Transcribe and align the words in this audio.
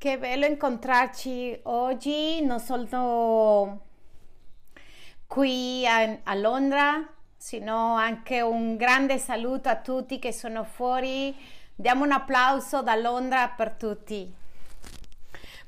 che 0.00 0.16
bello 0.16 0.46
incontrarci 0.46 1.60
oggi, 1.64 2.42
non 2.42 2.58
solo 2.58 3.82
qui 5.26 5.86
a, 5.86 6.20
a 6.22 6.34
Londra, 6.36 7.06
sino 7.36 7.96
anche 7.96 8.40
un 8.40 8.76
grande 8.76 9.18
saluto 9.18 9.68
a 9.68 9.76
tutti 9.76 10.18
che 10.18 10.32
sono 10.32 10.64
fuori. 10.64 11.36
Diamo 11.74 12.04
un 12.04 12.12
applauso 12.12 12.80
da 12.80 12.94
Londra 12.94 13.50
per 13.50 13.72
tutti. 13.72 14.32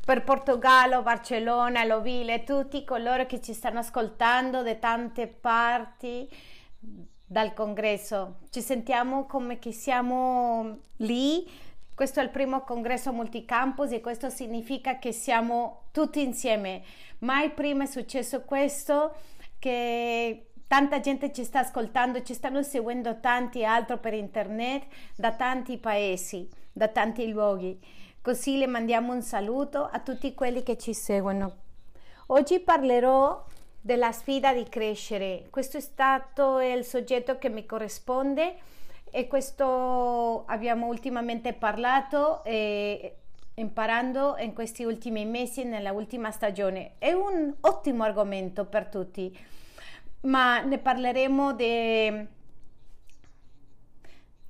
Per 0.03 0.25
Portogallo, 0.25 1.03
Barcellona, 1.03 1.85
Lovile, 1.85 2.43
tutti 2.43 2.85
coloro 2.85 3.27
che 3.27 3.43
ci 3.43 3.53
stanno 3.53 3.81
ascoltando 3.81 4.63
da 4.63 4.75
tante 4.77 5.27
parti 5.27 6.27
dal 7.23 7.53
congresso. 7.53 8.37
Ci 8.49 8.63
sentiamo 8.63 9.27
come 9.27 9.59
che 9.59 9.73
siamo 9.73 10.79
lì 10.97 11.47
questo 12.03 12.19
è 12.19 12.25
il 12.25 12.31
primo 12.31 12.63
congresso 12.63 13.13
multicampus 13.13 13.93
e 13.93 14.01
questo 14.01 14.29
significa 14.29 14.99
che 14.99 15.13
siamo 15.13 15.83
tutti 15.93 16.21
insieme. 16.21 16.83
Mai 17.19 17.51
prima 17.51 17.85
è 17.85 17.87
successo 17.87 18.43
questo 18.43 19.15
che 19.61 20.49
tanta 20.67 20.99
gente 20.99 21.31
ci 21.31 21.45
sta 21.45 21.61
ascoltando, 21.61 22.25
ci 22.25 22.35
stanno 22.35 22.61
seguendo 22.65 23.21
tanti 23.21 23.65
altri 23.65 23.99
per 23.99 24.15
internet 24.15 24.87
da 25.15 25.31
tanti 25.31 25.79
paesi, 25.79 26.49
da 26.73 26.89
tanti 26.89 27.31
luoghi. 27.31 27.79
Così 28.21 28.59
le 28.59 28.67
mandiamo 28.67 29.13
un 29.13 29.23
saluto 29.23 29.89
a 29.89 30.01
tutti 30.01 30.35
quelli 30.35 30.65
che 30.65 30.77
ci 30.77 30.95
seguono. 30.95 31.59
Oggi 32.27 32.59
parlerò 32.59 33.45
della 33.81 34.11
sfida 34.11 34.53
di 34.53 34.69
crescere. 34.69 35.47
Questo 35.51 35.77
è 35.77 35.81
stato 35.81 36.59
il 36.59 36.85
soggetto 36.85 37.39
che 37.39 37.49
mi 37.49 37.65
corrisponde 37.65 38.57
e 39.15 39.27
questo 39.27 40.47
abbiamo 40.47 40.87
ultimamente 40.87 41.53
parlato 41.53 42.43
e 42.45 43.17
imparando 43.57 44.37
in 44.39 44.55
questi 44.55 44.85
ultimi 44.85 45.27
mesi, 45.27 45.65
nella 45.65 45.93
ultima 45.93 46.31
stagione. 46.31 46.93
È 46.97 47.13
un 47.13 47.55
ottimo 47.61 48.05
argomento 48.05 48.65
per 48.65 48.87
tutti, 48.87 49.39
ma 50.23 50.63
ne 50.63 50.79
parleremo 50.79 51.53
di 51.53 52.27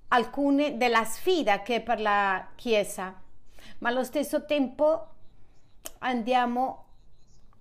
alcune 0.08 0.76
della 0.76 1.04
sfida 1.04 1.62
che 1.62 1.76
è 1.76 1.80
per 1.80 2.00
la 2.00 2.46
Chiesa, 2.54 3.20
ma 3.78 3.88
allo 3.88 4.04
stesso 4.04 4.44
tempo 4.44 5.08
andiamo 5.98 6.84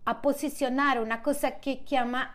a 0.04 0.14
posizionare 0.14 1.00
una 1.00 1.20
cosa 1.20 1.58
che 1.58 1.82
chiama 1.84 2.32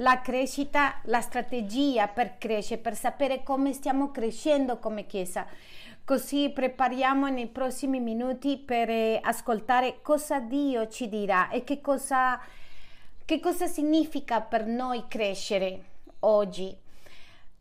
la 0.00 0.20
crescita, 0.20 1.00
la 1.04 1.20
strategia 1.20 2.08
per 2.08 2.38
crescere, 2.38 2.80
per 2.80 2.94
sapere 2.94 3.42
come 3.42 3.72
stiamo 3.72 4.10
crescendo 4.10 4.78
come 4.78 5.06
Chiesa. 5.06 5.46
Così 6.04 6.50
prepariamo 6.50 7.28
nei 7.28 7.48
prossimi 7.48 8.00
minuti 8.00 8.56
per 8.58 8.88
eh, 8.88 9.18
ascoltare 9.22 9.98
cosa 10.00 10.40
Dio 10.40 10.88
ci 10.88 11.08
dirà 11.08 11.50
e 11.50 11.64
che 11.64 11.80
cosa, 11.80 12.40
che 13.24 13.40
cosa 13.40 13.66
significa 13.66 14.40
per 14.40 14.66
noi 14.66 15.04
crescere 15.06 15.82
oggi. 16.20 16.74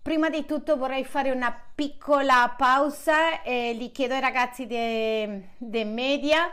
Prima 0.02 0.30
di 0.30 0.46
tutto 0.46 0.78
vorrei 0.78 1.04
fare 1.04 1.32
una 1.32 1.54
piccola 1.76 2.54
pausa 2.56 3.42
e 3.42 3.76
gli 3.76 3.92
chiedo 3.92 4.14
ai 4.14 4.22
ragazzi 4.22 4.66
di 4.66 5.84
media 5.84 6.50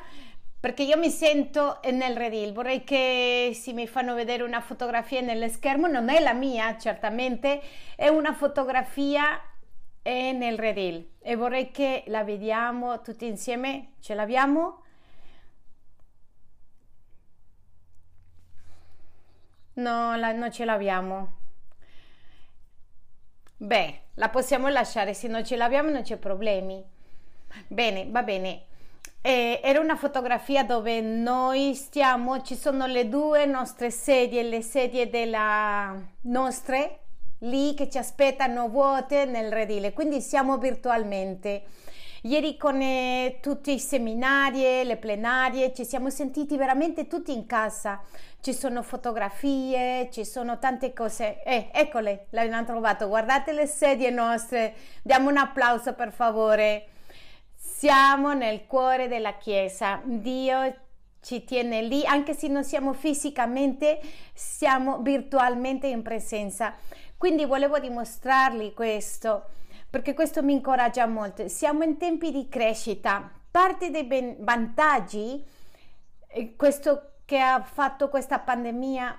perché 0.64 0.82
io 0.82 0.96
mi 0.96 1.10
sento 1.10 1.78
nel 1.92 2.16
redil, 2.16 2.54
vorrei 2.54 2.84
che 2.84 3.50
si 3.52 3.74
mi 3.74 3.86
fanno 3.86 4.14
vedere 4.14 4.42
una 4.42 4.62
fotografia 4.62 5.20
nello 5.20 5.46
schermo, 5.46 5.88
non 5.88 6.08
è 6.08 6.20
la 6.20 6.32
mia 6.32 6.78
certamente, 6.78 7.60
è 7.94 8.08
una 8.08 8.32
fotografia 8.32 9.38
nel 10.04 10.56
redil 10.56 11.16
e 11.20 11.36
vorrei 11.36 11.70
che 11.70 12.04
la 12.06 12.24
vediamo 12.24 13.02
tutti 13.02 13.26
insieme, 13.26 13.92
ce 14.00 14.14
l'abbiamo? 14.14 14.82
No, 19.74 20.16
la, 20.16 20.32
non 20.32 20.50
ce 20.50 20.64
l'abbiamo. 20.64 21.32
Beh, 23.58 24.00
la 24.14 24.30
possiamo 24.30 24.68
lasciare, 24.68 25.12
se 25.12 25.28
non 25.28 25.44
ce 25.44 25.56
l'abbiamo 25.56 25.90
non 25.90 26.00
c'è 26.00 26.16
problemi. 26.16 26.82
Bene, 27.68 28.06
va 28.08 28.22
bene. 28.22 28.72
Eh, 29.26 29.58
era 29.64 29.80
una 29.80 29.96
fotografia 29.96 30.64
dove 30.64 31.00
noi 31.00 31.74
stiamo, 31.74 32.42
ci 32.42 32.54
sono 32.54 32.84
le 32.84 33.08
due 33.08 33.46
nostre 33.46 33.90
sedie, 33.90 34.42
le 34.42 34.60
sedie 34.60 35.08
della 35.08 35.98
nostre 36.24 36.98
lì 37.38 37.72
che 37.72 37.88
ci 37.88 37.96
aspettano 37.96 38.68
vuote 38.68 39.24
nel 39.24 39.50
redile, 39.50 39.94
quindi 39.94 40.20
siamo 40.20 40.58
virtualmente. 40.58 41.62
Ieri 42.24 42.58
con 42.58 42.78
eh, 42.82 43.38
tutti 43.40 43.72
i 43.72 43.78
seminari, 43.78 44.84
le 44.84 44.98
plenarie, 44.98 45.72
ci 45.72 45.86
siamo 45.86 46.10
sentiti 46.10 46.58
veramente 46.58 47.06
tutti 47.06 47.32
in 47.32 47.46
casa. 47.46 48.02
Ci 48.42 48.52
sono 48.52 48.82
fotografie, 48.82 50.10
ci 50.12 50.26
sono 50.26 50.58
tante 50.58 50.92
cose. 50.92 51.42
Eh, 51.44 51.70
eccole, 51.72 52.26
l'abbiamo 52.30 52.64
trovato. 52.66 53.08
Guardate 53.08 53.52
le 53.52 53.66
sedie 53.66 54.10
nostre. 54.10 54.74
Diamo 55.02 55.30
un 55.30 55.38
applauso 55.38 55.94
per 55.94 56.12
favore. 56.12 56.88
Siamo 57.76 58.34
nel 58.34 58.66
cuore 58.66 59.08
della 59.08 59.36
Chiesa, 59.36 60.00
Dio 60.04 60.74
ci 61.20 61.42
tiene 61.44 61.82
lì, 61.82 62.06
anche 62.06 62.32
se 62.32 62.46
non 62.46 62.62
siamo 62.62 62.92
fisicamente, 62.92 64.00
siamo 64.32 64.98
virtualmente 64.98 65.88
in 65.88 66.00
presenza. 66.00 66.76
Quindi 67.18 67.44
volevo 67.44 67.80
dimostrarvi 67.80 68.72
questo, 68.74 69.46
perché 69.90 70.14
questo 70.14 70.40
mi 70.44 70.52
incoraggia 70.52 71.06
molto. 71.06 71.48
Siamo 71.48 71.82
in 71.82 71.98
tempi 71.98 72.30
di 72.30 72.48
crescita. 72.48 73.28
Parte 73.50 73.90
dei 73.90 74.36
vantaggi, 74.38 75.44
eh, 76.28 76.54
questo 76.54 77.16
che 77.24 77.40
ha 77.40 77.60
fatto 77.60 78.08
questa 78.08 78.38
pandemia, 78.38 79.18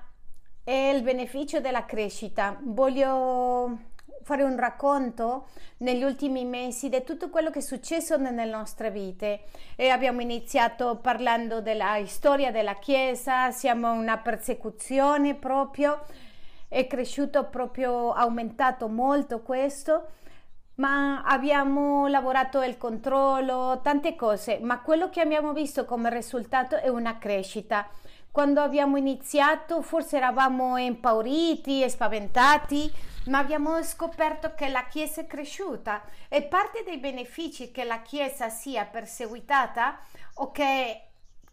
è 0.64 0.94
il 0.96 1.04
beneficio 1.04 1.60
della 1.60 1.86
crescita. 1.86 2.58
Voglio 2.62 3.95
fare 4.26 4.42
un 4.42 4.58
racconto 4.58 5.50
negli 5.78 6.02
ultimi 6.02 6.46
mesi 6.46 6.90
di 6.90 7.04
tutto 7.04 7.30
quello 7.30 7.52
che 7.52 7.60
è 7.60 7.62
successo 7.62 8.18
nelle 8.18 8.46
nostre 8.46 8.90
vite 8.90 9.44
e 9.76 9.90
abbiamo 9.90 10.20
iniziato 10.20 10.96
parlando 10.96 11.62
della 11.62 12.04
storia 12.08 12.50
della 12.52 12.74
Chiesa, 12.74 13.52
siamo 13.52 13.92
una 13.92 14.18
persecuzione 14.18 15.36
proprio, 15.36 16.02
è 16.68 16.88
cresciuto 16.88 17.46
proprio, 17.46 18.14
aumentato 18.14 18.88
molto 18.88 19.44
questo, 19.44 20.08
ma 20.78 21.22
abbiamo 21.22 22.08
lavorato 22.08 22.64
il 22.64 22.80
controllo, 22.80 23.80
tante 23.84 24.16
cose, 24.16 24.58
ma 24.60 24.82
quello 24.82 25.12
che 25.12 25.22
abbiamo 25.22 25.54
visto 25.54 25.86
come 25.86 26.10
risultato 26.10 26.78
è 26.78 26.88
una 26.88 27.20
crescita. 27.20 27.88
Quando 28.32 28.60
abbiamo 28.62 28.98
iniziato 28.98 29.84
forse 29.84 30.18
eravamo 30.18 30.78
impauriti 30.78 31.84
e 31.84 31.90
spaventati, 31.90 33.14
ma 33.26 33.40
abbiamo 33.40 33.82
scoperto 33.84 34.54
che 34.54 34.68
la 34.70 34.86
Chiesa 34.86 35.22
è 35.22 35.28
cresciuta 35.28 36.04
e 36.28 36.44
parte 36.44 36.84
dei 36.84 36.98
benefici 36.98 37.72
che 37.72 37.84
la 37.84 38.02
Chiesa 38.02 38.50
sia 38.50 38.86
perseguitata 38.86 40.00
o 40.36 40.52
che, 40.52 41.02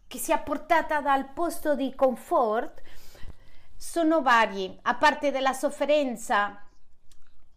che 0.07 0.17
sia 0.17 0.37
portata 0.37 1.01
dal 1.01 1.29
posto 1.29 1.75
di 1.75 1.93
comfort 1.95 2.81
sono 3.75 4.21
vari, 4.21 4.77
a 4.83 4.95
parte 4.95 5.31
della 5.31 5.53
sofferenza, 5.53 6.61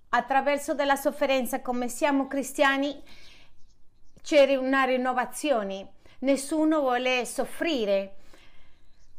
attraverso 0.09 0.75
della 0.75 0.97
sofferenza 0.97 1.61
come 1.61 1.89
siamo 1.89 2.27
cristiani 2.27 3.01
c'è 4.23 4.57
una 4.57 4.85
rinnovazione, 4.85 5.93
nessuno 6.21 6.81
vuole 6.81 7.25
soffrire. 7.25 8.15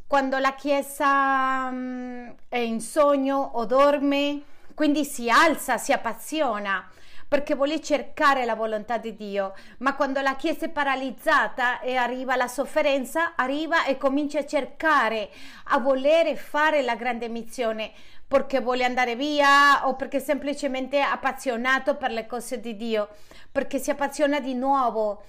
Quando 0.06 0.38
la 0.38 0.54
Chiesa 0.56 1.68
um, 1.70 2.36
è 2.50 2.58
in 2.58 2.82
sogno 2.82 3.38
o 3.54 3.66
dorme, 3.66 4.44
quindi 4.78 5.06
si 5.06 5.28
alza, 5.28 5.80
si 5.80 5.92
appassiona 5.92 6.88
perché 7.28 7.56
vuole 7.56 7.82
cercare 7.82 8.46
la 8.46 8.54
volontà 8.54 9.00
di 9.00 9.16
Dio, 9.16 9.56
ma 9.80 9.96
quando 9.96 10.22
la 10.22 10.36
Chiesa 10.36 10.68
è 10.68 10.70
paralizzata 10.70 11.80
e 11.80 11.96
arriva 11.96 12.36
la 12.36 12.48
sofferenza, 12.48 13.34
arriva 13.36 13.86
e 13.86 13.98
comincia 13.98 14.38
a 14.38 14.46
cercare, 14.46 15.32
a 15.70 15.80
volere 15.80 16.36
fare 16.36 16.84
la 16.84 16.96
grande 16.96 17.28
missione 17.28 17.92
perché 18.28 18.60
vuole 18.60 18.84
andare 18.84 19.16
via 19.16 19.88
o 19.88 19.96
perché 19.96 20.20
semplicemente 20.20 21.00
è 21.00 21.02
appassionato 21.02 21.96
per 21.96 22.12
le 22.12 22.28
cose 22.28 22.60
di 22.60 22.76
Dio, 22.76 23.10
perché 23.52 23.80
si 23.80 23.90
appassiona 23.90 24.40
di 24.40 24.54
nuovo 24.54 25.24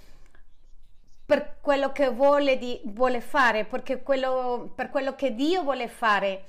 per 1.25 1.57
quello 1.63 1.91
che 1.91 2.11
vuole, 2.11 2.59
di, 2.59 2.79
vuole 2.85 3.23
fare, 3.23 3.67
quello, 4.03 4.71
per 4.75 4.91
quello 4.91 5.15
che 5.15 5.35
Dio 5.35 5.63
vuole 5.63 5.89
fare. 5.89 6.45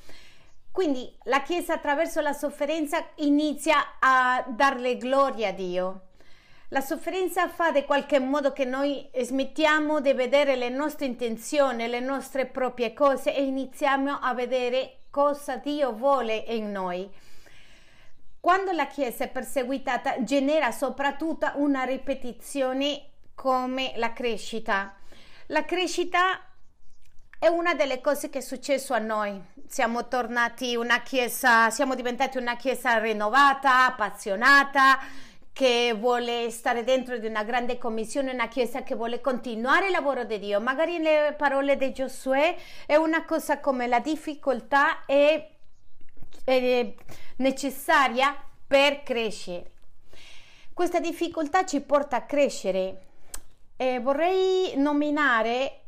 Quindi 0.71 1.13
la 1.23 1.41
Chiesa 1.41 1.73
attraverso 1.73 2.21
la 2.21 2.33
sofferenza 2.33 3.03
inizia 3.15 3.97
a 3.99 4.45
darle 4.47 4.97
gloria 4.97 5.49
a 5.49 5.51
Dio. 5.53 6.01
La 6.69 6.81
sofferenza 6.81 7.49
fa 7.49 7.71
di 7.71 7.83
qualche 7.83 8.19
modo 8.19 8.53
che 8.53 8.63
noi 8.63 9.09
smettiamo 9.19 10.01
di 10.01 10.13
vedere 10.13 10.55
le 10.55 10.69
nostre 10.69 11.07
intenzioni, 11.07 11.87
le 11.87 11.99
nostre 11.99 12.45
proprie 12.45 12.93
cose 12.93 13.35
e 13.35 13.43
iniziamo 13.43 14.19
a 14.21 14.35
vedere 14.35 14.99
cosa 15.09 15.55
Dio 15.57 15.91
vuole 15.93 16.35
in 16.35 16.71
noi. 16.71 17.09
Quando 18.39 18.71
la 18.71 18.85
Chiesa 18.85 19.23
è 19.23 19.29
perseguitata 19.29 20.23
genera 20.23 20.71
soprattutto 20.71 21.51
una 21.55 21.83
ripetizione 21.83 23.13
come 23.33 23.93
la 23.95 24.13
crescita. 24.13 24.95
La 25.47 25.65
crescita 25.65 26.39
è 27.39 27.47
una 27.47 27.73
delle 27.73 28.01
cose 28.01 28.29
che 28.29 28.39
è 28.39 28.41
successo 28.41 28.93
a 28.93 28.99
noi. 28.99 29.41
Siamo 29.65 30.09
tornati 30.09 30.75
una 30.75 31.01
chiesa, 31.01 31.69
siamo 31.69 31.95
diventati 31.95 32.37
una 32.37 32.57
chiesa 32.57 32.97
rinnovata, 32.97 33.85
appassionata, 33.85 34.99
che 35.53 35.95
vuole 35.97 36.49
stare 36.51 36.83
dentro 36.83 37.17
di 37.17 37.27
una 37.27 37.43
grande 37.43 37.77
commissione, 37.77 38.33
una 38.33 38.49
chiesa 38.49 38.83
che 38.83 38.93
vuole 38.93 39.21
continuare 39.21 39.85
il 39.85 39.93
lavoro 39.93 40.25
di 40.25 40.37
Dio. 40.37 40.59
Magari 40.59 40.99
le 40.99 41.33
parole 41.37 41.77
di 41.77 41.93
Giosuè 41.93 42.57
è 42.85 42.95
una 42.95 43.23
cosa 43.23 43.61
come 43.61 43.87
la 43.87 44.01
difficoltà 44.01 45.05
è, 45.05 45.49
è 46.43 46.93
necessaria 47.37 48.35
per 48.67 49.01
crescere. 49.03 49.71
Questa 50.73 50.99
difficoltà 50.99 51.65
ci 51.65 51.79
porta 51.79 52.17
a 52.17 52.25
crescere. 52.25 53.05
E 53.77 53.99
vorrei 54.01 54.73
nominare 54.75 55.83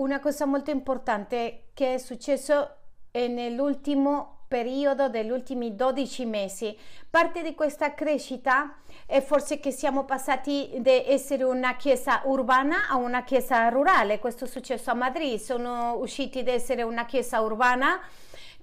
una 0.00 0.18
cosa 0.18 0.46
molto 0.46 0.70
importante 0.70 1.68
che 1.74 1.94
è 1.94 1.98
successo 1.98 2.76
nell'ultimo 3.12 4.44
periodo 4.48 5.08
degli 5.08 5.30
ultimi 5.30 5.76
12 5.76 6.24
mesi. 6.24 6.76
Parte 7.08 7.42
di 7.42 7.54
questa 7.54 7.94
crescita 7.94 8.76
è 9.06 9.20
forse 9.20 9.60
che 9.60 9.70
siamo 9.70 10.04
passati 10.04 10.70
da 10.78 10.90
essere 10.90 11.44
una 11.44 11.76
chiesa 11.76 12.22
urbana 12.24 12.88
a 12.88 12.96
una 12.96 13.22
chiesa 13.24 13.68
rurale. 13.68 14.18
Questo 14.18 14.44
è 14.44 14.48
successo 14.48 14.90
a 14.90 14.94
Madrid, 14.94 15.38
sono 15.38 15.96
usciti 15.98 16.42
da 16.42 16.52
essere 16.52 16.82
una 16.82 17.04
chiesa 17.04 17.40
urbana 17.40 18.00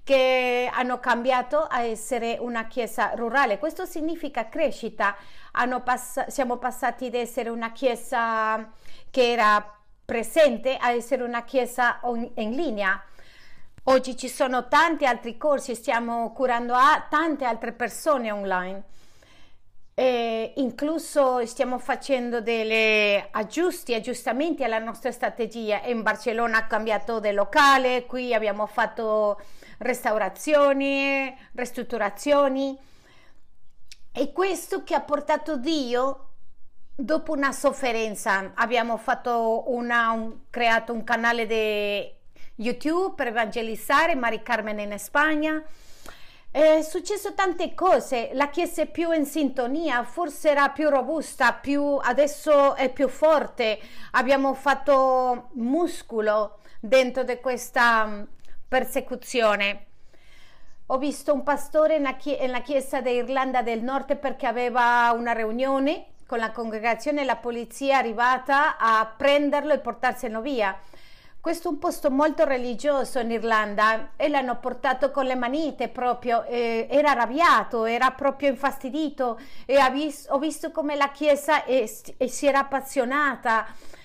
che 0.02 0.68
hanno 0.72 0.98
cambiato 1.00 1.60
a 1.60 1.82
essere 1.82 2.36
una 2.40 2.66
chiesa 2.66 3.12
rurale. 3.14 3.58
Questo 3.58 3.84
significa 3.84 4.48
crescita. 4.48 5.14
Pass- 5.84 6.26
siamo 6.26 6.56
passati 6.56 7.10
da 7.10 7.18
essere 7.18 7.48
una 7.48 7.72
chiesa 7.72 8.72
che 9.10 9.32
era 9.32 9.77
presente 10.08 10.78
a 10.78 10.92
essere 10.92 11.22
una 11.22 11.44
chiesa 11.44 11.98
on- 12.04 12.30
in 12.36 12.52
linea. 12.52 12.98
Oggi 13.84 14.16
ci 14.16 14.30
sono 14.30 14.66
tanti 14.66 15.04
altri 15.04 15.36
corsi, 15.36 15.74
stiamo 15.74 16.32
curando 16.32 16.72
a 16.72 17.06
tante 17.10 17.44
altre 17.44 17.72
persone 17.72 18.30
online. 18.30 18.82
E 19.92 20.54
incluso 20.56 21.44
stiamo 21.44 21.78
facendo 21.78 22.40
degli 22.40 23.22
aggiusti, 23.32 23.92
aggiustamenti 23.92 24.64
alla 24.64 24.78
nostra 24.78 25.12
strategia. 25.12 25.82
In 25.84 26.00
Barcellona 26.00 26.56
ha 26.56 26.66
cambiato 26.66 27.20
di 27.20 27.32
locale, 27.32 28.06
qui 28.06 28.32
abbiamo 28.32 28.64
fatto 28.64 29.38
restaurazioni, 29.76 31.36
ristrutturazioni. 31.52 32.78
E 34.10 34.32
questo 34.32 34.84
che 34.84 34.94
ha 34.94 35.02
portato 35.02 35.58
Dio 35.58 36.27
dopo 37.00 37.32
una 37.32 37.52
sofferenza. 37.52 38.50
Abbiamo 38.54 39.00
una, 39.66 40.10
un, 40.10 40.38
creato 40.50 40.92
un 40.92 41.04
canale 41.04 41.46
di 41.46 42.12
YouTube 42.56 43.14
per 43.14 43.28
evangelizzare 43.28 44.16
Mari 44.16 44.42
Carmen 44.42 44.80
in 44.80 44.98
Spagna. 44.98 45.62
È 46.50 46.82
successo 46.82 47.34
tante 47.34 47.72
cose, 47.74 48.30
la 48.32 48.48
chiesa 48.48 48.82
è 48.82 48.90
più 48.90 49.12
in 49.12 49.26
sintonia, 49.26 50.02
forse 50.02 50.50
era 50.50 50.70
più 50.70 50.88
robusta, 50.88 51.52
più, 51.52 51.98
adesso 52.02 52.74
è 52.74 52.90
più 52.90 53.06
forte, 53.06 53.78
abbiamo 54.12 54.54
fatto 54.54 55.50
muscolo 55.52 56.58
dentro 56.80 57.22
di 57.22 57.38
questa 57.38 58.06
mm, 58.06 58.22
persecuzione. 58.66 59.86
Ho 60.86 60.98
visto 60.98 61.32
un 61.34 61.42
pastore 61.44 61.98
nella 61.98 62.60
chiesa 62.62 63.02
d'Irlanda 63.02 63.62
del 63.62 63.82
Nord 63.82 64.16
perché 64.16 64.46
aveva 64.46 65.12
una 65.14 65.32
riunione 65.32 66.06
con 66.28 66.36
la 66.36 66.50
congregazione 66.50 67.22
e 67.22 67.24
la 67.24 67.36
polizia 67.36 67.96
arrivata 67.96 68.76
a 68.76 69.10
prenderlo 69.16 69.72
e 69.72 69.78
portarselo 69.78 70.42
via. 70.42 70.78
Questo 71.40 71.68
è 71.68 71.70
un 71.70 71.78
posto 71.78 72.10
molto 72.10 72.44
religioso 72.44 73.18
in 73.20 73.30
Irlanda 73.30 74.10
e 74.14 74.28
l'hanno 74.28 74.58
portato 74.58 75.10
con 75.10 75.24
le 75.24 75.36
manite 75.36 75.88
proprio, 75.88 76.44
eh, 76.44 76.86
era 76.90 77.12
arrabbiato, 77.12 77.86
era 77.86 78.10
proprio 78.10 78.50
infastidito 78.50 79.40
e 79.64 79.78
vis- 79.90 80.26
ho 80.28 80.38
visto 80.38 80.70
come 80.70 80.96
la 80.96 81.10
chiesa 81.12 81.64
è, 81.64 81.88
è, 82.18 82.26
si 82.26 82.46
era 82.46 82.58
appassionata 82.58 83.64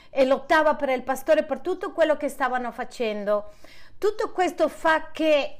e 0.09 0.23
lottava 0.23 0.75
per 0.75 0.87
il 0.91 1.03
pastore 1.03 1.43
per 1.43 1.59
tutto 1.59 1.91
quello 1.91 2.15
che 2.15 2.29
stavano 2.29 2.71
facendo. 2.71 3.51
Tutto 3.97 4.31
questo 4.31 4.69
fa 4.69 5.09
che 5.11 5.57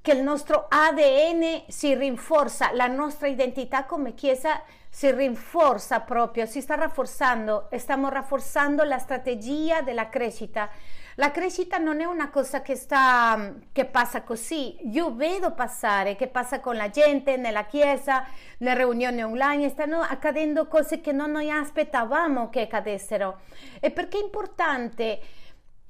che 0.00 0.14
il 0.14 0.22
nostro 0.22 0.66
ADN 0.70 1.64
si 1.68 1.94
rinforza, 1.94 2.72
la 2.72 2.86
nostra 2.86 3.26
identità 3.26 3.84
come 3.84 4.14
Chiesa 4.14 4.62
si 4.88 5.10
rinforza 5.10 6.00
proprio, 6.00 6.46
si 6.46 6.60
sta 6.60 6.74
rafforzando 6.74 7.68
stiamo 7.76 8.08
rafforzando 8.08 8.82
la 8.84 8.98
strategia 8.98 9.82
della 9.82 10.08
crescita. 10.08 10.68
La 11.16 11.32
crescita 11.32 11.78
non 11.78 12.00
è 12.00 12.04
una 12.04 12.30
cosa 12.30 12.62
che, 12.62 12.76
sta, 12.76 13.54
che 13.72 13.86
passa 13.86 14.22
così, 14.22 14.76
io 14.88 15.16
vedo 15.16 15.52
passare, 15.52 16.14
che 16.14 16.28
passa 16.28 16.60
con 16.60 16.76
la 16.76 16.90
gente 16.90 17.36
nella 17.36 17.64
chiesa, 17.64 18.24
nelle 18.58 18.84
riunioni 18.84 19.24
online, 19.24 19.68
stanno 19.68 20.00
accadendo 20.00 20.68
cose 20.68 21.00
che 21.00 21.10
non 21.10 21.32
noi 21.32 21.50
aspettavamo 21.50 22.50
che 22.50 22.60
accadessero. 22.60 23.40
E 23.80 23.90
perché 23.90 24.18
è 24.18 24.22
importante 24.22 25.20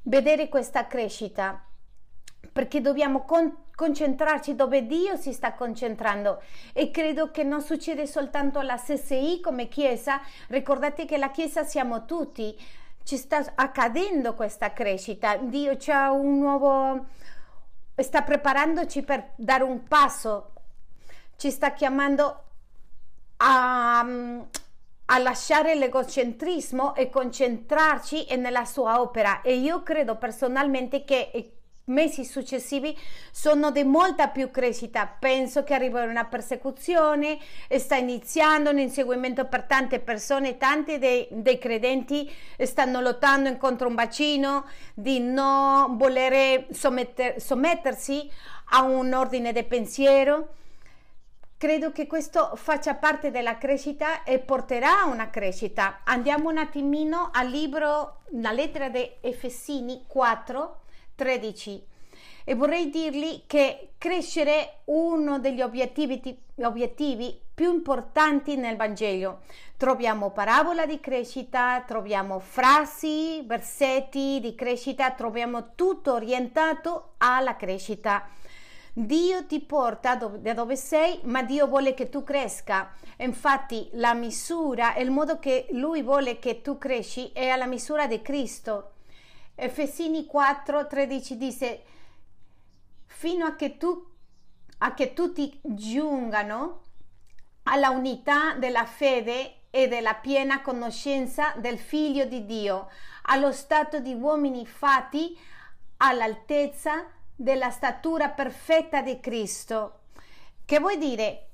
vedere 0.05 0.49
questa 0.49 0.87
crescita? 0.87 1.68
Perché 2.53 2.81
dobbiamo 2.81 3.25
con- 3.25 3.67
concentrarci 3.79 4.57
dove 4.57 4.87
Dio 4.87 5.15
si 5.15 5.33
sta 5.33 5.55
concentrando. 5.55 6.43
E 6.73 6.91
credo 6.91 7.31
che 7.31 7.45
non 7.45 7.63
succede 7.63 8.09
soltanto 8.09 8.59
alla 8.59 8.77
SSI 8.77 9.41
come 9.41 9.69
Chiesa, 9.69 10.21
ricordate 10.49 11.05
che 11.05 11.17
la 11.17 11.31
Chiesa 11.31 11.63
siamo 11.63 12.05
tutti, 12.05 12.57
ci 13.05 13.17
sta 13.17 13.53
accadendo 13.55 14.35
questa 14.35 14.73
crescita, 14.73 15.37
Dio 15.37 15.77
c'ha 15.79 16.11
un 16.11 16.39
nuovo, 16.41 17.07
sta 17.95 18.23
preparandoci 18.23 19.03
per 19.03 19.31
dare 19.37 19.63
un 19.63 19.85
passo, 19.85 20.53
ci 21.37 21.53
sta 21.53 21.73
chiamando 21.73 22.43
a, 23.37 24.01
a 24.01 25.19
lasciare 25.19 25.77
l'egocentrismo 25.77 26.97
e 26.97 27.11
concentrarci 27.11 28.27
nella 28.37 28.65
sua 28.65 29.01
opera. 29.01 29.41
E 29.43 29.55
io 29.55 29.85
credo 29.85 30.17
personalmente 30.17 31.05
che 31.05 31.58
mesi 31.89 32.25
successivi 32.25 32.97
sono 33.31 33.71
di 33.71 33.85
molta 33.85 34.29
più 34.29 34.51
crescita. 34.51 35.07
Penso 35.07 35.63
che 35.65 35.75
arriverà 35.75 36.07
una 36.07 36.25
persecuzione, 36.25 37.39
sta 37.77 37.97
iniziando 37.97 38.71
un 38.71 38.79
inseguimento 38.79 39.45
per 39.47 39.65
tante 39.65 40.01
persone, 40.01 40.57
tanti 40.57 40.99
dei, 40.99 41.29
dei 41.31 41.59
credenti 41.59 42.31
stanno 42.59 43.01
lottando 43.01 43.57
contro 43.57 43.89
un 43.89 43.95
bacino 43.95 44.67
di 44.95 45.21
non 45.21 45.97
volere 45.97 46.67
sommetter, 46.71 47.41
sommettersi 47.41 48.31
a 48.71 48.83
un 48.83 49.13
ordine 49.13 49.53
di 49.53 49.65
pensiero. 49.65 50.55
Credo 51.57 51.91
che 51.91 52.07
questo 52.07 52.55
faccia 52.55 52.95
parte 52.95 53.33
della 53.33 53.59
crescita 53.59 54.23
e 54.23 54.39
porterà 54.39 55.01
a 55.01 55.07
una 55.07 55.29
crescita. 55.29 56.03
Andiamo 56.05 56.51
un 56.51 56.59
attimino 56.59 57.31
al 57.33 57.49
libro, 57.49 58.21
la 58.35 58.53
lettera 58.53 58.89
di 58.89 59.11
Efesini 59.21 60.05
4, 60.07 60.83
13 61.19 61.87
e 62.45 62.55
vorrei 62.55 62.91
dirgli 62.91 63.43
che 63.49 63.91
crescere 63.99 64.53
è 64.53 64.75
uno 64.85 65.41
degli 65.41 65.61
obiettivi, 65.61 66.39
obiettivi 66.63 67.39
più 67.53 67.73
importanti 67.75 68.55
nel 68.55 68.77
Vangelo. 68.77 69.41
Troviamo 69.77 70.31
parabola 70.31 70.87
di 70.87 71.01
crescita, 71.01 71.83
troviamo 71.85 72.39
frasi, 72.39 73.43
versetti 73.45 74.39
di 74.41 74.55
crescita, 74.55 75.11
troviamo 75.11 75.75
tutto 75.75 76.13
orientato 76.13 77.15
alla 77.19 77.57
crescita. 77.57 78.29
Dio 78.93 79.45
ti 79.47 79.61
porta 79.61 80.15
da 80.15 80.55
dove 80.55 80.77
sei, 80.77 81.19
ma 81.25 81.43
Dio 81.43 81.67
vuole 81.67 81.95
che 81.95 82.09
tu 82.09 82.23
cresca. 82.23 82.95
Infatti 83.19 83.89
la 83.93 84.15
misura, 84.15 84.97
il 84.97 85.11
modo 85.11 85.39
che 85.41 85.67
Lui 85.73 86.03
vuole 86.03 86.39
che 86.39 86.63
tu 86.63 86.79
cresci 86.79 87.31
è 87.33 87.49
alla 87.49 87.67
misura 87.67 88.07
di 88.07 88.23
Cristo. 88.23 88.93
Efesini 89.61 90.25
4, 90.25 90.87
13 90.87 91.37
dice, 91.37 91.83
fino 93.07 93.45
a 93.45 93.57
che, 93.57 93.77
tu, 93.77 94.07
a 94.79 94.95
che 94.95 95.13
tutti 95.15 95.59
giungano 95.65 96.83
alla 97.65 97.91
unità 97.91 98.55
della 98.55 98.87
fede 98.87 99.63
e 99.71 99.89
della 99.89 100.15
piena 100.15 100.63
conoscenza 100.63 101.55
del 101.57 101.77
Figlio 101.77 102.25
di 102.27 102.47
Dio, 102.47 102.89
allo 103.23 103.51
stato 103.51 103.99
di 103.99 104.15
uomini 104.15 104.65
fatti 104.65 105.37
all'altezza 105.97 107.07
della 107.35 107.71
statura 107.71 108.29
perfetta 108.29 109.03
di 109.03 109.19
Cristo. 109.19 110.03
Che 110.65 110.79
vuol 110.79 110.99
dire 110.99 111.49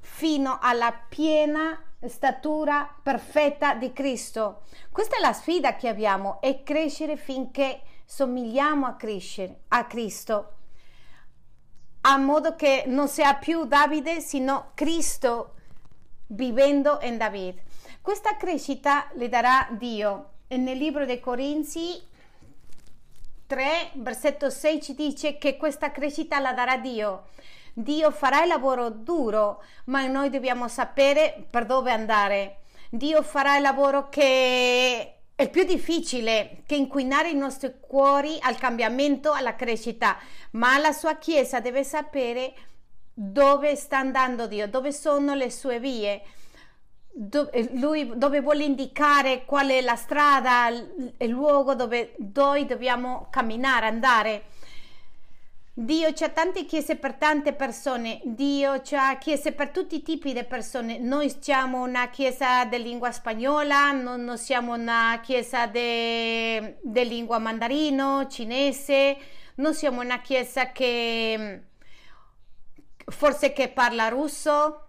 fino 0.00 0.58
alla 0.60 0.92
piena 0.92 1.80
statura 2.08 2.94
perfetta 3.02 3.74
di 3.74 3.92
Cristo. 3.92 4.62
Questa 4.90 5.16
è 5.16 5.20
la 5.20 5.32
sfida 5.32 5.76
che 5.76 5.88
abbiamo, 5.88 6.40
è 6.40 6.62
crescere 6.62 7.16
finché 7.16 7.80
somigliamo 8.04 8.86
a, 8.86 8.94
crescere, 8.94 9.60
a 9.68 9.84
Cristo, 9.86 10.52
a 12.02 12.16
modo 12.16 12.56
che 12.56 12.84
non 12.86 13.08
sia 13.08 13.34
più 13.34 13.64
Davide, 13.64 14.20
sino 14.20 14.70
Cristo 14.74 15.54
vivendo 16.28 16.98
in 17.02 17.16
David. 17.16 17.60
Questa 18.00 18.36
crescita 18.36 19.08
le 19.14 19.28
darà 19.28 19.68
Dio. 19.70 20.30
E 20.48 20.56
nel 20.56 20.76
libro 20.76 21.06
dei 21.06 21.20
Corinzi 21.20 22.02
3, 23.46 23.90
versetto 23.94 24.50
6 24.50 24.82
ci 24.82 24.94
dice 24.94 25.38
che 25.38 25.56
questa 25.56 25.90
crescita 25.90 26.38
la 26.38 26.52
darà 26.52 26.76
Dio. 26.78 27.28
Dio 27.74 28.10
farà 28.10 28.42
il 28.42 28.48
lavoro 28.48 28.90
duro, 28.90 29.62
ma 29.86 30.06
noi 30.06 30.30
dobbiamo 30.30 30.68
sapere 30.68 31.46
per 31.48 31.64
dove 31.64 31.90
andare. 31.90 32.58
Dio 32.90 33.22
farà 33.22 33.56
il 33.56 33.62
lavoro 33.62 34.08
che 34.08 35.14
è 35.34 35.48
più 35.48 35.64
difficile 35.64 36.62
che 36.66 36.74
inquinare 36.74 37.30
i 37.30 37.34
nostri 37.34 37.74
cuori 37.80 38.38
al 38.42 38.56
cambiamento, 38.56 39.32
alla 39.32 39.56
crescita, 39.56 40.18
ma 40.52 40.76
la 40.78 40.92
sua 40.92 41.16
Chiesa 41.16 41.60
deve 41.60 41.84
sapere 41.84 42.52
dove 43.14 43.76
sta 43.76 43.98
andando 43.98 44.46
Dio, 44.46 44.68
dove 44.68 44.92
sono 44.92 45.34
le 45.34 45.50
sue 45.50 45.80
vie, 45.80 46.22
dove, 47.10 47.70
lui, 47.72 48.12
dove 48.16 48.40
vuole 48.40 48.64
indicare 48.64 49.44
qual 49.44 49.68
è 49.68 49.80
la 49.80 49.96
strada, 49.96 50.68
il, 50.68 51.14
il 51.18 51.30
luogo 51.30 51.74
dove 51.74 52.14
noi 52.34 52.66
dobbiamo 52.66 53.28
camminare, 53.30 53.86
andare. 53.86 54.44
Dio 55.74 56.12
c'ha 56.12 56.28
tante 56.28 56.66
chiese 56.66 56.96
per 56.96 57.14
tante 57.14 57.54
persone, 57.54 58.20
Dio 58.24 58.82
c'ha 58.82 59.16
chiese 59.16 59.52
per 59.52 59.70
tutti 59.70 59.94
i 59.96 60.02
tipi 60.02 60.34
di 60.34 60.44
persone. 60.44 60.98
Noi 60.98 61.34
siamo 61.40 61.80
una 61.82 62.10
chiesa 62.10 62.66
di 62.66 62.76
lingua 62.82 63.10
spagnola, 63.10 63.90
non, 63.92 64.22
non 64.22 64.36
siamo 64.36 64.74
una 64.74 65.18
chiesa 65.22 65.66
di 65.66 66.76
lingua 66.82 67.38
mandarino, 67.38 68.26
cinese, 68.28 69.16
non 69.56 69.72
siamo 69.72 70.02
una 70.02 70.20
chiesa 70.20 70.72
che 70.72 71.62
forse 73.06 73.54
che 73.54 73.70
parla 73.70 74.08
russo. 74.08 74.88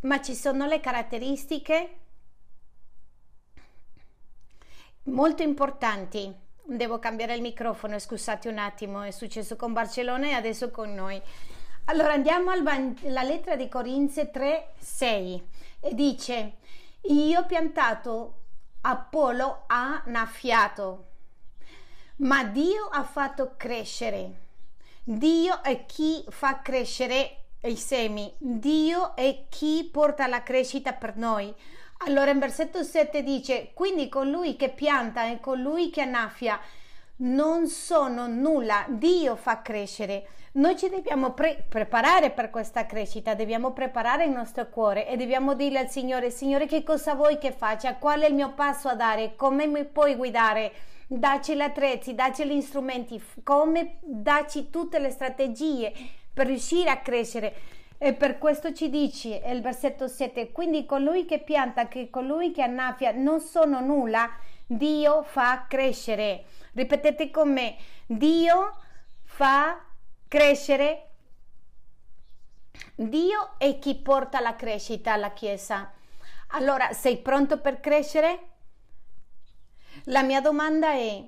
Ma 0.00 0.22
ci 0.22 0.34
sono 0.34 0.66
le 0.66 0.80
caratteristiche 0.80 1.98
molto 5.02 5.42
importanti 5.42 6.44
Devo 6.68 6.98
cambiare 6.98 7.36
il 7.36 7.42
microfono, 7.42 7.96
scusate 7.96 8.48
un 8.48 8.58
attimo, 8.58 9.02
è 9.02 9.12
successo 9.12 9.54
con 9.54 9.72
Barcellona 9.72 10.26
e 10.26 10.32
adesso 10.32 10.72
con 10.72 10.92
noi. 10.92 11.22
Allora 11.84 12.12
andiamo 12.12 12.50
alla 12.50 13.22
lettera 13.22 13.54
di 13.54 13.68
Corinzi 13.68 14.28
3, 14.32 14.72
6 14.76 15.48
e 15.78 15.94
dice, 15.94 16.56
io 17.02 17.38
ho 17.38 17.46
piantato, 17.46 18.40
Apollo 18.80 19.62
ha 19.68 20.02
naffiato, 20.06 21.06
ma 22.16 22.42
Dio 22.42 22.88
ha 22.90 23.04
fatto 23.04 23.54
crescere. 23.56 24.40
Dio 25.04 25.62
è 25.62 25.86
chi 25.86 26.24
fa 26.30 26.62
crescere 26.62 27.44
i 27.62 27.76
semi, 27.76 28.34
Dio 28.38 29.14
è 29.14 29.44
chi 29.48 29.88
porta 29.92 30.26
la 30.26 30.42
crescita 30.42 30.92
per 30.94 31.16
noi. 31.16 31.54
Allora 31.98 32.30
in 32.30 32.38
versetto 32.38 32.82
7 32.82 33.22
dice, 33.22 33.70
quindi 33.72 34.08
colui 34.08 34.54
che 34.56 34.68
pianta 34.68 35.26
e 35.26 35.40
colui 35.40 35.90
che 35.90 36.02
annaffia 36.02 36.60
non 37.18 37.66
sono 37.68 38.26
nulla, 38.26 38.84
Dio 38.88 39.34
fa 39.34 39.62
crescere. 39.62 40.28
Noi 40.52 40.76
ci 40.76 40.88
dobbiamo 40.88 41.32
pre- 41.32 41.64
preparare 41.68 42.30
per 42.30 42.50
questa 42.50 42.86
crescita, 42.86 43.34
dobbiamo 43.34 43.72
preparare 43.72 44.24
il 44.24 44.30
nostro 44.30 44.68
cuore 44.68 45.08
e 45.08 45.16
dobbiamo 45.16 45.54
dire 45.54 45.78
al 45.78 45.88
Signore, 45.88 46.30
Signore 46.30 46.66
che 46.66 46.82
cosa 46.82 47.14
vuoi 47.14 47.38
che 47.38 47.52
faccia, 47.52 47.96
qual 47.96 48.20
è 48.20 48.28
il 48.28 48.34
mio 48.34 48.52
passo 48.52 48.88
a 48.88 48.94
dare, 48.94 49.34
come 49.34 49.66
mi 49.66 49.84
puoi 49.84 50.14
guidare, 50.16 50.72
dacci 51.06 51.54
gli 51.54 51.60
attrezzi, 51.60 52.14
dacci 52.14 52.46
gli 52.46 52.60
strumenti, 52.60 53.22
come 53.42 53.98
dacci 54.02 54.70
tutte 54.70 54.98
le 54.98 55.10
strategie 55.10 55.92
per 56.32 56.46
riuscire 56.46 56.90
a 56.90 56.98
crescere. 56.98 57.54
E 57.98 58.12
per 58.12 58.38
questo 58.38 58.72
ci 58.72 58.90
dice 58.90 59.42
il 59.46 59.62
versetto 59.62 60.06
7, 60.06 60.52
quindi 60.52 60.84
colui 60.84 61.24
che 61.24 61.38
pianta, 61.38 61.88
che 61.88 62.10
colui 62.10 62.52
che 62.52 62.62
annaffia 62.62 63.12
non 63.12 63.40
sono 63.40 63.80
nulla, 63.80 64.28
Dio 64.66 65.22
fa 65.22 65.66
crescere. 65.68 66.44
Ripetete 66.74 67.30
con 67.30 67.52
me, 67.52 67.76
Dio 68.06 68.76
fa 69.22 69.82
crescere. 70.28 71.10
Dio 72.94 73.54
è 73.58 73.78
chi 73.78 73.94
porta 73.94 74.40
la 74.40 74.56
crescita 74.56 75.12
alla 75.12 75.32
Chiesa. 75.32 75.92
Allora, 76.48 76.92
sei 76.92 77.18
pronto 77.18 77.60
per 77.60 77.80
crescere? 77.80 78.48
La 80.04 80.22
mia 80.22 80.40
domanda 80.40 80.92
è, 80.92 81.24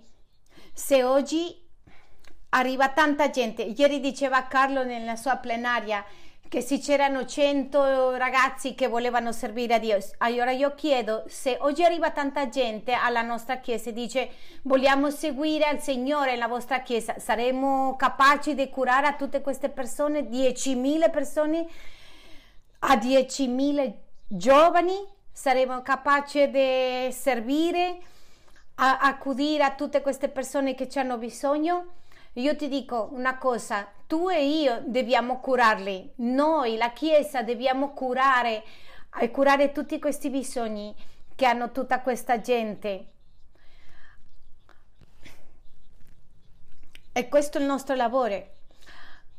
se 0.72 1.02
oggi 1.02 1.66
arriva 2.50 2.90
tanta 2.90 3.30
gente, 3.30 3.62
ieri 3.62 4.00
diceva 4.00 4.46
Carlo 4.46 4.84
nella 4.84 5.16
sua 5.16 5.36
plenaria, 5.36 6.04
che 6.48 6.62
se 6.62 6.78
c'erano 6.78 7.26
100 7.26 8.16
ragazzi 8.16 8.74
che 8.74 8.88
volevano 8.88 9.32
servire 9.32 9.74
a 9.74 9.78
Dio. 9.78 9.98
Allora 10.18 10.50
io 10.50 10.74
chiedo 10.74 11.24
se 11.26 11.58
oggi 11.60 11.84
arriva 11.84 12.10
tanta 12.10 12.48
gente 12.48 12.92
alla 12.92 13.22
nostra 13.22 13.58
chiesa 13.58 13.90
e 13.90 13.92
dice 13.92 14.30
vogliamo 14.62 15.10
seguire 15.10 15.64
al 15.64 15.80
Signore 15.80 16.32
nella 16.32 16.48
vostra 16.48 16.80
chiesa, 16.80 17.18
saremo 17.18 17.96
capaci 17.96 18.54
di 18.54 18.68
curare 18.70 19.06
a 19.06 19.14
tutte 19.14 19.40
queste 19.42 19.68
persone, 19.68 20.22
10.000 20.22 21.10
persone, 21.10 21.66
a 22.80 22.94
10.000 22.94 23.92
giovani, 24.26 25.06
saremo 25.30 25.82
capaci 25.82 26.50
di 26.50 27.12
servire, 27.12 27.98
a 28.76 28.98
accudire 28.98 29.64
a 29.64 29.74
tutte 29.74 30.00
queste 30.00 30.28
persone 30.28 30.74
che 30.74 30.88
ci 30.88 30.98
hanno 30.98 31.18
bisogno? 31.18 31.96
Io 32.34 32.54
ti 32.56 32.68
dico 32.68 33.08
una 33.12 33.38
cosa, 33.38 33.88
tu 34.06 34.28
e 34.28 34.46
io 34.46 34.82
dobbiamo 34.84 35.40
curarli, 35.40 36.12
noi, 36.16 36.76
la 36.76 36.92
Chiesa, 36.92 37.42
dobbiamo 37.42 37.92
curare, 37.92 38.62
e 39.20 39.30
curare 39.30 39.72
tutti 39.72 39.98
questi 39.98 40.30
bisogni 40.30 40.94
che 41.34 41.46
hanno 41.46 41.72
tutta 41.72 42.00
questa 42.00 42.40
gente. 42.40 43.06
E 47.12 47.28
questo 47.28 47.58
è 47.58 47.60
il 47.60 47.66
nostro 47.66 47.96
lavoro. 47.96 48.56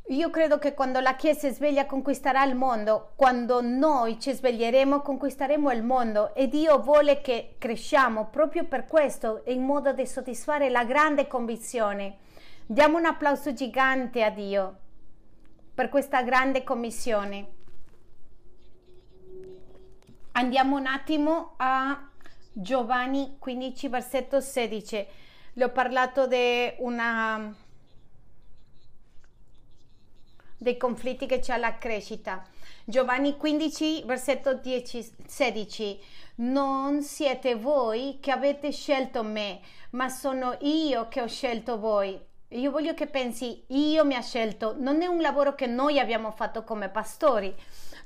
Io 0.08 0.28
credo 0.28 0.58
che 0.58 0.74
quando 0.74 0.98
la 1.00 1.14
Chiesa 1.14 1.50
sveglia 1.50 1.86
conquisterà 1.86 2.44
il 2.44 2.56
mondo, 2.56 3.12
quando 3.14 3.60
noi 3.62 4.20
ci 4.20 4.32
sveglieremo 4.32 5.00
conquisteremo 5.00 5.70
il 5.70 5.84
mondo 5.84 6.34
e 6.34 6.48
Dio 6.48 6.80
vuole 6.80 7.20
che 7.20 7.54
cresciamo 7.58 8.26
proprio 8.26 8.64
per 8.64 8.86
questo, 8.86 9.42
in 9.46 9.62
modo 9.62 9.92
da 9.92 10.04
soddisfare 10.04 10.68
la 10.68 10.84
grande 10.84 11.26
convinzione 11.28 12.18
Diamo 12.70 12.98
un 12.98 13.04
applauso 13.04 13.52
gigante 13.52 14.22
a 14.22 14.30
Dio 14.30 14.78
per 15.74 15.88
questa 15.88 16.22
grande 16.22 16.62
commissione. 16.62 17.48
Andiamo 20.30 20.76
un 20.76 20.86
attimo 20.86 21.54
a 21.56 22.08
Giovanni 22.52 23.38
15, 23.40 23.88
versetto 23.88 24.40
16. 24.40 25.06
Le 25.54 25.64
ho 25.64 25.70
parlato 25.70 26.28
di 26.28 26.72
una 26.78 27.52
dei 30.56 30.76
conflitti 30.76 31.26
che 31.26 31.40
c'è 31.40 31.54
alla 31.54 31.76
crescita. 31.76 32.46
Giovanni 32.84 33.36
15, 33.36 34.04
versetto 34.04 34.54
10, 34.54 35.14
16. 35.26 36.00
Non 36.36 37.02
siete 37.02 37.56
voi 37.56 38.18
che 38.20 38.30
avete 38.30 38.70
scelto 38.70 39.24
me, 39.24 39.60
ma 39.90 40.08
sono 40.08 40.56
io 40.60 41.08
che 41.08 41.20
ho 41.20 41.26
scelto 41.26 41.76
voi 41.76 42.28
io 42.50 42.70
voglio 42.70 42.94
che 42.94 43.06
pensi, 43.06 43.62
io 43.68 44.04
mi 44.04 44.14
ha 44.14 44.22
scelto, 44.22 44.74
non 44.78 45.02
è 45.02 45.06
un 45.06 45.20
lavoro 45.20 45.54
che 45.54 45.66
noi 45.66 46.00
abbiamo 46.00 46.30
fatto 46.32 46.64
come 46.64 46.88
pastori, 46.88 47.54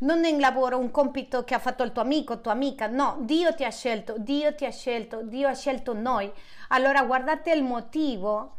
non 0.01 0.25
è 0.25 0.31
un 0.31 0.41
lavoro, 0.41 0.77
un 0.77 0.91
compito 0.91 1.45
che 1.45 1.55
ha 1.55 1.59
fatto 1.59 1.83
il 1.83 1.93
tuo 1.93 2.03
amico, 2.03 2.41
tua 2.41 2.53
amica, 2.53 2.87
no, 2.87 3.19
Dio 3.21 3.55
ti 3.55 3.65
ha 3.65 3.71
scelto, 3.71 4.17
Dio 4.19 4.55
ti 4.55 4.67
ha 4.67 4.71
scelto, 4.71 5.23
Dio 5.23 5.49
ha 5.49 5.55
scelto 5.55 5.95
noi. 5.95 6.31
Allora 6.69 7.05
guardate 7.05 7.53
il 7.53 7.63
motivo 7.63 8.57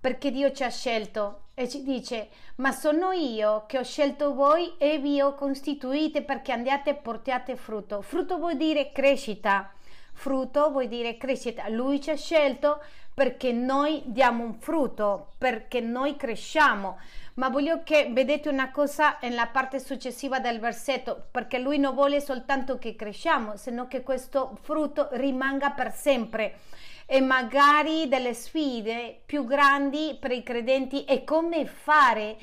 perché 0.00 0.30
Dio 0.30 0.52
ci 0.52 0.62
ha 0.62 0.70
scelto 0.70 1.40
e 1.52 1.68
ci 1.68 1.82
dice, 1.82 2.28
ma 2.56 2.72
sono 2.72 3.12
io 3.12 3.64
che 3.66 3.78
ho 3.78 3.82
scelto 3.82 4.34
voi 4.34 4.74
e 4.78 4.98
vi 4.98 5.20
ho 5.20 5.34
costituite 5.34 6.22
perché 6.22 6.52
andiate 6.52 6.90
e 6.90 6.94
portiate 6.94 7.56
frutto. 7.56 8.00
Frutto 8.00 8.38
vuol 8.38 8.56
dire 8.56 8.92
crescita, 8.92 9.72
frutto 10.16 10.70
vuol 10.70 10.88
dire 10.88 11.18
crescita. 11.18 11.68
Lui 11.68 12.00
ci 12.00 12.10
ha 12.10 12.16
scelto 12.16 12.80
perché 13.12 13.52
noi 13.52 14.02
diamo 14.06 14.44
un 14.44 14.54
frutto, 14.54 15.34
perché 15.38 15.80
noi 15.80 16.16
cresciamo. 16.16 16.98
Ma 17.34 17.48
voglio 17.48 17.82
che 17.82 18.08
vedete 18.10 18.48
una 18.48 18.70
cosa 18.70 19.18
nella 19.20 19.46
parte 19.46 19.78
successiva 19.78 20.38
del 20.40 20.58
versetto, 20.58 21.26
perché 21.30 21.58
lui 21.58 21.78
non 21.78 21.94
vuole 21.94 22.20
soltanto 22.20 22.78
che 22.78 22.96
cresciamo, 22.96 23.56
sino 23.56 23.86
che 23.86 24.02
questo 24.02 24.58
frutto 24.62 25.08
rimanga 25.12 25.70
per 25.70 25.92
sempre. 25.92 26.58
E 27.06 27.20
magari 27.20 28.08
delle 28.08 28.34
sfide 28.34 29.20
più 29.24 29.44
grandi 29.44 30.16
per 30.18 30.32
i 30.32 30.42
credenti 30.42 31.04
è 31.04 31.24
come 31.24 31.66
fare 31.66 32.36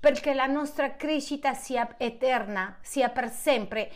perché 0.00 0.32
la 0.32 0.46
nostra 0.46 0.94
crescita 0.96 1.54
sia 1.54 1.94
eterna, 1.98 2.78
sia 2.80 3.08
per 3.08 3.30
sempre 3.30 3.90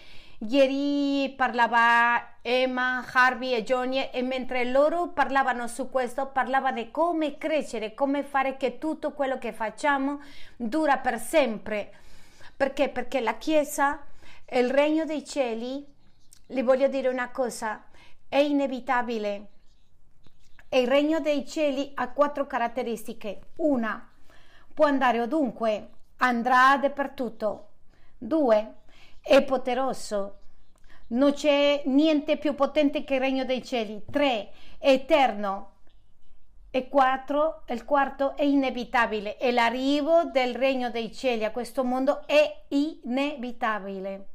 Ieri 0.44 1.32
parlava 1.36 2.38
Emma, 2.42 3.04
Harvey 3.12 3.54
e 3.54 3.62
Johnny 3.62 4.10
e 4.12 4.22
mentre 4.22 4.64
loro 4.64 5.10
parlavano 5.10 5.68
su 5.68 5.88
questo, 5.88 6.26
parlavano 6.26 6.82
di 6.82 6.90
come 6.90 7.38
crescere, 7.38 7.94
come 7.94 8.24
fare 8.24 8.56
che 8.56 8.78
tutto 8.78 9.12
quello 9.12 9.38
che 9.38 9.52
facciamo 9.52 10.20
dura 10.56 10.98
per 10.98 11.20
sempre. 11.20 11.92
Perché? 12.56 12.88
Perché 12.88 13.20
la 13.20 13.36
Chiesa 13.36 14.00
Il 14.46 14.68
regno 14.70 15.04
dei 15.04 15.24
cieli, 15.24 15.86
vi 16.48 16.62
voglio 16.62 16.88
dire 16.88 17.08
una 17.08 17.30
cosa, 17.30 17.84
è 18.28 18.38
inevitabile. 18.38 19.46
Il 20.70 20.88
regno 20.88 21.20
dei 21.20 21.46
cieli 21.46 21.92
ha 21.94 22.10
quattro 22.10 22.48
caratteristiche. 22.48 23.40
Una, 23.58 24.10
può 24.74 24.86
andare 24.86 25.20
ovunque, 25.20 25.90
andrà 26.16 26.76
dappertutto. 26.78 27.68
Due, 28.18 28.74
è 29.22 29.42
poderoso. 29.42 30.38
Non 31.08 31.32
c'è 31.32 31.82
niente 31.86 32.36
più 32.36 32.54
potente 32.54 33.04
che 33.04 33.14
il 33.14 33.20
regno 33.20 33.44
dei 33.44 33.62
cieli. 33.64 34.02
Tre, 34.10 34.50
è 34.78 34.90
eterno. 34.90 35.70
E 36.70 36.88
quattro, 36.88 37.62
il 37.68 37.84
quarto 37.84 38.34
è 38.34 38.42
inevitabile. 38.42 39.38
E 39.38 39.52
l'arrivo 39.52 40.24
del 40.24 40.54
regno 40.54 40.90
dei 40.90 41.12
cieli 41.12 41.44
a 41.44 41.50
questo 41.50 41.84
mondo 41.84 42.26
è 42.26 42.64
inevitabile. 42.68 44.28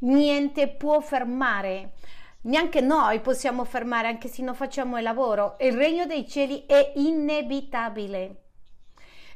Niente 0.00 0.68
può 0.68 1.00
fermare. 1.00 1.94
Neanche 2.42 2.80
noi 2.80 3.20
possiamo 3.20 3.64
fermare, 3.64 4.06
anche 4.08 4.28
se 4.28 4.42
non 4.42 4.54
facciamo 4.54 4.98
il 4.98 5.02
lavoro. 5.02 5.56
Il 5.60 5.72
regno 5.72 6.06
dei 6.06 6.28
cieli 6.28 6.64
è 6.66 6.92
inevitabile. 6.94 8.42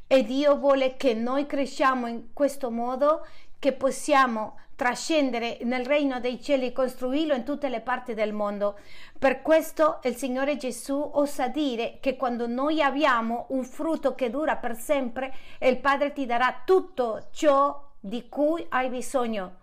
E 0.07 0.25
Dio 0.25 0.57
vuole 0.57 0.97
che 0.97 1.13
noi 1.13 1.45
cresciamo 1.47 2.07
in 2.07 2.33
questo 2.33 2.71
modo 2.71 3.27
che 3.59 3.73
possiamo 3.73 4.57
trascendere 4.79 5.59
nel 5.63 5.85
regno 5.85 6.21
dei 6.21 6.41
cieli 6.41 6.67
e 6.67 6.73
costruirlo 6.73 7.35
in 7.35 7.43
tutte 7.43 7.69
le 7.69 7.81
parti 7.81 8.15
del 8.15 8.33
mondo. 8.33 8.79
Per 9.19 9.43
questo 9.43 9.99
il 10.05 10.15
Signore 10.15 10.57
Gesù 10.57 10.95
osa 11.15 11.49
dire 11.49 11.99
che 11.99 12.15
quando 12.15 12.47
noi 12.47 12.81
abbiamo 12.81 13.47
un 13.49 13.65
frutto 13.65 14.15
che 14.15 14.31
dura 14.31 14.55
per 14.55 14.77
sempre, 14.77 15.35
il 15.63 15.79
Padre 15.79 16.13
ti 16.13 16.27
darà 16.27 16.63
tutto 16.65 17.27
ciò 17.33 17.91
di 17.99 18.29
cui 18.29 18.65
hai 18.69 18.89
bisogno. 18.89 19.57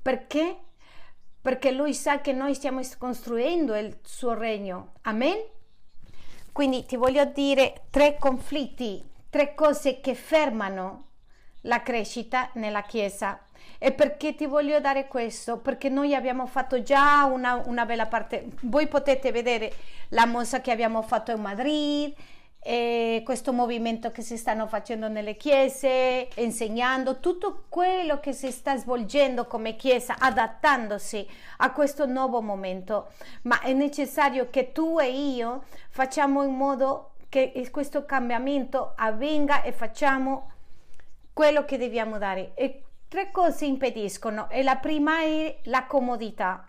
Perché? 0.00 0.56
Perché 1.42 1.72
Lui 1.72 1.92
sa 1.92 2.22
che 2.22 2.32
noi 2.32 2.54
stiamo 2.54 2.80
costruendo 2.96 3.76
il 3.76 3.98
suo 4.02 4.32
regno. 4.32 4.94
Amen? 5.02 5.44
Quindi 6.52 6.86
ti 6.86 6.96
voglio 6.96 7.26
dire 7.26 7.82
tre 7.90 8.16
conflitti, 8.18 9.06
tre 9.28 9.54
cose 9.54 10.00
che 10.00 10.14
fermano 10.14 11.04
la 11.66 11.82
crescita 11.82 12.50
nella 12.54 12.82
Chiesa. 12.82 13.38
E 13.78 13.92
perché 13.92 14.34
ti 14.34 14.46
voglio 14.46 14.80
dare 14.80 15.06
questo? 15.06 15.58
Perché 15.58 15.88
noi 15.88 16.14
abbiamo 16.14 16.46
fatto 16.46 16.82
già 16.82 17.24
una, 17.24 17.62
una 17.66 17.84
bella 17.84 18.06
parte. 18.06 18.48
Voi 18.62 18.86
potete 18.88 19.30
vedere 19.32 19.72
la 20.10 20.24
mossa 20.24 20.60
che 20.60 20.70
abbiamo 20.70 21.02
fatto 21.02 21.32
in 21.32 21.40
Madrid, 21.40 22.14
questo 23.22 23.52
movimento 23.52 24.10
che 24.10 24.22
si 24.22 24.36
stanno 24.36 24.66
facendo 24.66 25.08
nelle 25.08 25.36
chiese, 25.36 26.28
insegnando 26.36 27.20
tutto 27.20 27.64
quello 27.68 28.18
che 28.18 28.32
si 28.32 28.50
sta 28.50 28.76
svolgendo 28.76 29.46
come 29.46 29.76
chiesa, 29.76 30.16
adattandosi 30.18 31.24
a 31.58 31.70
questo 31.72 32.06
nuovo 32.06 32.40
momento. 32.40 33.08
Ma 33.42 33.60
è 33.60 33.72
necessario 33.72 34.48
che 34.50 34.72
tu 34.72 34.98
e 34.98 35.10
io 35.10 35.64
facciamo 35.90 36.42
in 36.42 36.54
modo 36.54 37.12
che 37.28 37.68
questo 37.70 38.04
cambiamento 38.04 38.94
avvenga 38.96 39.62
e 39.62 39.72
facciamo 39.72 40.52
quello 41.36 41.66
che 41.66 41.76
dobbiamo 41.76 42.16
dare. 42.16 42.52
E 42.54 42.82
tre 43.08 43.30
cose 43.30 43.66
impediscono 43.66 44.48
e 44.48 44.62
la 44.62 44.76
prima 44.76 45.20
è 45.20 45.58
la 45.64 45.84
comodità. 45.84 46.66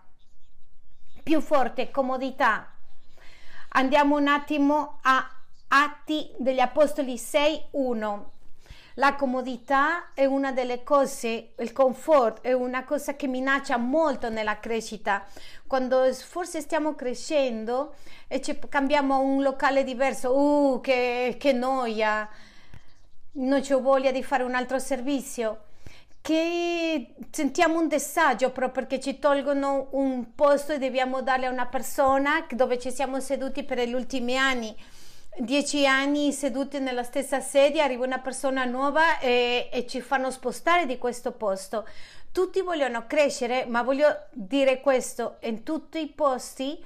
Più 1.22 1.40
forte 1.40 1.90
comodità. 1.90 2.70
Andiamo 3.70 4.18
un 4.18 4.28
attimo 4.28 4.98
a 5.04 5.26
Atti 5.68 6.34
degli 6.36 6.60
Apostoli 6.60 7.14
6.1. 7.14 8.24
La 8.96 9.14
comodità 9.14 10.12
è 10.12 10.26
una 10.26 10.52
delle 10.52 10.82
cose, 10.82 11.54
il 11.56 11.72
comfort 11.72 12.42
è 12.42 12.52
una 12.52 12.84
cosa 12.84 13.16
che 13.16 13.26
minaccia 13.26 13.78
molto 13.78 14.28
nella 14.28 14.60
crescita. 14.60 15.24
Quando 15.66 16.12
forse 16.12 16.60
stiamo 16.60 16.94
crescendo 16.94 17.94
e 18.26 18.42
ci 18.42 18.58
cambiamo 18.68 19.14
a 19.14 19.18
un 19.18 19.40
locale 19.40 19.82
diverso, 19.82 20.36
uh, 20.36 20.80
che, 20.82 21.36
che 21.38 21.52
noia, 21.54 22.28
non 23.32 23.60
c'ho 23.60 23.80
voglia 23.80 24.10
di 24.10 24.22
fare 24.22 24.42
un 24.42 24.54
altro 24.54 24.78
servizio 24.78 25.64
che 26.20 27.14
sentiamo 27.30 27.78
un 27.78 27.88
disagio 27.88 28.50
proprio 28.50 28.86
perché 28.86 29.00
ci 29.00 29.18
tolgono 29.18 29.88
un 29.92 30.34
posto 30.34 30.72
e 30.72 30.78
dobbiamo 30.78 31.22
darle 31.22 31.46
a 31.46 31.50
una 31.50 31.66
persona 31.66 32.46
dove 32.50 32.78
ci 32.78 32.90
siamo 32.90 33.20
seduti 33.20 33.62
per 33.64 33.78
gli 33.80 33.94
ultimi 33.94 34.36
anni 34.36 34.74
dieci 35.38 35.86
anni 35.86 36.32
seduti 36.32 36.80
nella 36.80 37.02
stessa 37.02 37.40
sedia, 37.40 37.84
arriva 37.84 38.04
una 38.04 38.18
persona 38.18 38.64
nuova 38.64 39.18
e, 39.20 39.68
e, 39.72 39.86
ci 39.86 40.00
fanno 40.00 40.30
spostare 40.30 40.86
di 40.86 40.98
questo 40.98 41.32
posto. 41.32 41.86
Tutti 42.32 42.60
vogliono 42.60 43.06
crescere, 43.06 43.64
ma 43.66 43.82
voglio 43.82 44.24
dire 44.32 44.80
questo, 44.80 45.36
in 45.42 45.62
tutti 45.62 46.00
i 46.00 46.08
posti 46.08 46.84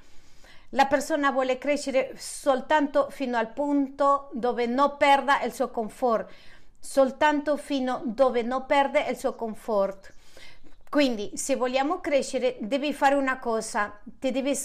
la 0.75 0.87
persona 0.87 1.31
vuole 1.31 1.59
crescere 1.59 2.15
soltanto 2.17 3.09
fino 3.11 3.37
al 3.37 3.53
punto 3.53 4.31
dove 4.33 4.67
non 4.67 4.97
perda 4.97 5.43
il 5.43 5.53
suo 5.53 5.71
comfort, 5.71 6.31
soltanto 6.79 7.57
fino 7.57 8.03
dove 8.05 8.43
non 8.43 8.65
perde 8.67 9.07
il 9.09 9.17
suo 9.17 9.35
comfort. 9.35 10.13
Quindi, 10.89 11.33
se 11.35 11.57
vogliamo 11.57 12.01
crescere, 12.01 12.57
devi 12.61 12.93
fare 12.93 13.15
una 13.15 13.39
cosa, 13.39 13.99
ti 14.05 14.31
devi 14.31 14.59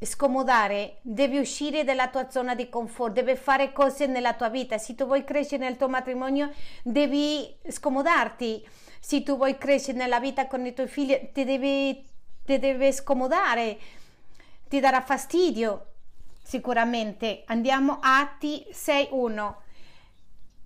scomodare, 0.00 0.98
devi 1.02 1.38
uscire 1.38 1.82
dalla 1.82 2.08
tua 2.08 2.30
zona 2.30 2.54
di 2.54 2.68
comfort, 2.68 3.12
devi 3.12 3.36
fare 3.36 3.72
cose 3.72 4.06
nella 4.06 4.34
tua 4.34 4.48
vita. 4.48 4.78
Se 4.78 4.94
tu 4.94 5.06
vuoi 5.06 5.24
crescere 5.24 5.64
nel 5.64 5.76
tuo 5.76 5.88
matrimonio, 5.88 6.52
devi 6.82 7.52
scomodarti. 7.68 8.66
Se 9.00 9.22
tu 9.22 9.36
vuoi 9.36 9.58
crescere 9.58 9.98
nella 9.98 10.20
vita 10.20 10.46
con 10.46 10.64
i 10.66 10.72
tuoi 10.72 10.88
figli, 10.88 11.30
ti 11.32 11.44
devi, 11.44 12.04
ti 12.44 12.58
devi 12.58 12.92
scomodare, 12.92 13.78
ti 14.68 14.80
darà 14.80 15.00
fastidio. 15.00 15.86
Sicuramente. 16.42 17.42
Andiamo 17.46 17.98
a 18.00 18.20
Atti 18.20 18.66
6.1. 18.70 19.54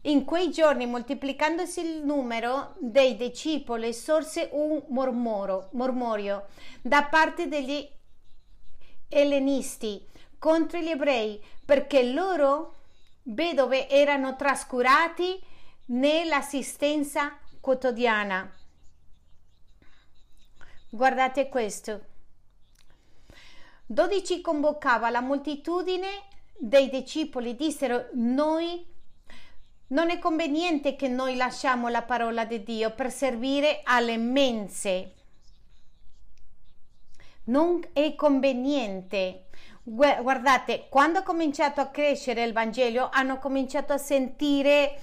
In 0.02 0.24
quei 0.24 0.50
giorni, 0.50 0.86
moltiplicandosi 0.86 1.80
il 1.80 2.04
numero 2.04 2.74
dei 2.78 3.16
discepoli, 3.16 3.94
sorse 3.94 4.48
un 4.52 4.82
mormoro, 4.88 5.68
mormorio 5.72 6.46
da 6.80 7.04
parte 7.04 7.46
degli 7.46 7.88
ellenisti 9.08 10.04
contro 10.38 10.80
gli 10.80 10.88
ebrei 10.88 11.40
perché 11.64 12.02
loro 12.02 12.78
vedove 13.24 13.88
erano 13.88 14.34
trascurati 14.34 15.40
nell'assistenza 15.86 17.38
quotidiana. 17.60 18.52
Guardate 20.90 21.48
questo. 21.48 22.11
12 23.92 24.40
convocava 24.40 25.10
la 25.10 25.20
moltitudine 25.20 26.08
dei 26.56 26.88
discepoli, 26.88 27.56
dissero 27.56 28.08
noi 28.14 28.86
non 29.88 30.10
è 30.10 30.18
conveniente 30.18 30.96
che 30.96 31.08
noi 31.08 31.36
lasciamo 31.36 31.88
la 31.88 32.02
parola 32.02 32.44
di 32.44 32.62
Dio 32.62 32.92
per 32.92 33.10
servire 33.10 33.80
alle 33.84 34.16
mense 34.16 35.14
non 37.44 37.80
è 37.92 38.14
conveniente. 38.14 39.46
Guardate, 39.82 40.86
quando 40.88 41.20
ha 41.20 41.22
cominciato 41.22 41.80
a 41.80 41.86
crescere 41.86 42.44
il 42.44 42.52
Vangelo, 42.52 43.08
hanno 43.10 43.38
cominciato 43.38 43.92
a 43.92 43.98
sentire 43.98 45.00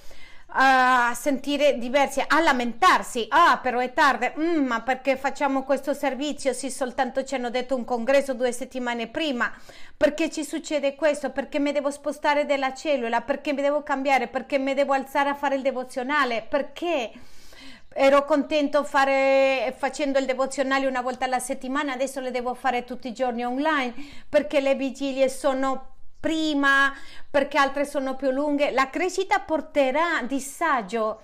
a 0.52 1.12
sentire 1.14 1.78
diversi, 1.78 2.22
a 2.26 2.40
lamentarsi. 2.40 3.26
Ah, 3.28 3.58
però 3.62 3.78
è 3.78 3.92
tardi. 3.92 4.30
Mm, 4.38 4.66
ma 4.66 4.82
perché 4.82 5.16
facciamo 5.16 5.62
questo 5.64 5.94
servizio? 5.94 6.52
Sì, 6.52 6.70
soltanto 6.70 7.24
ci 7.24 7.34
hanno 7.34 7.50
detto 7.50 7.76
un 7.76 7.84
congresso 7.84 8.34
due 8.34 8.52
settimane 8.52 9.06
prima. 9.08 9.52
Perché 9.96 10.30
ci 10.30 10.44
succede 10.44 10.94
questo? 10.94 11.30
Perché 11.30 11.58
mi 11.58 11.72
devo 11.72 11.90
spostare 11.90 12.46
della 12.46 12.74
cellula? 12.74 13.20
Perché 13.20 13.52
mi 13.52 13.62
devo 13.62 13.82
cambiare? 13.82 14.28
Perché 14.28 14.58
mi 14.58 14.74
devo 14.74 14.92
alzare 14.92 15.28
a 15.28 15.34
fare 15.34 15.56
il 15.56 15.62
devozionale? 15.62 16.44
Perché? 16.48 17.12
ero 17.92 18.24
contento 18.24 18.84
fare, 18.84 19.74
facendo 19.76 20.18
il 20.18 20.24
devozionale 20.24 20.86
una 20.86 21.00
volta 21.00 21.24
alla 21.24 21.40
settimana, 21.40 21.92
adesso 21.92 22.20
le 22.20 22.30
devo 22.30 22.54
fare 22.54 22.84
tutti 22.84 23.08
i 23.08 23.12
giorni 23.12 23.44
online 23.44 23.92
perché 24.28 24.60
le 24.60 24.76
vigilie 24.76 25.28
sono 25.28 25.89
prima, 26.20 26.94
perché 27.30 27.58
altre 27.58 27.86
sono 27.86 28.14
più 28.14 28.30
lunghe. 28.30 28.70
La 28.70 28.90
crescita 28.90 29.40
porterà 29.40 30.22
disagio 30.22 31.20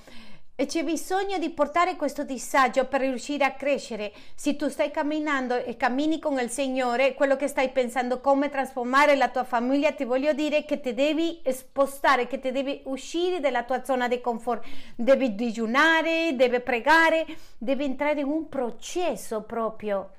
e 0.58 0.64
c'è 0.64 0.82
bisogno 0.84 1.36
di 1.36 1.50
portare 1.50 1.96
questo 1.96 2.24
disagio 2.24 2.86
per 2.86 3.02
riuscire 3.02 3.44
a 3.44 3.52
crescere. 3.52 4.10
Se 4.34 4.56
tu 4.56 4.70
stai 4.70 4.90
camminando 4.90 5.54
e 5.54 5.76
cammini 5.76 6.18
con 6.18 6.40
il 6.40 6.48
Signore, 6.48 7.12
quello 7.12 7.36
che 7.36 7.46
stai 7.46 7.68
pensando 7.68 8.20
come 8.20 8.48
trasformare 8.48 9.16
la 9.16 9.28
tua 9.28 9.44
famiglia, 9.44 9.92
ti 9.92 10.04
voglio 10.04 10.32
dire 10.32 10.64
che 10.64 10.80
ti 10.80 10.94
devi 10.94 11.42
spostare, 11.50 12.26
che 12.26 12.38
ti 12.38 12.52
devi 12.52 12.80
uscire 12.84 13.38
dalla 13.38 13.64
tua 13.64 13.84
zona 13.84 14.08
di 14.08 14.18
comfort. 14.22 14.64
Devi 14.94 15.34
digiunare, 15.34 16.34
devi 16.34 16.60
pregare, 16.60 17.26
devi 17.58 17.84
entrare 17.84 18.20
in 18.20 18.26
un 18.26 18.48
processo 18.48 19.42
proprio, 19.42 20.12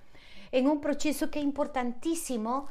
in 0.51 0.67
un 0.67 0.77
processo 0.77 1.29
che 1.29 1.39
è 1.39 1.41
importantissimo, 1.41 2.69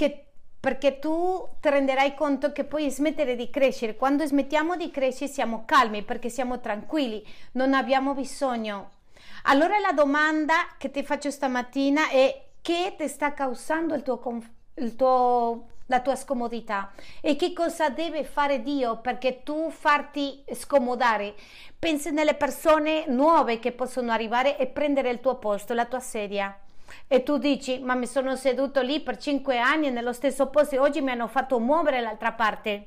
che 0.00 0.24
perché 0.58 0.98
tu 0.98 1.46
ti 1.60 1.68
renderai 1.68 2.14
conto 2.14 2.52
che 2.52 2.64
puoi 2.64 2.90
smettere 2.90 3.36
di 3.36 3.50
crescere. 3.50 3.96
Quando 3.96 4.24
smettiamo 4.24 4.74
di 4.74 4.90
crescere 4.90 5.30
siamo 5.30 5.64
calmi 5.66 6.02
perché 6.02 6.30
siamo 6.30 6.58
tranquilli, 6.58 7.22
non 7.52 7.74
abbiamo 7.74 8.14
bisogno. 8.14 8.92
Allora 9.44 9.78
la 9.78 9.92
domanda 9.92 10.54
che 10.78 10.90
ti 10.90 11.02
faccio 11.02 11.30
stamattina 11.30 12.08
è 12.08 12.44
che 12.62 12.94
ti 12.96 13.08
sta 13.08 13.34
causando 13.34 13.92
il 13.92 14.02
tuo, 14.02 14.42
il 14.76 14.96
tuo, 14.96 15.66
la 15.84 16.00
tua 16.00 16.16
scomodità 16.16 16.92
e 17.20 17.36
che 17.36 17.52
cosa 17.52 17.90
deve 17.90 18.24
fare 18.24 18.62
Dio 18.62 19.00
perché 19.00 19.42
tu 19.42 19.70
farti 19.70 20.42
scomodare. 20.54 21.34
Pensi 21.78 22.10
nelle 22.10 22.34
persone 22.34 23.04
nuove 23.06 23.58
che 23.58 23.72
possono 23.72 24.12
arrivare 24.12 24.56
e 24.56 24.66
prendere 24.66 25.10
il 25.10 25.20
tuo 25.20 25.36
posto, 25.36 25.74
la 25.74 25.84
tua 25.84 26.00
sedia. 26.00 26.58
E 27.06 27.22
tu 27.22 27.38
dici, 27.38 27.78
ma 27.78 27.94
mi 27.94 28.06
sono 28.06 28.36
seduto 28.36 28.80
lì 28.80 29.00
per 29.00 29.16
cinque 29.16 29.58
anni 29.58 29.90
nello 29.90 30.12
stesso 30.12 30.46
posto 30.48 30.74
e 30.74 30.78
oggi 30.78 31.00
mi 31.00 31.10
hanno 31.10 31.28
fatto 31.28 31.58
muovere 31.58 32.00
l'altra 32.00 32.32
parte. 32.32 32.86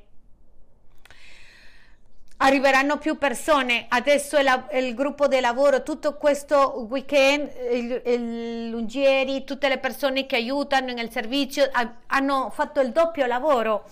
Arriveranno 2.38 2.98
più 2.98 3.16
persone, 3.16 3.86
adesso 3.88 4.36
è, 4.36 4.42
la, 4.42 4.66
è 4.66 4.78
il 4.78 4.94
gruppo 4.94 5.28
di 5.28 5.40
lavoro, 5.40 5.82
tutto 5.82 6.16
questo 6.16 6.86
weekend, 6.90 7.50
il, 7.72 8.02
il 8.04 8.68
Lungieri, 8.70 9.44
tutte 9.44 9.68
le 9.68 9.78
persone 9.78 10.26
che 10.26 10.36
aiutano 10.36 10.92
nel 10.92 11.10
servizio 11.10 11.70
hanno 12.06 12.50
fatto 12.50 12.80
il 12.80 12.90
doppio 12.90 13.24
lavoro 13.26 13.84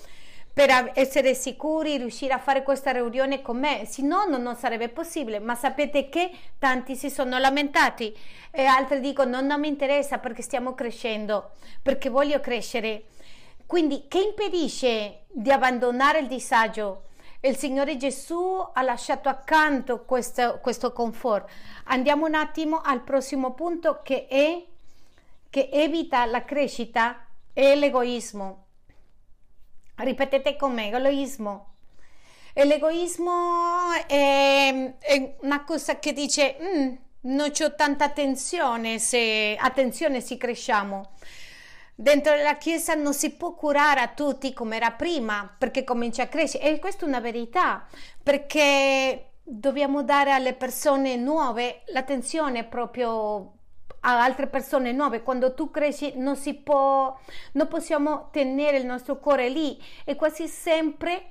per 0.53 0.93
essere 0.95 1.35
sicuri, 1.35 1.97
riuscire 1.97 2.35
a 2.35 2.39
fare 2.39 2.63
questa 2.63 2.91
riunione 2.91 3.41
con 3.41 3.59
me, 3.59 3.87
se 3.87 4.03
no 4.03 4.25
non 4.27 4.55
sarebbe 4.55 4.91
possibile, 4.91 5.39
ma 5.39 5.55
sapete 5.55 6.11
che 6.11 6.31
tanti 6.59 6.95
si 6.95 7.09
sono 7.09 7.39
lamentati 7.39 8.15
e 8.51 8.65
altri 8.67 9.01
dicono 9.01 9.41
non, 9.41 9.59
mi 9.61 9.69
interessa 9.69 10.19
perché 10.19 10.43
stiamo 10.43 10.75
crescendo, 10.75 11.53
perché 11.81 12.11
voglio 12.11 12.41
crescere. 12.41 13.05
Quindi 13.65 14.07
che 14.09 14.19
impedisce 14.19 15.25
di 15.29 15.51
abbandonare 15.51 16.19
il 16.19 16.27
disagio? 16.27 17.05
Il 17.41 17.57
Signore 17.57 17.97
Gesù 17.97 18.63
ha 18.73 18.83
lasciato 18.83 19.29
accanto 19.31 20.05
questo, 20.05 20.59
questo 20.61 20.93
comfort. 20.93 21.51
Andiamo 21.85 22.27
un 22.27 22.35
attimo 22.35 22.83
al 22.85 23.03
prossimo 23.03 23.55
punto 23.55 24.01
che 24.03 24.27
è 24.27 24.65
che 25.49 25.69
evita 25.73 26.25
la 26.27 26.45
crescita 26.45 27.27
e 27.53 27.75
l'egoismo. 27.75 28.67
Ripetete 29.97 30.57
con 30.57 30.73
me, 30.73 30.89
egoismo. 30.89 31.75
L'egoismo 32.55 33.93
è, 34.07 34.95
è 34.99 35.35
una 35.41 35.65
cosa 35.65 35.99
che 35.99 36.13
dice 36.13 36.57
mm, 36.61 36.95
non 37.23 37.51
c'ho 37.51 37.75
tanta 37.75 38.05
attenzione 38.05 38.99
se, 38.99 39.57
attenzione 39.59 40.21
se 40.21 40.37
cresciamo. 40.37 41.13
Dentro 41.95 42.35
la 42.37 42.57
Chiesa 42.57 42.95
non 42.95 43.15
si 43.15 43.31
può 43.31 43.55
curare 43.55 44.01
a 44.01 44.09
tutti 44.09 44.53
come 44.53 44.77
era 44.77 44.93
prima 44.93 45.55
perché 45.57 45.85
comincia 45.85 46.25
a 46.25 46.27
crescere 46.27 46.65
e 46.65 46.79
questa 46.79 47.05
è 47.05 47.09
una 47.09 47.21
verità 47.21 47.87
perché 48.23 49.33
dobbiamo 49.43 50.03
dare 50.03 50.33
alle 50.33 50.55
persone 50.55 51.17
nuove 51.17 51.83
l'attenzione 51.87 52.65
proprio 52.65 53.53
a 54.03 54.23
altre 54.23 54.47
persone 54.47 54.93
nuove. 54.93 55.23
Quando 55.23 55.55
tu 55.55 55.71
cresci 55.71 56.13
non 56.17 56.37
si 56.37 56.55
può, 56.55 57.17
non 57.53 57.69
possiamo 57.69 58.29
tenere 58.31 58.77
il 58.77 58.87
nostro 58.87 59.19
cuore 59.19 59.49
lì 59.49 59.81
e 60.05 60.15
quasi 60.15 60.47
sempre 60.49 61.31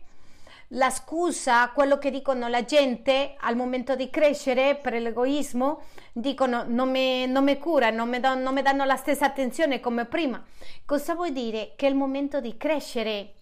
la 0.75 0.89
scusa, 0.89 1.69
quello 1.73 1.97
che 1.97 2.12
dicono 2.12 2.47
la 2.47 2.63
gente 2.63 3.36
al 3.39 3.55
momento 3.55 3.95
di 3.95 4.10
crescere 4.10 4.75
per 4.75 4.93
l'egoismo, 4.93 5.84
dicono 6.13 6.63
non 6.65 6.89
mi, 6.89 7.27
non 7.27 7.43
mi 7.43 7.57
cura, 7.57 7.89
non 7.89 8.07
mi, 8.07 8.19
do, 8.19 8.36
non 8.36 8.53
mi 8.53 8.62
danno 8.62 8.86
la 8.86 8.95
stessa 8.95 9.25
attenzione 9.25 9.81
come 9.81 10.05
prima. 10.05 10.41
Cosa 10.86 11.13
vuol 11.13 11.31
dire? 11.31 11.73
Che 11.75 11.86
è 11.86 11.89
il 11.89 11.95
momento 11.95 12.39
di 12.39 12.55
crescere 12.55 13.34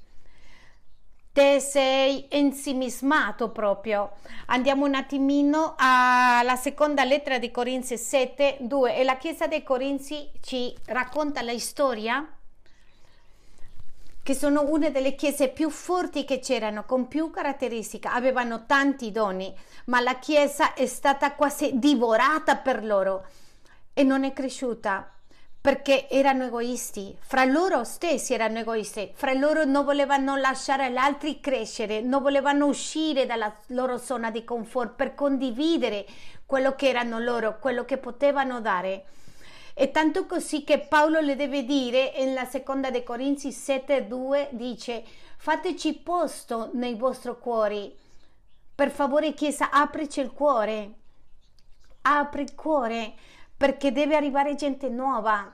te 1.39 1.61
sei 1.61 2.25
ensimismato 2.27 3.49
proprio. 3.51 4.11
Andiamo 4.47 4.85
un 4.85 4.93
attimino 4.93 5.75
alla 5.77 6.57
seconda 6.57 7.05
lettera 7.05 7.37
di 7.37 7.49
Corinzi 7.49 7.97
7, 7.97 8.57
2 8.59 8.97
e 8.97 9.05
la 9.05 9.15
Chiesa 9.15 9.47
dei 9.47 9.63
Corinzi 9.63 10.29
ci 10.41 10.75
racconta 10.87 11.41
la 11.41 11.57
storia? 11.57 12.27
Che 14.21 14.33
sono 14.33 14.65
una 14.67 14.89
delle 14.89 15.15
chiese 15.15 15.47
più 15.47 15.69
forti 15.69 16.25
che 16.25 16.39
c'erano, 16.39 16.83
con 16.83 17.07
più 17.07 17.31
caratteristiche, 17.31 18.09
avevano 18.09 18.65
tanti 18.65 19.09
doni, 19.13 19.55
ma 19.85 20.01
la 20.01 20.19
chiesa 20.19 20.73
è 20.73 20.87
stata 20.87 21.35
quasi 21.35 21.71
divorata 21.75 22.57
per 22.57 22.83
loro. 22.83 23.25
E 23.93 24.03
non 24.03 24.25
è 24.25 24.33
cresciuta 24.33 25.09
perché 25.61 26.07
erano 26.07 26.45
egoisti, 26.45 27.17
fra 27.19 27.43
loro 27.43 27.83
stessi 27.83 28.33
erano 28.33 28.59
egoisti, 28.59 29.11
fra 29.13 29.33
loro 29.33 29.65
non 29.65 29.83
volevano 29.83 30.37
lasciare 30.37 30.89
gli 30.89 30.97
altri 30.97 31.41
crescere, 31.41 31.99
non 31.99 32.21
volevano 32.21 32.65
uscire 32.65 33.25
dalla 33.25 33.53
loro 33.67 33.97
zona 33.97 34.31
di 34.31 34.45
comfort 34.45 34.93
per 34.95 35.15
condividere 35.15 36.05
quello 36.45 36.75
che 36.75 36.87
erano 36.87 37.19
loro, 37.19 37.59
quello 37.59 37.83
che 37.83 37.97
potevano 37.97 38.61
dare. 38.61 39.05
E 39.73 39.91
tanto 39.91 40.25
così 40.25 40.63
che 40.63 40.79
Paolo 40.79 41.19
le 41.19 41.35
deve 41.35 41.65
dire 41.65 42.13
nella 42.17 42.45
seconda 42.45 42.89
dei 42.89 43.03
Corinzi 43.03 43.49
7:2 43.49 44.49
dice: 44.51 45.03
Fateci 45.37 45.93
posto 45.95 46.69
nei 46.73 46.95
vostri 46.95 47.33
cuori. 47.39 47.93
Per 48.75 48.91
favore, 48.91 49.33
Chiesa, 49.33 49.71
aprici 49.71 50.21
il 50.21 50.31
cuore. 50.31 50.93
Apri 52.01 52.41
il 52.41 52.55
cuore 52.55 53.13
perché 53.59 53.91
deve 53.91 54.15
arrivare 54.15 54.55
gente 54.55 54.87
nuova. 54.87 55.53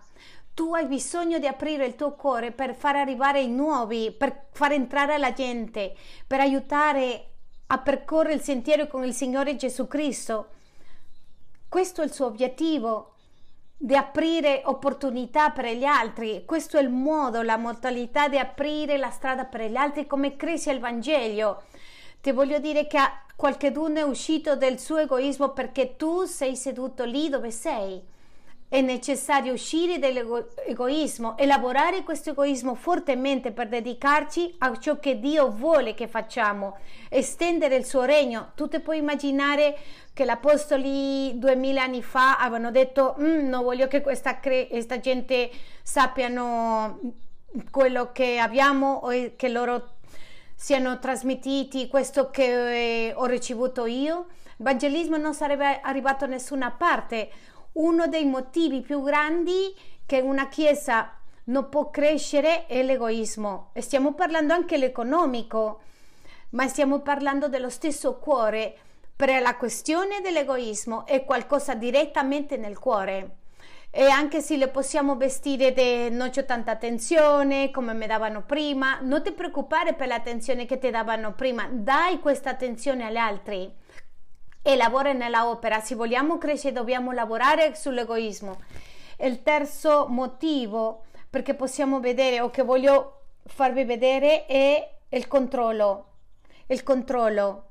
Tu 0.54 0.76
hai 0.76 0.86
bisogno 0.86 1.40
di 1.40 1.48
aprire 1.48 1.88
il 1.88 1.96
tuo 1.96 2.14
cuore 2.14 2.52
per 2.52 2.76
far 2.76 2.96
arrivare 2.96 3.42
i 3.42 3.50
nuovi, 3.50 4.14
per 4.16 4.46
far 4.52 4.74
entrare 4.74 5.18
la 5.18 5.34
gente, 5.34 5.96
per 6.28 6.40
aiutare 6.40 7.32
a 7.66 7.80
percorrere 7.80 8.36
il 8.36 8.42
sentiero 8.42 8.86
con 8.86 9.04
il 9.04 9.16
Signore 9.16 9.56
Gesù 9.56 9.88
Cristo. 9.88 10.50
Questo 11.68 12.04
è 12.04 12.06
il 12.06 12.14
suo 12.14 12.28
obiettivo, 12.28 13.16
di 13.76 13.96
aprire 13.96 14.62
opportunità 14.66 15.50
per 15.50 15.66
gli 15.66 15.84
altri. 15.84 16.44
Questo 16.46 16.78
è 16.78 16.82
il 16.84 16.90
modo, 16.90 17.42
la 17.42 17.58
modalità 17.58 18.28
di 18.28 18.38
aprire 18.38 18.98
la 18.98 19.10
strada 19.10 19.46
per 19.46 19.68
gli 19.68 19.76
altri, 19.76 20.06
come 20.06 20.36
cresce 20.36 20.72
il 20.72 20.80
Vangelo. 20.80 21.64
Ti 22.26 22.32
voglio 22.32 22.58
dire 22.58 22.88
che 22.88 22.98
qualcheduno 23.36 24.00
è 24.00 24.02
uscito 24.02 24.56
del 24.56 24.80
suo 24.80 24.98
egoismo 24.98 25.50
perché 25.50 25.96
tu 25.96 26.24
sei 26.24 26.56
seduto 26.56 27.04
lì 27.04 27.30
dove 27.30 27.52
sei. 27.52 28.02
È 28.68 28.82
necessario 28.82 29.54
uscire 29.54 30.00
dall'egoismo 30.00 31.38
e 31.38 31.46
lavorare 31.46 32.02
questo 32.02 32.32
egoismo 32.32 32.74
fortemente 32.74 33.52
per 33.52 33.68
dedicarci 33.68 34.56
a 34.58 34.76
ciò 34.80 34.98
che 34.98 35.20
Dio 35.20 35.52
vuole 35.52 35.94
che 35.94 36.08
facciamo, 36.08 36.78
estendere 37.10 37.76
il 37.76 37.86
suo 37.86 38.06
regno. 38.06 38.54
Tu 38.56 38.70
ti 38.70 38.80
puoi 38.80 38.98
immaginare 38.98 39.78
che 40.12 40.26
gli 40.26 40.30
apostoli 40.30 41.38
duemila 41.38 41.84
anni 41.84 42.02
fa 42.02 42.40
avevano 42.40 42.72
detto 42.72 43.18
mm, 43.20 43.48
non 43.48 43.62
voglio 43.62 43.86
che 43.88 44.02
questa, 44.02 44.40
questa 44.40 45.00
gente 45.00 45.52
sappiano 45.84 47.22
quello 47.70 48.12
che 48.12 48.40
abbiamo 48.40 49.02
o 49.04 49.10
che 49.36 49.50
loro 49.50 49.95
siano 50.56 51.00
trasmettiti 51.00 51.88
questo 51.88 52.30
che 52.30 53.08
eh, 53.08 53.14
ho 53.14 53.26
ricevuto 53.26 53.86
io, 53.86 54.28
il 54.58 54.64
Vangelismo 54.64 55.18
non 55.18 55.34
sarebbe 55.34 55.82
arrivato 55.82 56.24
a 56.24 56.28
nessuna 56.28 56.72
parte. 56.72 57.30
Uno 57.74 58.08
dei 58.08 58.26
motivi 58.26 58.82
più 58.82 59.04
grandi 59.04 59.76
che 60.06 60.22
una 60.22 60.48
Chiesa 60.48 61.18
non 61.46 61.68
può 61.68 61.90
crescere 61.90 62.66
è 62.66 62.82
l'egoismo. 62.82 63.72
E 63.74 63.82
stiamo 63.82 64.14
parlando 64.14 64.54
anche 64.54 64.78
dell'economico, 64.78 65.82
ma 66.52 66.68
stiamo 66.68 67.00
parlando 67.02 67.50
dello 67.50 67.70
stesso 67.70 68.16
cuore. 68.18 68.78
Per 69.14 69.42
la 69.42 69.56
questione 69.58 70.22
dell'egoismo 70.22 71.06
è 71.06 71.26
qualcosa 71.26 71.76
direttamente 71.76 72.56
nel 72.56 72.80
cuore 72.80 73.44
e 73.98 74.10
anche 74.10 74.42
se 74.42 74.58
le 74.58 74.68
possiamo 74.68 75.16
vestire 75.16 75.72
di 75.72 76.14
non 76.14 76.30
c'è 76.30 76.44
tanta 76.44 76.72
attenzione 76.72 77.72
come 77.72 77.94
mi 77.94 78.06
davano 78.06 78.42
prima, 78.42 79.00
non 79.00 79.24
ti 79.24 79.32
preoccupare 79.32 79.94
per 79.94 80.08
l'attenzione 80.08 80.66
che 80.66 80.78
ti 80.78 80.90
davano 80.90 81.32
prima, 81.32 81.70
dai 81.72 82.20
questa 82.20 82.50
attenzione 82.50 83.06
agli 83.06 83.16
altri 83.16 83.74
e 84.62 84.76
lavora 84.76 85.14
nella 85.14 85.48
opera. 85.48 85.80
Se 85.80 85.96
vogliamo 85.96 86.38
crescere 86.38 86.74
dobbiamo 86.74 87.14
lavorare 87.14 87.74
sull'egoismo. 87.74 88.60
Il 89.20 89.44
terzo 89.44 90.08
motivo 90.10 91.06
perché 91.30 91.54
possiamo 91.54 92.02
vedere 92.02 92.42
o 92.42 92.50
che 92.50 92.64
voglio 92.64 93.28
farvi 93.46 93.86
vedere 93.86 94.46
è 94.46 94.92
il 95.08 95.26
controllo. 95.28 96.08
Il 96.68 96.84
controllo. 96.84 97.70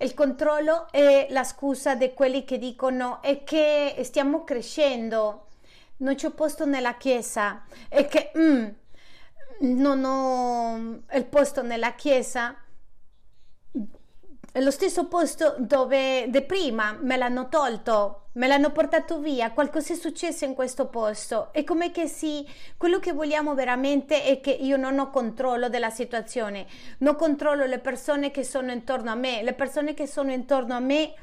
Il 0.00 0.14
controllo 0.14 0.86
è 0.92 1.26
la 1.30 1.42
scusa 1.42 1.96
di 1.96 2.14
quelli 2.14 2.44
che 2.44 2.56
dicono 2.56 3.20
è 3.20 3.42
che 3.42 3.96
stiamo 4.04 4.44
crescendo, 4.44 5.46
non 5.98 6.14
c'è 6.14 6.30
posto 6.30 6.64
nella 6.64 6.96
chiesa, 6.96 7.64
è 7.88 8.06
che 8.06 8.30
mm, 8.38 8.66
non 9.60 10.04
ho 10.04 11.02
il 11.16 11.24
posto 11.24 11.62
nella 11.62 11.94
chiesa. 11.94 12.54
È 14.58 14.60
lo 14.60 14.72
stesso 14.72 15.06
posto 15.06 15.54
dove 15.58 16.28
prima 16.44 16.98
me 17.00 17.16
l'hanno 17.16 17.48
tolto, 17.48 18.30
me 18.32 18.48
l'hanno 18.48 18.72
portato 18.72 19.20
via, 19.20 19.52
qualcosa 19.52 19.92
è 19.92 19.96
successo 19.96 20.44
in 20.44 20.54
questo 20.54 20.88
posto. 20.88 21.50
E 21.52 21.62
come 21.62 21.92
che 21.92 22.08
sì, 22.08 22.44
quello 22.76 22.98
che 22.98 23.12
vogliamo 23.12 23.54
veramente 23.54 24.24
è 24.24 24.40
che 24.40 24.50
io 24.50 24.76
non 24.76 24.98
ho 24.98 25.10
controllo 25.10 25.68
della 25.68 25.90
situazione, 25.90 26.66
non 26.98 27.14
controllo 27.14 27.66
le 27.66 27.78
persone 27.78 28.32
che 28.32 28.42
sono 28.42 28.72
intorno 28.72 29.12
a 29.12 29.14
me, 29.14 29.44
le 29.44 29.54
persone 29.54 29.94
che 29.94 30.08
sono 30.08 30.32
intorno 30.32 30.74
a 30.74 30.80
me 30.80 31.14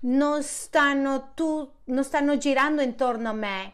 non 0.00 0.42
stanno, 0.42 1.30
tu, 1.34 1.66
non 1.84 2.04
stanno 2.04 2.36
girando 2.36 2.82
intorno 2.82 3.30
a 3.30 3.32
me. 3.32 3.72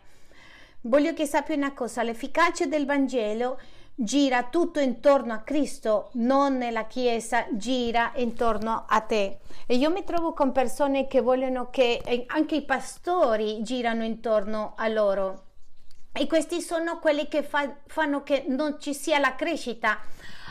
Voglio 0.82 1.12
che 1.12 1.26
sappia 1.26 1.56
una 1.56 1.74
cosa, 1.74 2.04
l'efficacia 2.04 2.66
del 2.66 2.86
Vangelo 2.86 3.58
gira 4.00 4.44
tutto 4.44 4.78
intorno 4.78 5.32
a 5.32 5.38
Cristo, 5.38 6.10
non 6.12 6.56
nella 6.56 6.86
Chiesa, 6.86 7.46
gira 7.50 8.12
intorno 8.14 8.84
a 8.88 9.00
te. 9.00 9.40
E 9.66 9.74
io 9.74 9.90
mi 9.90 10.04
trovo 10.04 10.32
con 10.34 10.52
persone 10.52 11.08
che 11.08 11.20
vogliono 11.20 11.68
che 11.68 12.24
anche 12.28 12.54
i 12.54 12.64
pastori 12.64 13.60
girano 13.64 14.04
intorno 14.04 14.74
a 14.76 14.86
loro. 14.86 15.46
E 16.12 16.28
questi 16.28 16.60
sono 16.60 17.00
quelli 17.00 17.26
che 17.26 17.42
fa, 17.42 17.74
fanno 17.86 18.22
che 18.22 18.44
non 18.46 18.76
ci 18.78 18.94
sia 18.94 19.18
la 19.18 19.34
crescita. 19.34 19.98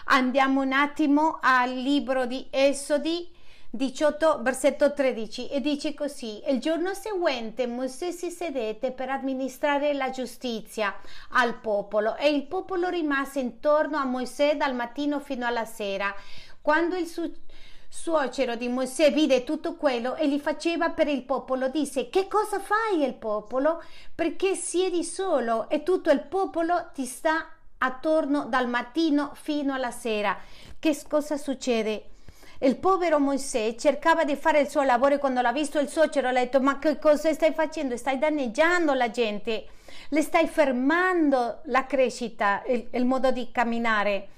Andiamo 0.07 0.61
un 0.61 0.73
attimo 0.73 1.39
al 1.41 1.71
libro 1.71 2.25
di 2.25 2.47
Esodi 2.49 3.33
18, 3.69 4.41
versetto 4.43 4.93
13, 4.93 5.49
e 5.49 5.59
dice 5.59 5.93
così: 5.93 6.41
Il 6.47 6.59
giorno 6.59 6.93
seguente 6.93 7.67
Mosè 7.67 8.11
si 8.11 8.31
sedette 8.31 8.93
per 8.93 9.09
amministrare 9.09 9.93
la 9.93 10.09
giustizia 10.09 10.95
al 11.31 11.59
popolo 11.59 12.15
e 12.15 12.29
il 12.29 12.47
popolo 12.47 12.87
rimase 12.87 13.41
intorno 13.41 13.97
a 13.97 14.05
Mosè 14.05 14.55
dal 14.55 14.73
mattino 14.73 15.19
fino 15.19 15.45
alla 15.45 15.65
sera. 15.65 16.15
Quando 16.61 16.95
il 16.95 17.07
su- 17.07 17.29
suocero 17.89 18.55
di 18.55 18.69
Mosè 18.69 19.11
vide 19.11 19.43
tutto 19.43 19.75
quello 19.75 20.15
e 20.15 20.29
gli 20.29 20.39
faceva 20.39 20.91
per 20.91 21.09
il 21.09 21.23
popolo, 21.23 21.67
disse: 21.67 22.09
Che 22.09 22.29
cosa 22.29 22.61
fai 22.61 23.03
il 23.03 23.15
popolo? 23.15 23.83
Perché 24.15 24.55
siedi 24.55 25.03
solo 25.03 25.67
e 25.67 25.83
tutto 25.83 26.09
il 26.09 26.21
popolo 26.21 26.89
ti 26.93 27.03
sta 27.03 27.49
attorno 27.79 28.45
dal 28.45 28.69
mattino 28.69 29.31
fino 29.35 29.73
alla 29.73 29.91
sera. 29.91 30.39
Che 30.79 30.97
cosa 31.09 31.35
succede? 31.35 32.11
Il 32.59 32.77
povero 32.77 33.19
Mosè 33.19 33.75
cercava 33.75 34.23
di 34.23 34.35
fare 34.35 34.61
il 34.61 34.67
suo 34.67 34.81
lavoro 34.81 35.15
e 35.15 35.17
quando 35.19 35.41
l'ha 35.41 35.51
visto 35.51 35.77
il 35.77 35.89
suocero 35.89 36.29
ha 36.29 36.33
detto 36.33 36.59
ma 36.59 36.79
che 36.79 36.97
cosa 36.97 37.31
stai 37.31 37.53
facendo? 37.53 37.95
Stai 37.97 38.17
danneggiando 38.17 38.93
la 38.93 39.11
gente, 39.11 39.67
le 40.09 40.21
stai 40.23 40.47
fermando 40.47 41.59
la 41.65 41.85
crescita, 41.85 42.63
il, 42.65 42.87
il 42.91 43.05
modo 43.05 43.29
di 43.29 43.51
camminare. 43.51 44.29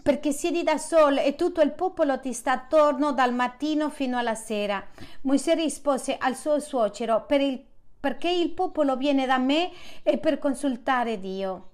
Perché 0.00 0.30
siedi 0.30 0.62
da 0.62 0.78
solo 0.78 1.18
e 1.18 1.34
tutto 1.34 1.62
il 1.62 1.72
popolo 1.72 2.20
ti 2.20 2.32
sta 2.32 2.52
attorno 2.52 3.12
dal 3.12 3.34
mattino 3.34 3.90
fino 3.90 4.16
alla 4.16 4.36
sera. 4.36 4.86
Mosè 5.22 5.56
rispose 5.56 6.16
al 6.16 6.36
suo 6.36 6.60
suocero 6.60 7.24
per 7.26 7.40
il, 7.40 7.60
perché 7.98 8.30
il 8.30 8.50
popolo 8.50 8.96
viene 8.96 9.26
da 9.26 9.38
me 9.38 9.72
e 10.04 10.18
per 10.18 10.38
consultare 10.38 11.18
Dio. 11.18 11.70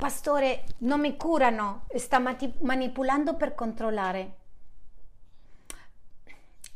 Pastore, 0.00 0.64
non 0.78 0.98
mi 0.98 1.14
curano, 1.14 1.84
sta 1.94 2.22
manipolando 2.60 3.36
per 3.36 3.54
controllare. 3.54 4.36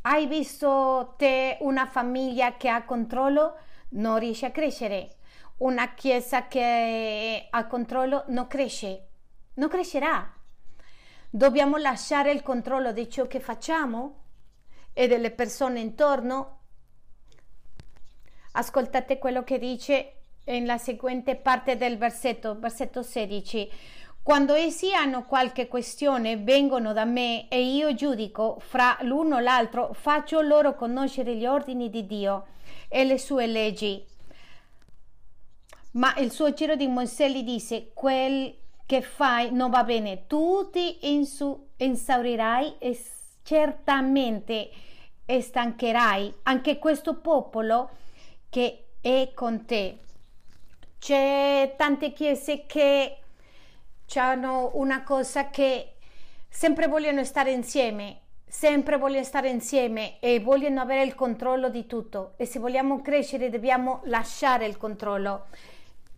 Hai 0.03 0.27
visto 0.27 1.15
te 1.17 1.57
una 1.61 1.87
famiglia 1.87 2.59
che 2.59 2.69
ha 2.69 2.85
controllo? 2.85 3.57
Non 3.93 4.19
riesce 4.19 4.45
a 4.45 4.51
crescere. 4.51 5.17
Una 5.57 5.95
chiesa 5.95 6.49
che 6.49 7.47
ha 7.49 7.67
controllo 7.67 8.25
non 8.27 8.47
cresce, 8.47 9.09
non 9.55 9.71
crescerà. 9.71 10.31
Dobbiamo 11.31 11.79
lasciare 11.79 12.31
il 12.31 12.43
controllo 12.43 12.93
di 12.93 13.09
ciò 13.09 13.27
che 13.27 13.41
facciamo 13.41 14.25
e 14.93 15.09
delle 15.09 15.31
persone 15.31 15.81
intorno. 15.81 16.59
Ascoltate 18.53 19.17
quello 19.17 19.43
che 19.45 19.59
dice 19.59 20.24
nella 20.45 20.79
seguente 20.79 21.37
parte 21.37 21.77
del 21.77 21.97
versetto, 21.97 22.59
versetto 22.59 23.03
16. 23.03 23.71
Quando 24.23 24.55
essi 24.55 24.95
hanno 24.95 25.25
qualche 25.25 25.69
questione, 25.69 26.39
vengono 26.39 26.93
da 26.93 27.05
me 27.05 27.49
e 27.49 27.63
io 27.63 27.95
giudico 27.95 28.57
fra 28.59 28.97
l'uno 29.03 29.39
e 29.39 29.43
l'altro, 29.43 29.93
faccio 29.93 30.41
loro 30.41 30.75
conoscere 30.75 31.37
gli 31.37 31.45
ordini 31.45 31.91
di 31.91 32.07
Dio 32.07 32.47
e 32.89 33.05
le 33.05 33.19
sue 33.19 33.47
leggi. 33.47 34.03
Ma 35.93 36.15
il 36.17 36.31
suocero 36.31 36.75
di 36.75 36.87
Mosè 36.87 37.29
gli 37.29 37.43
disse: 37.43 37.91
Quel 37.93 38.57
che 38.87 39.03
fai 39.03 39.53
non 39.53 39.71
va 39.71 39.85
bene, 39.85 40.27
tu 40.27 40.71
ti 40.71 41.07
insaurirai 41.77 42.77
e 42.79 42.99
certamente 43.43 44.71
stancherai 45.27 46.35
anche 46.45 46.79
questo 46.79 47.17
popolo 47.21 47.91
che 48.49 48.87
è 49.01 49.31
con 49.35 49.67
te. 49.67 49.99
C'è 51.05 51.75
tante 51.77 52.15
chiese 52.15 52.65
che 52.65 53.19
hanno 54.15 54.71
una 54.77 55.03
cosa 55.03 55.51
che 55.51 55.97
sempre 56.49 56.87
vogliono 56.87 57.23
stare 57.25 57.53
insieme, 57.53 58.21
sempre 58.47 58.97
vogliono 58.97 59.23
stare 59.23 59.51
insieme 59.51 60.19
e 60.19 60.41
vogliono 60.41 60.81
avere 60.81 61.03
il 61.03 61.15
controllo 61.15 61.69
di 61.69 61.85
tutto. 61.85 62.33
E 62.39 62.47
se 62.47 62.59
vogliamo 62.59 63.03
crescere 63.03 63.51
dobbiamo 63.51 64.01
lasciare 64.05 64.65
il 64.65 64.79
controllo 64.79 65.49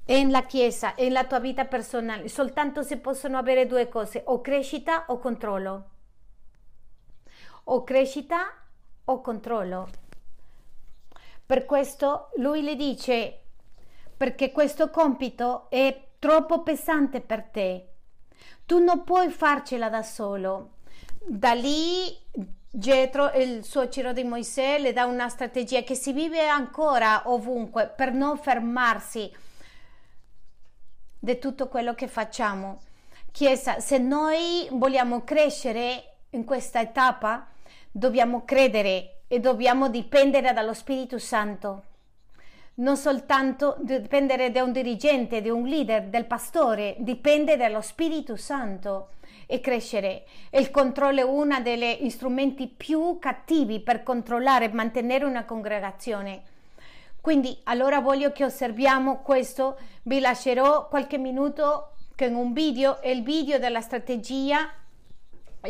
nella 0.04 0.44
chiesa 0.44 0.94
e 0.94 1.06
nella 1.06 1.24
tua 1.24 1.40
vita 1.40 1.64
personale. 1.64 2.28
Soltanto 2.28 2.84
se 2.84 2.98
possono 2.98 3.38
avere 3.38 3.66
due 3.66 3.88
cose 3.88 4.22
o 4.24 4.40
crescita 4.40 5.06
o 5.08 5.18
controllo. 5.18 5.84
O 7.64 7.82
crescita 7.82 8.54
o 9.06 9.20
controllo. 9.20 9.88
Per 11.44 11.64
questo 11.64 12.30
lui 12.36 12.62
le 12.62 12.76
dice 12.76 13.40
perché 14.16 14.50
questo 14.50 14.90
compito 14.90 15.66
è 15.68 16.08
troppo 16.18 16.62
pesante 16.62 17.20
per 17.20 17.42
te. 17.42 17.88
Tu 18.64 18.82
non 18.82 19.04
puoi 19.04 19.30
farcela 19.30 19.88
da 19.88 20.02
solo. 20.02 20.70
Da 21.24 21.52
lì 21.52 22.16
Getro, 22.68 23.30
il 23.32 23.64
suocero 23.64 24.12
di 24.12 24.24
Mosè, 24.24 24.78
le 24.78 24.92
dà 24.92 25.06
una 25.06 25.28
strategia 25.28 25.82
che 25.82 25.94
si 25.94 26.12
vive 26.12 26.46
ancora 26.46 27.22
ovunque 27.26 27.88
per 27.88 28.12
non 28.12 28.36
fermarsi 28.36 29.30
di 31.18 31.38
tutto 31.38 31.68
quello 31.68 31.94
che 31.94 32.06
facciamo. 32.06 32.80
Chiesa, 33.30 33.80
se 33.80 33.98
noi 33.98 34.68
vogliamo 34.72 35.24
crescere 35.24 36.16
in 36.30 36.44
questa 36.44 36.80
etapa, 36.80 37.48
dobbiamo 37.90 38.44
credere 38.44 39.20
e 39.26 39.40
dobbiamo 39.40 39.88
dipendere 39.88 40.52
dallo 40.52 40.74
Spirito 40.74 41.18
Santo 41.18 41.82
non 42.76 42.96
soltanto 42.96 43.76
dipendere 43.80 44.50
da 44.50 44.62
un 44.62 44.72
dirigente, 44.72 45.40
da 45.40 45.52
un 45.52 45.66
leader, 45.66 46.04
del 46.08 46.26
pastore, 46.26 46.96
dipende 46.98 47.56
dallo 47.56 47.80
Spirito 47.80 48.36
Santo 48.36 49.10
e 49.46 49.60
crescere. 49.60 50.24
Il 50.50 50.70
controllo 50.70 51.20
è 51.20 51.24
uno 51.24 51.60
degli 51.60 52.10
strumenti 52.10 52.66
più 52.66 53.18
cattivi 53.18 53.80
per 53.80 54.02
controllare 54.02 54.66
e 54.66 54.72
mantenere 54.72 55.24
una 55.24 55.44
congregazione. 55.44 56.42
Quindi 57.20 57.58
allora 57.64 58.00
voglio 58.00 58.30
che 58.32 58.44
osserviamo 58.44 59.18
questo, 59.18 59.78
vi 60.02 60.20
lascerò 60.20 60.88
qualche 60.88 61.18
minuto 61.18 61.92
con 62.16 62.34
un 62.34 62.52
video, 62.52 62.98
il 63.04 63.22
video 63.22 63.58
della 63.58 63.80
strategia 63.80 64.70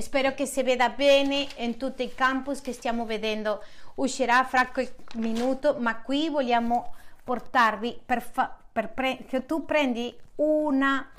spero 0.01 0.35
che 0.35 0.47
si 0.47 0.63
veda 0.63 0.91
bene 0.91 1.47
in 1.57 1.77
tutti 1.77 2.03
i 2.03 2.15
campus 2.15 2.61
che 2.61 2.73
stiamo 2.73 3.07
vedendo 3.07 3.63
uscirà 3.95 4.45
fra 4.45 4.67
qualche 4.67 4.95
minuto 5.15 5.77
ma 5.79 6.01
qui 6.03 6.29
vogliamo 6.29 6.93
portarvi 7.27 8.01
per, 8.07 8.23
fa, 8.23 8.57
per 8.71 8.93
pre, 8.93 9.25
che 9.29 9.45
tu 9.47 9.65
prendi 9.65 10.17
una 10.37 11.11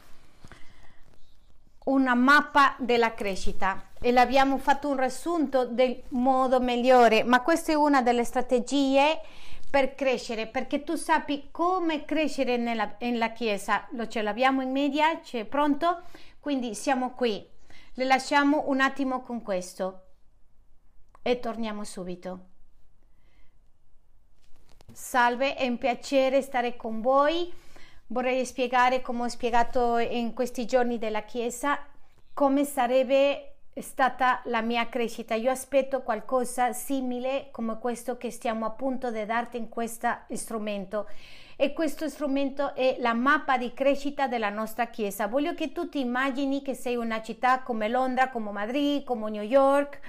una 1.88 2.16
mappa 2.16 2.76
della 2.80 3.14
crescita. 3.14 3.92
E 4.00 4.12
l'abbiamo 4.12 4.58
fatto 4.58 4.90
un 4.90 4.98
riassunto 4.98 5.66
del 5.66 6.02
modo 6.10 6.60
migliore 6.60 7.24
ma 7.24 7.42
questa 7.42 7.72
è 7.72 7.76
una 7.76 8.02
delle 8.02 8.24
strategie 8.24 9.20
per 9.70 9.96
crescere 9.96 10.48
perché 10.48 10.84
tu 10.84 10.96
sappi 10.96 11.50
come 11.52 12.06
crescere 12.06 12.56
nella, 12.58 12.96
nella 13.00 13.32
chiesa. 13.32 13.86
Lo 13.92 14.08
ce 14.08 14.22
l'abbiamo 14.22 14.62
in 14.62 14.72
media 14.72 15.20
c'è 15.20 15.46
pronto? 15.46 16.04
Quindi 16.40 16.74
siamo 16.74 17.12
qui. 17.12 17.46
Le 17.94 18.06
lasciamo 18.06 18.66
un 18.68 18.80
attimo 18.80 19.22
con 19.24 19.42
questo. 19.42 20.04
E 21.22 21.40
torniamo 21.40 21.84
subito. 21.84 22.56
Salve, 25.00 25.54
è 25.54 25.68
un 25.68 25.78
piacere 25.78 26.42
stare 26.42 26.76
con 26.76 27.02
voi. 27.02 27.54
Vorrei 28.08 28.44
spiegare, 28.48 29.04
come 29.04 29.26
ho 29.26 29.28
spiegato 29.28 30.00
in 30.00 30.34
questi 30.34 30.66
giorni 30.66 30.98
della 30.98 31.22
Chiesa, 31.22 31.80
come 32.34 32.66
sarebbe 32.66 33.58
stata 33.76 34.42
la 34.46 34.62
mia 34.62 34.90
crescita. 34.90 35.36
Io 35.36 35.52
aspetto 35.52 36.02
qualcosa 36.02 36.74
simile 36.74 37.50
come 37.52 37.78
questo 37.78 38.18
che 38.18 38.32
stiamo 38.32 38.66
appunto 38.66 39.12
di 39.12 39.24
darti 39.24 39.58
in 39.58 39.70
questo 39.70 40.10
strumento. 40.32 41.08
E 41.56 41.74
questo 41.74 42.10
strumento 42.10 42.74
è 42.74 42.98
la 43.00 43.14
mappa 43.14 43.60
di 43.60 43.74
crescita 43.76 44.28
della 44.28 44.50
nostra 44.50 44.88
chiesa. 44.88 45.28
Voglio 45.28 45.54
che 45.54 45.72
tu 45.72 45.90
ti 45.90 46.00
immagini 46.00 46.64
che 46.64 46.74
sei 46.74 46.96
una 46.96 47.22
città 47.22 47.62
come 47.62 47.88
Londra, 47.88 48.30
come 48.30 48.50
Madrid, 48.50 49.04
come 49.04 49.30
New 49.30 49.44
York 49.44 50.00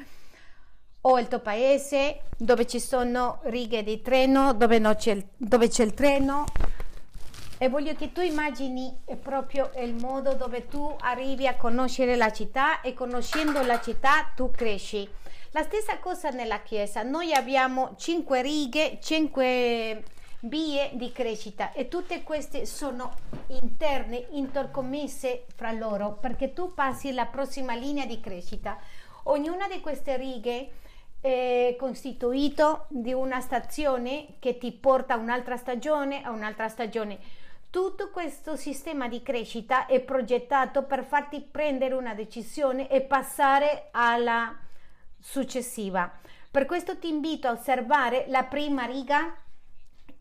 o 1.02 1.18
il 1.18 1.28
tuo 1.28 1.40
paese 1.40 2.22
dove 2.36 2.66
ci 2.66 2.80
sono 2.80 3.40
righe 3.44 3.82
di 3.82 4.02
treno, 4.02 4.54
dove, 4.54 4.80
c'è, 4.96 5.12
il, 5.12 5.26
dove 5.36 5.68
c'è 5.68 5.84
il 5.84 5.94
treno, 5.94 6.44
e 7.60 7.68
voglio 7.68 7.94
che 7.94 8.12
tu 8.12 8.20
immagini 8.20 8.96
proprio 9.20 9.72
il 9.78 9.94
modo 9.94 10.34
dove 10.34 10.68
tu 10.68 10.94
arrivi 11.00 11.48
a 11.48 11.56
conoscere 11.56 12.14
la 12.14 12.30
città 12.30 12.80
e 12.82 12.94
conoscendo 12.94 13.62
la 13.62 13.80
città 13.80 14.30
tu 14.36 14.52
cresci. 14.52 15.08
La 15.50 15.64
stessa 15.64 15.98
cosa 15.98 16.28
nella 16.28 16.60
Chiesa, 16.60 17.02
noi 17.02 17.32
abbiamo 17.32 17.94
cinque 17.96 18.42
righe, 18.42 18.98
cinque 19.02 20.04
vie 20.42 20.90
di 20.92 21.10
crescita 21.10 21.72
e 21.72 21.88
tutte 21.88 22.22
queste 22.22 22.64
sono 22.64 23.12
interne, 23.48 24.26
interconnesse 24.30 25.46
fra 25.56 25.72
loro 25.72 26.12
perché 26.12 26.52
tu 26.52 26.74
passi 26.74 27.12
la 27.12 27.26
prossima 27.26 27.74
linea 27.74 28.06
di 28.06 28.20
crescita. 28.20 28.78
Ognuna 29.24 29.66
di 29.66 29.80
queste 29.80 30.16
righe 30.16 30.70
è 31.20 31.74
costituito 31.78 32.86
di 32.88 33.12
una 33.12 33.40
stazione 33.40 34.36
che 34.38 34.58
ti 34.58 34.72
porta 34.72 35.14
a 35.14 35.18
un'altra 35.18 35.56
stagione, 35.56 36.22
a 36.22 36.30
un'altra 36.30 36.68
stagione 36.68 37.18
tutto 37.70 38.08
questo 38.10 38.56
sistema 38.56 39.08
di 39.08 39.22
crescita 39.22 39.84
è 39.84 40.00
progettato 40.00 40.84
per 40.84 41.04
farti 41.04 41.42
prendere 41.42 41.94
una 41.94 42.14
decisione 42.14 42.88
e 42.88 43.02
passare 43.02 43.88
alla 43.90 44.56
successiva. 45.20 46.10
Per 46.50 46.64
questo 46.64 46.98
ti 46.98 47.08
invito 47.08 47.46
a 47.46 47.52
osservare 47.52 48.24
la 48.28 48.44
prima 48.44 48.84
riga 48.84 49.34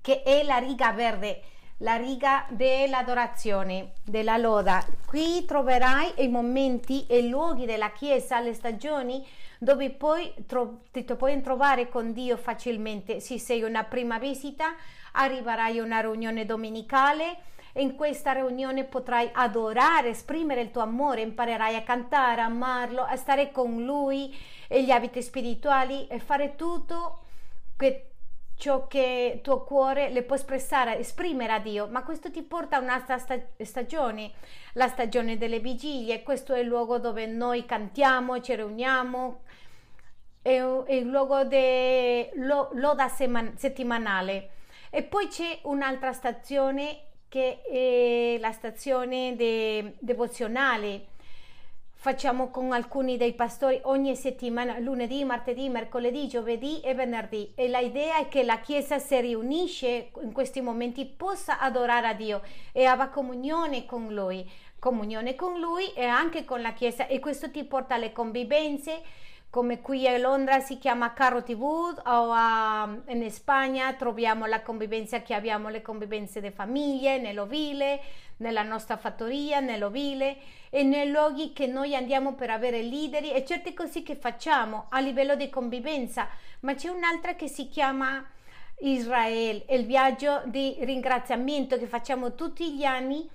che 0.01 0.23
è 0.23 0.43
la 0.43 0.57
riga 0.57 0.91
verde, 0.91 1.41
la 1.77 1.95
riga 1.95 2.45
dell'adorazione, 2.49 3.93
della 4.03 4.35
loda. 4.35 4.85
Qui 5.05 5.45
troverai 5.45 6.15
i 6.17 6.27
momenti 6.27 7.05
e 7.07 7.19
i 7.19 7.29
luoghi 7.29 7.65
della 7.65 7.91
Chiesa, 7.91 8.41
le 8.41 8.53
stagioni 8.53 9.25
dove 9.59 9.89
poi 9.91 10.33
tro- 10.45 10.81
ti 10.91 11.03
puoi 11.03 11.41
trovare 11.41 11.89
con 11.89 12.13
Dio 12.13 12.37
facilmente. 12.37 13.19
Se 13.19 13.39
sei 13.39 13.63
una 13.63 13.83
prima 13.83 14.19
visita, 14.19 14.75
arriverai 15.13 15.79
a 15.79 15.83
una 15.83 15.99
riunione 15.99 16.45
domenicale. 16.45 17.37
In 17.73 17.95
questa 17.95 18.31
riunione 18.31 18.85
potrai 18.85 19.29
adorare, 19.31 20.09
esprimere 20.09 20.61
il 20.61 20.71
tuo 20.71 20.81
amore, 20.81 21.21
imparerai 21.21 21.75
a 21.75 21.83
cantare, 21.83 22.41
amarlo, 22.41 23.03
a 23.03 23.15
stare 23.15 23.51
con 23.51 23.83
lui 23.83 24.35
e 24.67 24.83
gli 24.83 24.89
abiti 24.89 25.21
spirituali 25.21 26.07
e 26.07 26.17
fare 26.19 26.55
tutto 26.55 27.19
che 27.77 28.07
ciò 28.57 28.87
che 28.87 29.39
tuo 29.43 29.63
cuore 29.63 30.09
le 30.09 30.23
può 30.23 30.35
espressare, 30.35 30.97
esprimere 30.97 31.53
a 31.53 31.59
Dio, 31.59 31.87
ma 31.87 32.03
questo 32.03 32.31
ti 32.31 32.41
porta 32.41 32.77
a 32.77 32.81
un'altra 32.81 33.19
stagione, 33.59 34.31
la 34.73 34.87
stagione 34.87 35.37
delle 35.37 35.59
vigilie, 35.59 36.23
questo 36.23 36.53
è 36.53 36.59
il 36.59 36.67
luogo 36.67 36.97
dove 36.97 37.27
noi 37.27 37.65
cantiamo, 37.65 38.41
ci 38.41 38.55
riuniamo, 38.55 39.41
è, 40.47 40.93
il 40.93 41.07
luogo 41.07 41.43
di 41.43 42.29
loda 42.35 43.09
settimanale 43.09 44.49
e 44.89 45.03
poi 45.03 45.27
c'è 45.27 45.59
un'altra 45.63 46.13
stazione 46.13 47.01
che 47.27 47.61
è 47.61 48.37
la 48.39 48.53
stazione 48.53 49.35
de- 49.35 49.95
devozionale. 49.99 51.07
Facciamo 51.99 52.49
con 52.49 52.71
alcuni 52.71 53.17
dei 53.17 53.33
pastori 53.33 53.81
ogni 53.83 54.15
settimana, 54.15 54.77
lunedì, 54.79 55.25
martedì, 55.25 55.67
mercoledì, 55.67 56.27
giovedì 56.27 56.79
e 56.79 56.93
venerdì. 56.93 57.51
E 57.55 57.67
la 57.67 57.79
idea 57.79 58.19
è 58.19 58.29
che 58.29 58.43
la 58.43 58.59
Chiesa 58.59 58.99
si 58.99 59.19
riunisce 59.19 60.11
in 60.21 60.31
questi 60.31 60.61
momenti, 60.61 61.05
possa 61.05 61.59
adorare 61.59 62.07
a 62.07 62.13
Dio 62.13 62.41
e 62.71 62.85
abbia 62.85 63.09
comunione 63.09 63.85
con 63.85 64.13
Lui. 64.13 64.49
Comunione 64.79 65.35
con 65.35 65.59
Lui 65.59 65.91
e 65.93 66.05
anche 66.05 66.45
con 66.45 66.61
la 66.61 66.71
Chiesa. 66.71 67.07
E 67.07 67.19
questo 67.19 67.51
ti 67.51 67.65
porta 67.65 67.95
alle 67.95 68.13
convivenze 68.13 69.01
come 69.57 69.81
qui 69.81 70.07
a 70.07 70.15
Londra 70.19 70.59
si 70.59 70.77
chiama 70.77 71.13
Caro 71.13 71.41
TV 71.41 71.63
o 71.63 72.31
a, 72.31 72.95
in 73.07 73.31
Spagna 73.31 73.91
troviamo 73.93 74.45
la 74.45 74.61
convivenza 74.61 75.23
che 75.23 75.33
abbiamo 75.33 75.69
le 75.69 75.81
convivenze 75.81 76.39
di 76.39 76.51
famiglie 76.51 77.17
nell'ovile, 77.17 77.99
nella 78.37 78.61
nostra 78.61 78.97
fattoria, 78.97 79.59
nell'ovile 79.59 80.37
e 80.69 80.83
nei 80.83 81.09
luoghi 81.09 81.53
che 81.53 81.65
noi 81.65 81.95
andiamo 81.95 82.35
per 82.35 82.51
avere 82.51 82.83
leader 82.83 83.23
e 83.23 83.43
certe 83.43 83.73
cose 83.73 84.03
che 84.03 84.15
facciamo 84.15 84.85
a 84.89 84.99
livello 84.99 85.35
di 85.35 85.49
convivenza, 85.49 86.27
ma 86.59 86.75
c'è 86.75 86.89
un'altra 86.89 87.33
che 87.33 87.47
si 87.47 87.67
chiama 87.67 88.23
Israele, 88.81 89.65
il 89.69 89.87
viaggio 89.87 90.43
di 90.45 90.77
ringraziamento 90.81 91.79
che 91.79 91.87
facciamo 91.87 92.35
tutti 92.35 92.75
gli 92.75 92.83
anni, 92.83 93.27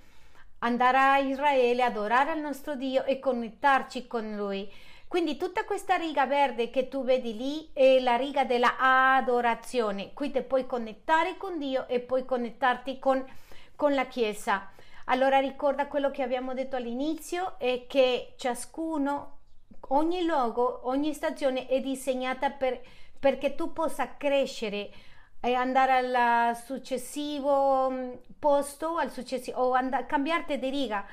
andare 0.60 0.98
a 0.98 1.18
Israele, 1.18 1.82
adorare 1.82 2.34
il 2.34 2.40
nostro 2.40 2.76
Dio 2.76 3.02
e 3.06 3.18
connetterci 3.18 4.06
con 4.06 4.36
Lui. 4.36 4.70
Quindi 5.12 5.36
tutta 5.36 5.66
questa 5.66 5.96
riga 5.96 6.24
verde 6.24 6.70
che 6.70 6.88
tu 6.88 7.04
vedi 7.04 7.36
lì 7.36 7.68
è 7.74 8.00
la 8.00 8.16
riga 8.16 8.46
della 8.46 8.78
adorazione. 8.78 10.14
Qui 10.14 10.30
ti 10.30 10.40
puoi 10.40 10.64
connettare 10.64 11.36
con 11.36 11.58
Dio 11.58 11.86
e 11.86 12.00
puoi 12.00 12.24
connetterti 12.24 12.98
con, 12.98 13.22
con 13.76 13.92
la 13.92 14.06
Chiesa. 14.06 14.70
Allora 15.04 15.38
ricorda 15.38 15.86
quello 15.86 16.10
che 16.10 16.22
abbiamo 16.22 16.54
detto 16.54 16.76
all'inizio 16.76 17.58
è 17.58 17.84
che 17.86 18.32
ciascuno, 18.38 19.40
ogni 19.88 20.24
luogo, 20.24 20.88
ogni 20.88 21.12
stazione 21.12 21.66
è 21.66 21.82
disegnata 21.82 22.48
per, 22.48 22.80
perché 23.20 23.54
tu 23.54 23.74
possa 23.74 24.16
crescere 24.16 24.90
e 25.42 25.52
andare 25.52 25.92
al 25.92 26.56
successivo 26.56 27.90
mm, 27.90 28.12
posto 28.38 28.96
al 28.96 29.10
successivo, 29.10 29.60
o 29.60 29.72
and- 29.74 30.06
cambiarti 30.06 30.58
di 30.58 30.70
riga. 30.70 31.04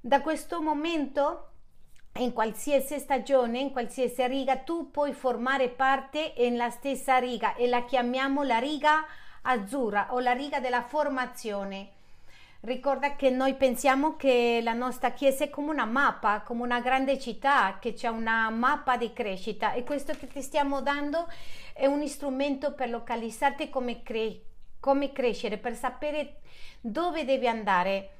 Da 0.00 0.20
questo 0.20 0.62
momento 0.62 1.48
in 2.18 2.32
qualsiasi 2.32 2.98
stagione, 2.98 3.58
in 3.58 3.72
qualsiasi 3.72 4.26
riga, 4.26 4.56
tu 4.58 4.90
puoi 4.90 5.12
formare 5.12 5.68
parte 5.68 6.34
nella 6.36 6.70
stessa 6.70 7.18
riga 7.18 7.54
e 7.54 7.66
la 7.66 7.84
chiamiamo 7.84 8.42
la 8.42 8.58
riga 8.58 9.04
azzurra 9.42 10.08
o 10.10 10.20
la 10.20 10.32
riga 10.32 10.60
della 10.60 10.82
formazione. 10.82 12.00
Ricorda 12.60 13.16
che 13.16 13.30
noi 13.30 13.54
pensiamo 13.54 14.14
che 14.16 14.60
la 14.62 14.72
nostra 14.72 15.10
chiesa 15.10 15.42
è 15.44 15.50
come 15.50 15.72
una 15.72 15.84
mappa, 15.84 16.42
come 16.42 16.62
una 16.62 16.80
grande 16.80 17.18
città, 17.18 17.78
che 17.80 17.92
c'è 17.94 18.06
una 18.06 18.50
mappa 18.50 18.96
di 18.96 19.12
crescita 19.12 19.72
e 19.72 19.82
questo 19.82 20.12
che 20.12 20.28
ti 20.28 20.40
stiamo 20.42 20.80
dando 20.80 21.26
è 21.72 21.86
un 21.86 22.06
strumento 22.06 22.72
per 22.72 22.88
localizzarti 22.88 23.68
come, 23.68 24.02
cre- 24.04 24.42
come 24.78 25.10
crescere, 25.10 25.58
per 25.58 25.74
sapere 25.74 26.36
dove 26.80 27.24
devi 27.24 27.48
andare 27.48 28.10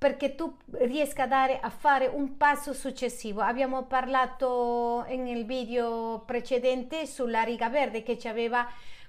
perché 0.00 0.34
tu 0.34 0.56
riesca 0.78 1.24
a, 1.24 1.26
dare, 1.26 1.60
a 1.60 1.68
fare 1.68 2.06
un 2.06 2.38
passo 2.38 2.72
successivo. 2.72 3.42
Abbiamo 3.42 3.82
parlato 3.82 5.04
nel 5.06 5.44
video 5.44 6.22
precedente 6.24 7.04
sulla 7.04 7.42
riga 7.42 7.68
verde 7.68 8.02
che 8.02 8.16
ci 8.16 8.26
aveva 8.26 8.66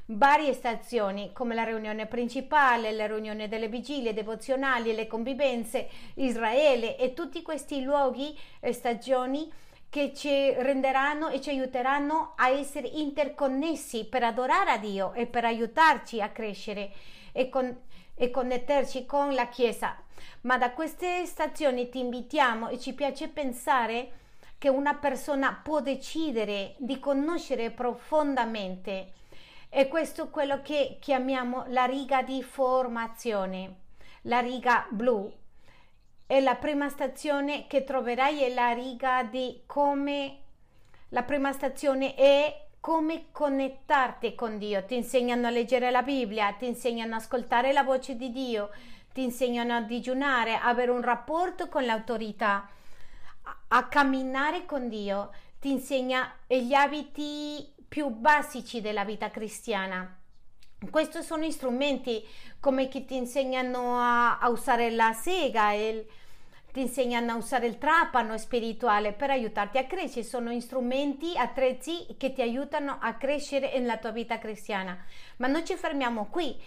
varie 0.08 0.52
stazioni 0.52 1.32
come 1.32 1.56
la 1.56 1.64
riunione 1.64 2.08
principale, 2.08 2.92
la 2.92 3.08
riunione 3.08 3.48
delle 3.48 3.70
vigilie 3.70 4.14
devozionali, 4.14 4.94
le 4.94 5.08
convivenze, 5.08 5.88
Israele 6.16 6.98
e 6.98 7.14
tutti 7.14 7.42
questi 7.42 7.82
luoghi 7.82 8.38
e 8.60 8.74
stagioni 8.74 9.50
che 9.88 10.14
ci 10.14 10.52
renderanno 10.52 11.30
e 11.30 11.40
ci 11.40 11.52
aiuteranno 11.52 12.34
a 12.36 12.50
essere 12.50 12.90
interconnessi 12.90 14.04
per 14.04 14.24
adorare 14.24 14.72
a 14.72 14.78
Dio 14.78 15.14
e 15.14 15.26
per 15.26 15.46
aiutarci 15.46 16.20
a 16.20 16.32
crescere 16.32 16.92
e, 17.32 17.48
con, 17.48 17.74
e 18.14 18.30
connetterci 18.30 19.06
con 19.06 19.34
la 19.34 19.48
Chiesa 19.48 19.96
ma 20.42 20.58
da 20.58 20.72
queste 20.72 21.26
stazioni 21.26 21.90
ti 21.90 22.00
invitiamo 22.00 22.70
e 22.70 22.80
ci 22.80 22.94
piace 22.94 23.28
pensare 23.28 24.12
che 24.58 24.70
una 24.70 24.96
persona 24.96 25.60
può 25.64 25.82
decidere 25.82 26.76
di 26.78 27.00
conoscere 27.00 27.72
profondamente 27.72 29.14
e 29.74 29.88
questo 29.88 30.26
è 30.26 30.30
quello 30.30 30.62
che 30.62 30.98
chiamiamo 31.00 31.64
la 31.68 31.86
riga 31.86 32.24
di 32.24 32.44
formazione, 32.44 33.76
la 34.24 34.40
riga 34.40 34.86
blu. 34.90 35.32
E 36.28 36.42
la 36.42 36.56
prima 36.56 36.90
stazione 36.90 37.68
che 37.68 37.86
troverai 37.86 38.44
è 38.44 38.54
la 38.54 38.74
riga 38.74 39.24
di 39.24 39.62
come 39.66 40.40
la 41.10 41.24
prima 41.24 41.54
stazione 41.54 42.16
è 42.16 42.68
come 42.82 43.28
connettarti 43.32 44.36
con 44.36 44.58
Dio. 44.58 44.84
Ti 44.84 44.96
insegnano 44.96 45.48
a 45.48 45.52
leggere 45.52 45.90
la 45.90 46.04
Bibbia, 46.04 46.52
ti 46.54 46.66
insegnano 46.66 47.16
ad 47.16 47.22
ascoltare 47.22 47.72
la 47.72 47.84
voce 47.84 48.18
di 48.18 48.32
Dio, 48.32 48.72
ti 49.14 49.24
insegnano 49.24 49.76
a 49.76 49.82
digiunare, 49.82 50.56
a 50.56 50.66
avere 50.66 50.92
un 50.92 51.02
rapporto 51.02 51.68
con 51.68 51.86
l'autorità, 51.86 52.70
a, 53.68 53.88
camminare 53.88 54.66
con 54.66 54.90
Dio, 54.90 55.32
ti 55.60 55.72
insegna 55.72 56.34
gli 56.48 56.74
abiti 56.74 57.74
più 57.88 58.10
basici 58.10 58.82
della 58.82 59.04
vita 59.04 59.30
cristiana. 59.30 60.18
Questi 60.90 61.22
sono 61.22 61.50
strumenti 61.52 62.26
come 62.60 62.88
che 62.88 63.06
ti 63.06 63.16
insegnano 63.16 64.00
a, 64.00 64.40
a 64.40 64.50
usare 64.50 64.90
la 64.90 65.14
sega, 65.14 65.74
il, 65.74 66.06
ti 66.72 66.80
insegnano 66.80 67.34
a 67.34 67.36
usare 67.36 67.68
il 67.68 67.78
trapano 67.78 68.38
spirituale 68.38 69.12
per 69.12 69.30
aiutarti 69.30 69.78
a 69.78 69.86
crescere, 69.86 70.24
sono 70.24 70.58
strumenti, 70.60 71.38
attrezzi 71.38 72.08
che 72.18 72.34
ti 72.34 72.42
aiutano 72.42 72.98
a 73.00 73.14
crescere 73.16 73.78
nella 73.78 73.98
tua 73.98 74.12
vita 74.12 74.40
cristiana. 74.40 74.98
Ma 75.38 75.48
non 75.48 75.66
ci 75.66 75.76
fermiamo 75.76 76.28
qui, 76.32 76.60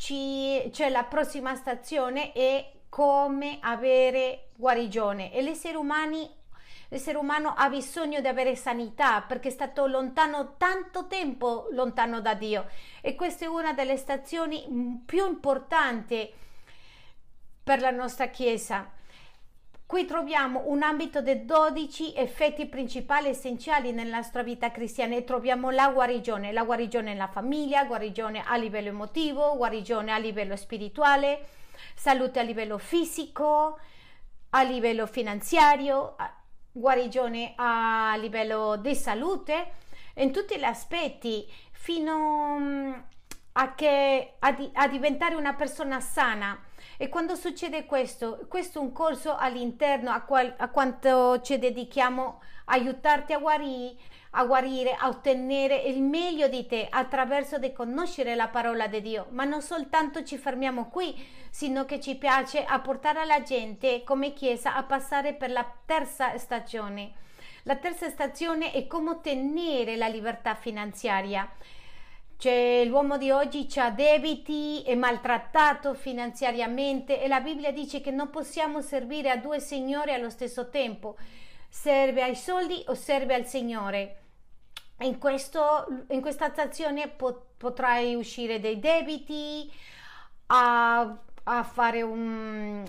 ci, 0.00 0.70
cioè 0.72 0.88
la 0.88 1.04
prossima 1.04 1.54
stazione 1.54 2.32
è 2.32 2.72
come 2.88 3.58
avere 3.60 4.46
guarigione 4.56 5.30
e 5.30 5.42
l'essere 5.42 5.76
umani 5.76 6.26
l'essere 6.88 7.18
umano 7.18 7.52
ha 7.54 7.68
bisogno 7.68 8.20
di 8.22 8.26
avere 8.26 8.56
sanità 8.56 9.20
perché 9.20 9.48
è 9.48 9.50
stato 9.50 9.86
lontano 9.86 10.54
tanto 10.56 11.06
tempo 11.06 11.68
lontano 11.72 12.22
da 12.22 12.32
Dio 12.32 12.68
e 13.02 13.14
questa 13.14 13.44
è 13.44 13.48
una 13.48 13.74
delle 13.74 13.98
stazioni 13.98 15.02
più 15.04 15.28
importanti 15.28 16.32
per 17.62 17.80
la 17.80 17.90
nostra 17.90 18.28
Chiesa. 18.28 18.90
Qui 19.90 20.04
troviamo 20.04 20.62
un 20.66 20.84
ambito 20.84 21.20
di 21.20 21.44
12 21.44 22.14
effetti 22.14 22.66
principali 22.66 23.26
essenziali 23.26 23.90
nella 23.90 24.18
nostra 24.18 24.44
vita 24.44 24.70
cristiana 24.70 25.16
e 25.16 25.24
troviamo 25.24 25.70
la 25.70 25.88
guarigione, 25.88 26.52
la 26.52 26.62
guarigione 26.62 27.10
nella 27.10 27.26
famiglia, 27.26 27.84
guarigione 27.86 28.44
a 28.46 28.54
livello 28.54 28.90
emotivo, 28.90 29.56
guarigione 29.56 30.12
a 30.12 30.18
livello 30.18 30.54
spirituale, 30.54 31.44
salute 31.96 32.38
a 32.38 32.44
livello 32.44 32.78
fisico, 32.78 33.80
a 34.50 34.62
livello 34.62 35.08
finanziario, 35.08 36.14
guarigione 36.70 37.54
a 37.56 38.14
livello 38.16 38.76
di 38.76 38.94
salute, 38.94 39.72
in 40.18 40.30
tutti 40.30 40.56
gli 40.56 40.62
aspetti, 40.62 41.52
fino 41.72 42.56
mm, 42.60 42.92
a, 43.54 43.74
che, 43.74 44.34
a, 44.38 44.52
di, 44.52 44.70
a 44.72 44.86
diventare 44.86 45.34
una 45.34 45.54
persona 45.54 45.98
sana. 45.98 46.56
E 47.02 47.08
quando 47.08 47.34
succede 47.34 47.86
questo, 47.86 48.44
questo 48.46 48.78
è 48.78 48.82
un 48.82 48.92
corso 48.92 49.34
all'interno 49.34 50.10
a, 50.10 50.20
qual, 50.20 50.52
a 50.58 50.68
quanto 50.68 51.40
ci 51.40 51.58
dedichiamo 51.58 52.42
a 52.66 52.74
aiutarti 52.74 53.32
a 53.32 53.38
guarire, 53.38 53.96
a 54.32 54.44
guarire, 54.44 54.94
a 54.94 55.08
ottenere 55.08 55.76
il 55.76 56.02
meglio 56.02 56.46
di 56.46 56.66
te 56.66 56.88
attraverso 56.90 57.56
di 57.56 57.72
conoscere 57.72 58.34
la 58.34 58.48
parola 58.48 58.86
di 58.86 59.00
Dio. 59.00 59.28
Ma 59.30 59.44
non 59.44 59.62
soltanto 59.62 60.24
ci 60.24 60.36
fermiamo 60.36 60.90
qui, 60.90 61.16
sino 61.48 61.86
che 61.86 62.00
ci 62.00 62.16
piace 62.16 62.66
portare 62.82 63.24
la 63.24 63.40
gente 63.40 64.04
come 64.04 64.34
Chiesa 64.34 64.74
a 64.74 64.82
passare 64.82 65.32
per 65.32 65.52
la 65.52 65.64
terza 65.86 66.36
stagione. 66.36 67.12
La 67.62 67.76
terza 67.76 68.10
stagione 68.10 68.72
è 68.72 68.86
come 68.86 69.12
ottenere 69.12 69.96
la 69.96 70.08
libertà 70.08 70.54
finanziaria. 70.54 71.50
Cioè, 72.40 72.84
l'uomo 72.86 73.18
di 73.18 73.30
oggi 73.30 73.68
ha 73.78 73.90
debiti, 73.90 74.82
è 74.82 74.94
maltrattato 74.94 75.94
finanziariamente 75.94 77.20
e 77.22 77.28
la 77.28 77.40
Bibbia 77.40 77.70
dice 77.70 78.00
che 78.00 78.10
non 78.10 78.30
possiamo 78.30 78.80
servire 78.80 79.30
a 79.30 79.36
due 79.36 79.60
signori 79.60 80.12
allo 80.12 80.30
stesso 80.30 80.70
tempo. 80.70 81.16
Serve 81.68 82.22
ai 82.22 82.34
soldi 82.34 82.82
o 82.86 82.94
serve 82.94 83.34
al 83.34 83.46
Signore. 83.46 84.16
In, 85.00 85.18
questo, 85.18 85.86
in 86.08 86.20
questa 86.20 86.48
stazione 86.50 87.08
pot- 87.08 87.56
potrai 87.56 88.14
uscire 88.14 88.58
dai 88.58 88.80
debiti, 88.80 89.70
a 90.46 91.16
a 91.44 91.62
fare 91.62 92.02
un 92.02 92.84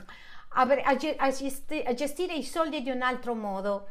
a, 0.53 0.61
a, 0.61 1.31
gesti, 1.31 1.81
a 1.85 1.93
gestire 1.93 2.33
i 2.33 2.43
soldi 2.43 2.81
di 2.81 2.89
un 2.89 3.01
altro 3.01 3.33
modo. 3.33 3.87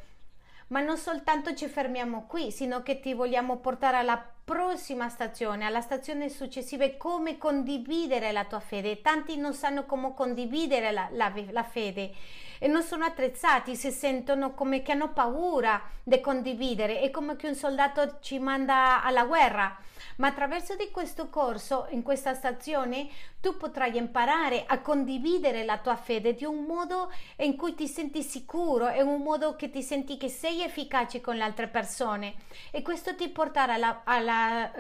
Ma 0.69 0.81
non 0.81 0.97
soltanto 0.97 1.55
ci 1.55 1.67
fermiamo 1.67 2.27
qui, 2.27 2.53
sino 2.53 2.83
che 2.83 3.01
ti 3.01 3.13
vogliamo 3.13 3.57
portare 3.59 3.97
alla 3.97 4.25
prossima 4.45 5.09
stazione, 5.09 5.65
alla 5.65 5.81
stazione 5.81 6.29
successiva, 6.29 6.89
come 6.97 7.39
condividere 7.39 8.33
la 8.33 8.45
tua 8.45 8.61
fede. 8.61 9.01
Tanti 9.01 9.37
non 9.37 9.55
sanno 9.55 9.87
come 9.87 10.15
condividere 10.15 10.91
la, 10.91 11.09
la, 11.13 11.33
la 11.51 11.63
fede 11.63 12.13
e 12.59 12.69
non 12.69 12.83
sono 12.83 13.05
attrezzati, 13.05 13.75
si 13.77 13.91
sentono 13.91 14.53
come 14.53 14.83
che 14.83 14.93
hanno 14.93 15.13
paura 15.13 15.83
di 16.03 16.21
condividere. 16.21 17.01
È 17.01 17.11
come 17.11 17.37
che 17.37 17.49
un 17.49 17.55
soldato 17.55 18.19
ci 18.21 18.39
manda 18.39 19.03
alla 19.03 19.25
guerra 19.25 19.79
ma 20.17 20.29
attraverso 20.29 20.77
di 20.77 20.91
questo 20.91 21.29
corso, 21.29 21.87
in 21.91 22.03
questa 22.03 22.35
stazione, 22.35 23.09
tu 23.41 23.57
potrai 23.57 23.97
imparare 23.97 24.65
a 24.67 24.81
condividere 24.81 25.65
la 25.65 25.79
tua 25.79 25.97
fede 25.97 26.35
di 26.35 26.45
un 26.45 26.65
modo 26.65 27.11
in 27.37 27.57
cui 27.57 27.75
ti 27.75 27.89
senti 27.89 28.23
sicuro, 28.23 28.89
è 28.89 29.01
un 29.01 29.23
modo 29.23 29.57
che 29.57 29.71
ti 29.71 29.83
senti 29.83 30.19
che 30.19 30.29
sei 30.29 30.63
efficace 30.63 31.21
con 31.21 31.37
le 31.37 31.43
altre 31.43 31.69
persone 31.69 32.35
e 32.71 32.83
questo 32.83 33.15
ti 33.15 33.29
porterà 33.29 33.75
alla, 33.75 34.03
alla 34.05 34.30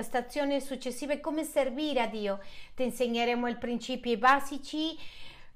stazione 0.00 0.60
successiva 0.60 1.18
come 1.18 1.44
servire 1.44 2.00
a 2.00 2.06
Dio. 2.06 2.40
Ti 2.74 2.82
insegneremo 2.82 3.46
i 3.46 3.56
principi 3.56 4.16
basici 4.16 4.96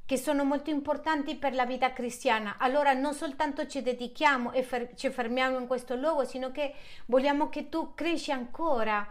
che 0.06 0.16
sono 0.16 0.44
molto 0.44 0.70
importanti 0.70 1.36
per 1.36 1.54
la 1.54 1.64
vita 1.64 1.92
cristiana. 1.92 2.56
Allora 2.58 2.92
non 2.92 3.14
soltanto 3.14 3.66
ci 3.66 3.82
dedichiamo 3.82 4.52
e 4.52 4.62
fer- 4.62 4.94
ci 4.94 5.10
fermiamo 5.10 5.58
in 5.58 5.66
questo 5.66 5.96
luogo, 5.96 6.24
sino 6.24 6.50
che 6.50 6.74
vogliamo 7.06 7.48
che 7.48 7.68
tu 7.68 7.94
cresci 7.94 8.30
ancora 8.30 9.06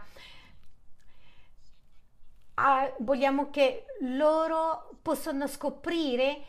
ah, 2.54 2.92
vogliamo 2.98 3.50
che 3.50 3.86
loro 4.00 4.96
possano 5.02 5.46
scoprire 5.46 6.42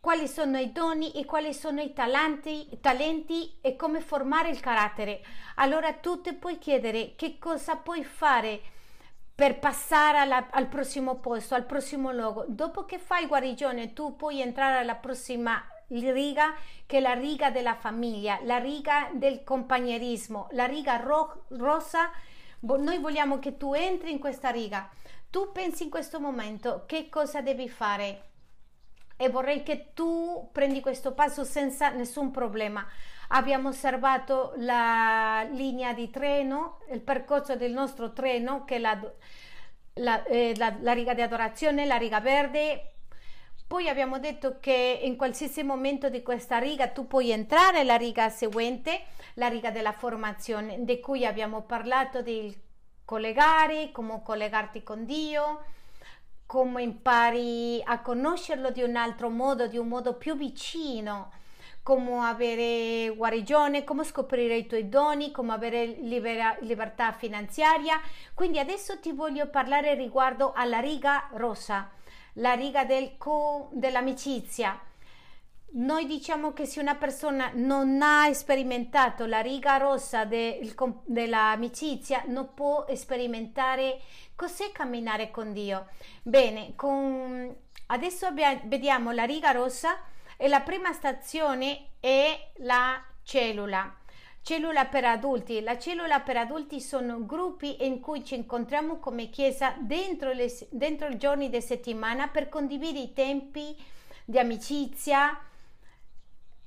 quali 0.00 0.28
sono 0.28 0.58
i 0.58 0.72
doni 0.72 1.12
e 1.12 1.24
quali 1.24 1.52
sono 1.52 1.80
i 1.80 1.92
talenti, 1.92 2.78
talenti 2.80 3.58
e 3.60 3.76
come 3.76 4.00
formare 4.00 4.50
il 4.50 4.60
carattere. 4.60 5.20
Allora 5.56 5.92
tu 5.92 6.20
ti 6.20 6.32
puoi 6.34 6.58
chiedere 6.58 7.14
che 7.16 7.38
cosa 7.38 7.76
puoi 7.76 8.04
fare 8.04 8.60
per 9.34 9.58
passare 9.58 10.18
alla, 10.18 10.48
al 10.50 10.66
prossimo 10.66 11.16
posto, 11.16 11.54
al 11.54 11.66
prossimo 11.66 12.12
luogo. 12.12 12.44
Dopo 12.48 12.84
che 12.84 12.98
fai 12.98 13.26
guarigione, 13.26 13.92
tu 13.92 14.16
puoi 14.16 14.40
entrare 14.40 14.78
alla 14.78 14.96
prossima 14.96 15.62
riga 15.88 16.54
che 16.86 16.98
è 16.98 17.00
la 17.00 17.14
riga 17.14 17.50
della 17.50 17.74
famiglia, 17.74 18.38
la 18.42 18.58
riga 18.58 19.10
del 19.12 19.42
compagnerismo, 19.44 20.48
la 20.52 20.66
riga 20.66 20.96
ro- 20.96 21.44
rossa. 21.50 22.10
Noi 22.60 22.98
vogliamo 22.98 23.38
che 23.38 23.56
tu 23.56 23.72
entri 23.74 24.10
in 24.10 24.18
questa 24.18 24.50
riga 24.50 24.88
tu 25.30 25.52
pensi 25.52 25.84
in 25.84 25.90
questo 25.90 26.20
momento 26.20 26.84
che 26.86 27.08
cosa 27.10 27.42
devi 27.42 27.68
fare 27.68 28.22
e 29.20 29.28
vorrei 29.30 29.64
che 29.64 29.90
tu 29.94 30.48
prendi 30.52 30.80
questo 30.80 31.12
passo 31.12 31.42
senza 31.42 31.90
nessun 31.90 32.30
problema. 32.30 32.86
Abbiamo 33.30 33.70
osservato 33.70 34.52
la 34.58 35.44
linea 35.50 35.92
di 35.92 36.08
treno, 36.08 36.78
il 36.92 37.00
percorso 37.00 37.56
del 37.56 37.72
nostro 37.72 38.12
treno, 38.12 38.64
che 38.64 38.76
è 38.76 38.78
la, 38.78 38.98
la, 39.94 40.22
eh, 40.22 40.54
la, 40.56 40.72
la 40.80 40.92
riga 40.92 41.14
di 41.14 41.22
adorazione, 41.22 41.84
la 41.84 41.96
riga 41.96 42.20
verde. 42.20 42.92
Poi 43.66 43.88
abbiamo 43.88 44.20
detto 44.20 44.58
che 44.60 45.00
in 45.02 45.16
qualsiasi 45.16 45.64
momento 45.64 46.08
di 46.08 46.22
questa 46.22 46.58
riga 46.58 46.86
tu 46.86 47.08
puoi 47.08 47.32
entrare 47.32 47.78
nella 47.78 47.96
riga 47.96 48.28
seguente, 48.28 49.02
la 49.34 49.48
riga 49.48 49.72
della 49.72 49.92
formazione, 49.92 50.84
di 50.84 51.00
cui 51.00 51.26
abbiamo 51.26 51.62
parlato 51.62 52.22
del 52.22 52.54
collegare, 53.04 53.90
come 53.90 54.22
collegarti 54.22 54.84
con 54.84 55.04
Dio, 55.04 55.64
come 56.48 56.80
impari 56.80 57.78
a 57.84 58.00
conoscerlo 58.00 58.70
di 58.70 58.82
un 58.82 58.96
altro 58.96 59.28
modo, 59.28 59.66
di 59.66 59.76
un 59.76 59.86
modo 59.86 60.14
più 60.14 60.34
vicino, 60.34 61.30
come 61.82 62.26
avere 62.26 63.14
guarigione, 63.14 63.84
come 63.84 64.02
scoprire 64.02 64.56
i 64.56 64.66
tuoi 64.66 64.88
doni, 64.88 65.30
come 65.30 65.52
avere 65.52 65.84
libera, 65.84 66.56
libertà 66.60 67.12
finanziaria. 67.12 68.00
Quindi 68.32 68.58
adesso 68.58 68.98
ti 68.98 69.12
voglio 69.12 69.50
parlare 69.50 69.94
riguardo 69.94 70.52
alla 70.54 70.78
riga 70.78 71.28
rossa, 71.32 71.90
la 72.34 72.54
riga 72.54 72.86
del 72.86 73.18
co, 73.18 73.68
dell'amicizia 73.72 74.80
noi 75.70 76.06
diciamo 76.06 76.52
che 76.52 76.64
se 76.64 76.80
una 76.80 76.94
persona 76.94 77.50
non 77.54 78.00
ha 78.00 78.32
sperimentato 78.32 79.26
la 79.26 79.40
riga 79.40 79.76
rossa 79.76 80.24
de, 80.24 80.74
dell'amicizia, 81.04 82.24
non 82.26 82.54
può 82.54 82.86
sperimentare 82.94 84.00
cos'è 84.34 84.72
camminare 84.72 85.30
con 85.30 85.52
Dio. 85.52 85.88
Bene, 86.22 86.72
con, 86.74 87.54
adesso 87.86 88.26
abbiamo, 88.26 88.60
vediamo 88.64 89.10
la 89.10 89.24
riga 89.24 89.50
rossa 89.50 89.98
e 90.36 90.48
la 90.48 90.60
prima 90.60 90.92
stazione 90.92 91.90
è 92.00 92.50
la 92.58 93.02
cellula. 93.22 93.94
Cellula 94.40 94.86
per 94.86 95.04
adulti. 95.04 95.60
La 95.60 95.76
cellula 95.76 96.20
per 96.20 96.38
adulti 96.38 96.80
sono 96.80 97.26
gruppi 97.26 97.84
in 97.84 98.00
cui 98.00 98.24
ci 98.24 98.36
incontriamo 98.36 98.98
come 98.98 99.28
chiesa 99.28 99.74
dentro, 99.78 100.32
le, 100.32 100.50
dentro 100.70 101.08
i 101.08 101.18
giorni 101.18 101.50
di 101.50 101.60
settimana 101.60 102.28
per 102.28 102.48
condividere 102.48 103.04
i 103.04 103.12
tempi 103.12 103.76
di 104.24 104.38
amicizia, 104.38 105.38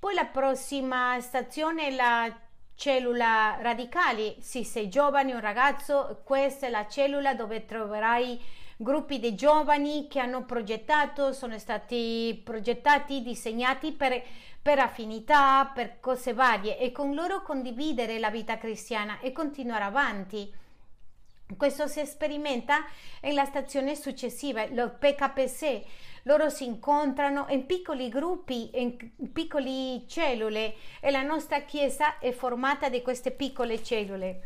poi 0.02 0.16
la 0.16 0.26
prossima 0.26 1.20
stazione 1.22 1.86
è 1.86 1.92
la 1.92 2.36
cellula 2.74 3.60
radicali. 3.62 4.36
Se 4.40 4.64
sei 4.64 4.90
giovane, 4.90 5.32
un 5.32 5.40
ragazzo, 5.40 6.22
questa 6.24 6.66
è 6.66 6.72
la 6.72 6.88
cellula 6.88 7.36
dove 7.36 7.66
troverai 7.66 8.42
gruppi 8.78 9.20
di 9.20 9.36
giovani 9.36 10.08
che 10.08 10.18
hanno 10.18 10.44
progettato, 10.44 11.34
sono 11.34 11.60
stati 11.60 12.42
progettati, 12.44 13.22
disegnati 13.22 13.92
per, 13.92 14.24
per 14.60 14.80
affinità, 14.80 15.70
per 15.72 16.00
cose 16.00 16.34
varie 16.34 16.80
e 16.80 16.92
con 16.92 17.14
loro 17.14 17.44
condividere 17.44 18.18
la 18.18 18.32
vita 18.32 18.58
cristiana 18.58 19.20
e 19.20 19.32
continuare 19.32 19.84
avanti. 19.84 20.52
Questo 21.58 21.88
si 21.88 22.06
sperimenta 22.06 22.86
nella 23.22 23.46
stazione 23.46 23.96
successiva, 23.96 24.66
lo 24.70 24.90
PKC. 24.98 25.82
Loro 26.24 26.50
si 26.50 26.66
incontrano 26.66 27.48
in 27.50 27.66
piccoli 27.66 28.10
gruppi, 28.10 28.70
in 28.74 29.32
piccole 29.32 30.04
cellule 30.08 30.76
e 31.00 31.10
la 31.10 31.24
nostra 31.24 31.62
chiesa 31.62 32.20
è 32.20 32.32
formata 32.32 32.90
di 32.90 33.02
queste 33.02 33.32
piccole 33.32 33.82
cellule. 33.84 34.42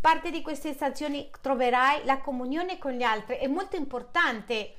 Parte 0.00 0.30
di 0.30 0.42
queste 0.42 0.72
stazioni 0.72 1.30
troverai 1.40 2.04
la 2.04 2.18
comunione 2.18 2.78
con 2.78 2.92
gli 2.92 3.02
altri, 3.02 3.36
è 3.36 3.46
molto 3.46 3.76
importante 3.76 4.74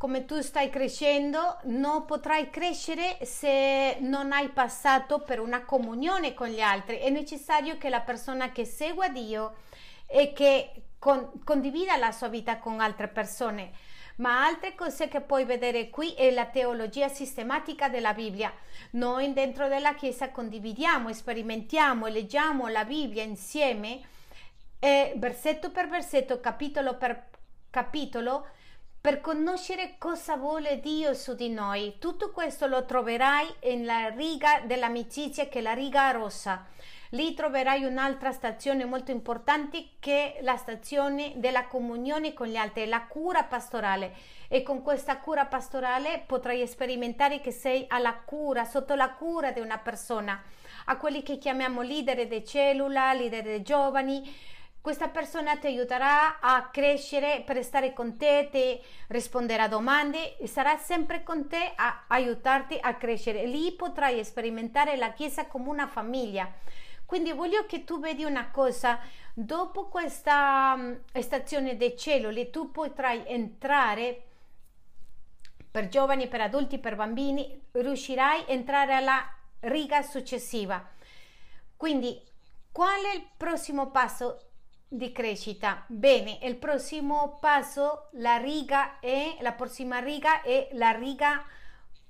come 0.00 0.24
tu 0.24 0.40
stai 0.40 0.70
crescendo, 0.70 1.58
non 1.64 2.06
potrai 2.06 2.48
crescere 2.48 3.18
se 3.20 3.98
non 4.00 4.32
hai 4.32 4.48
passato 4.48 5.18
per 5.18 5.40
una 5.40 5.66
comunione 5.66 6.32
con 6.32 6.48
gli 6.48 6.60
altri. 6.60 6.96
È 6.96 7.10
necessario 7.10 7.76
che 7.76 7.90
la 7.90 8.00
persona 8.00 8.50
che 8.50 8.64
segua 8.64 9.08
Dio 9.10 9.56
e 10.10 10.32
che 10.32 10.72
con, 10.98 11.42
condivida 11.44 11.96
la 11.96 12.12
sua 12.12 12.28
vita 12.28 12.58
con 12.58 12.80
altre 12.80 13.08
persone. 13.08 13.72
Ma 14.16 14.44
altre 14.44 14.74
cose 14.74 15.08
che 15.08 15.22
puoi 15.22 15.44
vedere 15.44 15.88
qui 15.88 16.12
è 16.12 16.30
la 16.30 16.44
teologia 16.44 17.08
sistematica 17.08 17.88
della 17.88 18.12
Bibbia. 18.12 18.52
Noi 18.90 19.32
dentro 19.32 19.68
della 19.68 19.94
Chiesa 19.94 20.30
condividiamo, 20.30 21.10
sperimentiamo 21.12 22.06
e 22.06 22.10
leggiamo 22.10 22.68
la 22.68 22.84
Bibbia 22.84 23.22
insieme, 23.22 24.00
e 24.78 25.14
versetto 25.16 25.70
per 25.70 25.88
versetto, 25.88 26.40
capitolo 26.40 26.96
per 26.96 27.28
capitolo, 27.70 28.46
per 29.00 29.20
conoscere 29.22 29.94
cosa 29.96 30.36
vuole 30.36 30.80
Dio 30.80 31.14
su 31.14 31.34
di 31.34 31.48
noi. 31.48 31.96
Tutto 31.98 32.30
questo 32.32 32.66
lo 32.66 32.84
troverai 32.84 33.46
nella 33.62 34.08
riga 34.08 34.60
dell'amicizia 34.66 35.48
che 35.48 35.60
è 35.60 35.62
la 35.62 35.72
riga 35.72 36.10
rossa. 36.10 36.66
Lì 37.10 37.34
troverai 37.34 37.84
un'altra 37.84 38.30
stazione 38.30 38.84
molto 38.84 39.10
importante 39.10 39.90
che 39.98 40.34
è 40.34 40.42
la 40.42 40.56
stazione 40.56 41.32
della 41.36 41.66
comunione 41.66 42.32
con 42.32 42.46
gli 42.46 42.56
altri, 42.56 42.86
la 42.86 43.06
cura 43.06 43.42
pastorale. 43.44 44.14
E 44.48 44.62
con 44.62 44.82
questa 44.82 45.18
cura 45.18 45.46
pastorale 45.46 46.22
potrai 46.24 46.66
sperimentare 46.66 47.40
che 47.40 47.50
sei 47.50 47.84
alla 47.88 48.14
cura, 48.14 48.64
sotto 48.64 48.94
la 48.94 49.10
cura 49.10 49.50
di 49.50 49.60
una 49.60 49.78
persona, 49.78 50.40
a 50.86 50.96
quelli 50.96 51.22
che 51.22 51.38
chiamiamo 51.38 51.82
leader 51.82 52.26
di 52.26 52.44
cellula, 52.44 53.12
leader 53.12 53.42
dei 53.42 53.62
giovani 53.62 54.58
questa 54.80 55.08
persona 55.08 55.58
ti 55.58 55.66
aiuterà 55.66 56.40
a 56.40 56.70
crescere 56.70 57.42
per 57.44 57.62
stare 57.62 57.92
con 57.92 58.16
te, 58.16 58.48
ti 58.50 58.80
risponderà 59.08 59.64
a 59.64 59.68
domande 59.68 60.38
e 60.38 60.46
sarà 60.46 60.78
sempre 60.78 61.22
con 61.22 61.48
te 61.48 61.72
a 61.76 62.04
aiutarti 62.06 62.78
a 62.80 62.94
crescere. 62.94 63.44
Lì 63.44 63.72
potrai 63.72 64.24
sperimentare 64.24 64.96
la 64.96 65.12
Chiesa 65.12 65.46
come 65.46 65.68
una 65.68 65.86
famiglia. 65.86 66.50
Quindi 67.10 67.32
voglio 67.32 67.66
che 67.66 67.82
tu 67.82 67.98
vedi 67.98 68.22
una 68.22 68.52
cosa, 68.52 69.00
dopo 69.34 69.88
questa 69.88 70.74
um, 70.76 71.00
stazione 71.20 71.76
dei 71.76 71.96
cellule 71.96 72.50
tu 72.50 72.70
potrai 72.70 73.24
entrare 73.26 74.26
per 75.68 75.88
giovani, 75.88 76.28
per 76.28 76.42
adulti, 76.42 76.78
per 76.78 76.94
bambini, 76.94 77.62
riuscirai 77.72 78.42
a 78.42 78.52
entrare 78.52 78.94
alla 78.94 79.28
riga 79.58 80.02
successiva. 80.02 80.88
Quindi 81.76 82.16
qual 82.70 83.02
è 83.02 83.16
il 83.16 83.26
prossimo 83.36 83.90
passo? 83.90 84.44
di 84.92 85.10
crescita. 85.12 85.84
Bene, 85.86 86.38
il 86.42 86.56
prossimo 86.56 87.38
passo, 87.40 88.08
la 88.14 88.36
riga 88.38 88.98
è, 88.98 89.36
la 89.40 89.52
prossima 89.52 89.98
riga 89.98 90.42
è 90.42 90.68
la 90.72 90.90
riga 90.90 91.44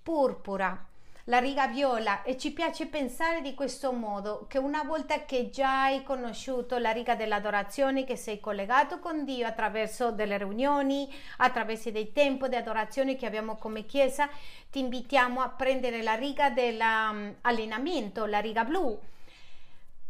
purpura, 0.02 0.88
la 1.24 1.38
riga 1.38 1.66
viola 1.66 2.22
e 2.22 2.36
ci 2.36 2.52
piace 2.52 2.86
pensare 2.86 3.40
di 3.42 3.54
questo 3.54 3.92
modo 3.92 4.46
che 4.48 4.58
una 4.58 4.82
volta 4.82 5.24
che 5.24 5.50
già 5.50 5.84
hai 5.84 6.02
conosciuto 6.02 6.78
la 6.78 6.90
riga 6.90 7.14
dell'adorazione, 7.14 8.04
che 8.04 8.16
sei 8.16 8.40
collegato 8.40 8.98
con 8.98 9.24
Dio 9.24 9.46
attraverso 9.46 10.10
delle 10.12 10.38
riunioni, 10.38 11.12
attraverso 11.38 11.90
dei 11.90 12.12
tempi 12.12 12.48
di 12.48 12.56
adorazione 12.56 13.16
che 13.16 13.26
abbiamo 13.26 13.56
come 13.56 13.84
chiesa, 13.84 14.28
ti 14.70 14.78
invitiamo 14.78 15.40
a 15.40 15.48
prendere 15.48 16.02
la 16.02 16.14
riga 16.14 16.50
dell'allenamento, 16.50 18.24
la 18.24 18.38
riga 18.38 18.64
blu 18.64 18.98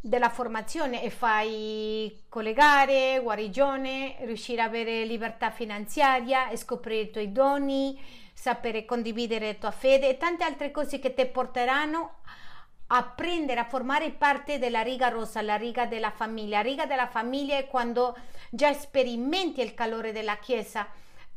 della 0.02 0.30
formazione 0.30 1.02
e 1.02 1.11
fai 1.11 2.22
collegare, 2.28 3.20
guarigione, 3.22 4.16
riuscire 4.20 4.62
ad 4.62 4.68
avere 4.68 5.04
libertà 5.04 5.50
finanziaria, 5.50 6.56
scoprire 6.56 7.02
i 7.02 7.11
tuoi 7.11 7.32
doni, 7.32 8.00
sapere 8.41 8.86
condividere 8.86 9.49
la 9.49 9.59
tua 9.59 9.70
fede 9.70 10.09
e 10.09 10.16
tante 10.16 10.45
altre 10.45 10.70
cose 10.70 10.99
che 10.99 11.12
ti 11.12 11.26
porteranno 11.26 12.20
a 12.86 13.05
prendere, 13.05 13.61
a 13.61 13.66
formare 13.66 14.12
parte 14.12 14.59
della 14.59 14.80
riga 14.80 15.09
rossa, 15.09 15.43
la 15.43 15.57
riga 15.57 15.84
della 15.84 16.11
famiglia. 16.11 16.57
La 16.57 16.62
riga 16.62 16.86
della 16.86 17.07
famiglia 17.07 17.59
è 17.59 17.66
quando 17.66 18.16
già 18.49 18.72
sperimenti 18.72 19.61
il 19.61 19.74
calore 19.74 20.11
della 20.12 20.38
Chiesa, 20.38 20.88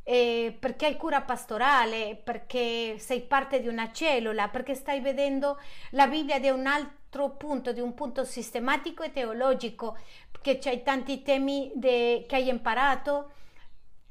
eh, 0.01 0.55
perché 0.57 0.85
hai 0.85 0.95
cura 0.95 1.19
pastorale, 1.21 2.15
perché 2.23 2.95
sei 2.97 3.19
parte 3.23 3.59
di 3.59 3.67
una 3.67 3.91
cellula, 3.91 4.47
perché 4.47 4.73
stai 4.73 5.01
vedendo 5.01 5.59
la 5.89 6.07
Bibbia 6.07 6.39
da 6.39 6.53
un 6.53 6.67
altro 6.67 7.31
punto, 7.31 7.73
di 7.73 7.81
un 7.81 7.93
punto 7.93 8.23
sistematico 8.23 9.03
e 9.03 9.11
teologico, 9.11 9.97
che 10.41 10.57
c'hai 10.57 10.81
tanti 10.83 11.21
temi 11.21 11.69
de, 11.75 12.23
che 12.25 12.35
hai 12.35 12.47
imparato 12.47 13.31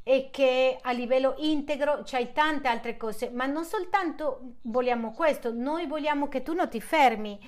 e 0.03 0.31
che 0.31 0.79
a 0.81 0.93
livello 0.93 1.35
integro 1.39 2.03
c'hai 2.05 2.33
tante 2.33 2.69
altre 2.69 2.97
cose, 2.97 3.31
ma 3.31 3.47
non 3.47 3.65
soltanto 3.65 4.57
vogliamo 4.63 5.13
questo, 5.13 5.53
noi 5.53 5.87
vogliamo 5.87 6.29
che 6.29 6.43
tu 6.43 6.55
non 6.55 6.69
ti 6.69 6.81
fermi 6.81 7.39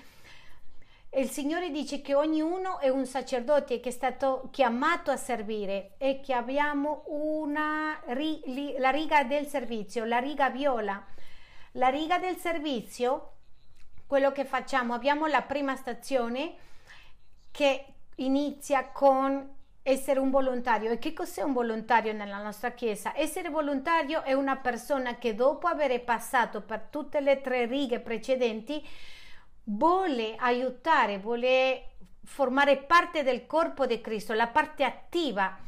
il 1.16 1.30
Signore 1.30 1.70
dice 1.70 2.00
che 2.00 2.14
ognuno 2.14 2.80
è 2.80 2.88
un 2.88 3.06
sacerdote 3.06 3.78
che 3.78 3.90
è 3.90 3.92
stato 3.92 4.48
chiamato 4.50 5.12
a 5.12 5.16
servire 5.16 5.92
e 5.96 6.20
che 6.20 6.32
abbiamo 6.32 7.04
una, 7.06 8.00
la 8.06 8.90
riga 8.90 9.22
del 9.22 9.46
servizio, 9.46 10.04
la 10.04 10.18
riga 10.18 10.50
viola. 10.50 11.04
La 11.72 11.88
riga 11.88 12.18
del 12.18 12.36
servizio, 12.36 13.32
quello 14.06 14.32
che 14.32 14.44
facciamo, 14.44 14.92
abbiamo 14.92 15.26
la 15.26 15.42
prima 15.42 15.76
stazione 15.76 16.54
che 17.52 17.84
inizia 18.16 18.88
con 18.88 19.54
essere 19.86 20.18
un 20.18 20.30
volontario. 20.30 20.90
E 20.90 20.98
che 20.98 21.12
cos'è 21.12 21.42
un 21.42 21.52
volontario 21.52 22.12
nella 22.12 22.42
nostra 22.42 22.72
Chiesa? 22.72 23.16
Essere 23.16 23.50
volontario 23.50 24.22
è 24.22 24.32
una 24.32 24.56
persona 24.56 25.18
che 25.18 25.34
dopo 25.34 25.68
aver 25.68 26.02
passato 26.02 26.62
per 26.62 26.88
tutte 26.90 27.20
le 27.20 27.40
tre 27.40 27.66
righe 27.66 28.00
precedenti 28.00 28.84
vuole 29.64 30.34
aiutare, 30.36 31.18
vuole 31.18 31.90
formare 32.24 32.78
parte 32.78 33.22
del 33.22 33.46
corpo 33.46 33.86
di 33.86 34.00
Cristo, 34.00 34.32
la 34.32 34.48
parte 34.48 34.84
attiva 34.84 35.58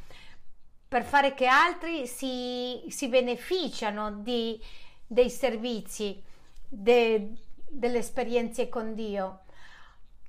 per 0.88 1.04
fare 1.04 1.34
che 1.34 1.46
altri 1.46 2.06
si, 2.06 2.84
si 2.88 3.08
beneficiano 3.08 4.12
di, 4.12 4.58
dei 5.06 5.28
servizi, 5.28 6.22
de, 6.66 7.32
delle 7.68 7.98
esperienze 7.98 8.70
con 8.70 8.94
Dio. 8.94 9.40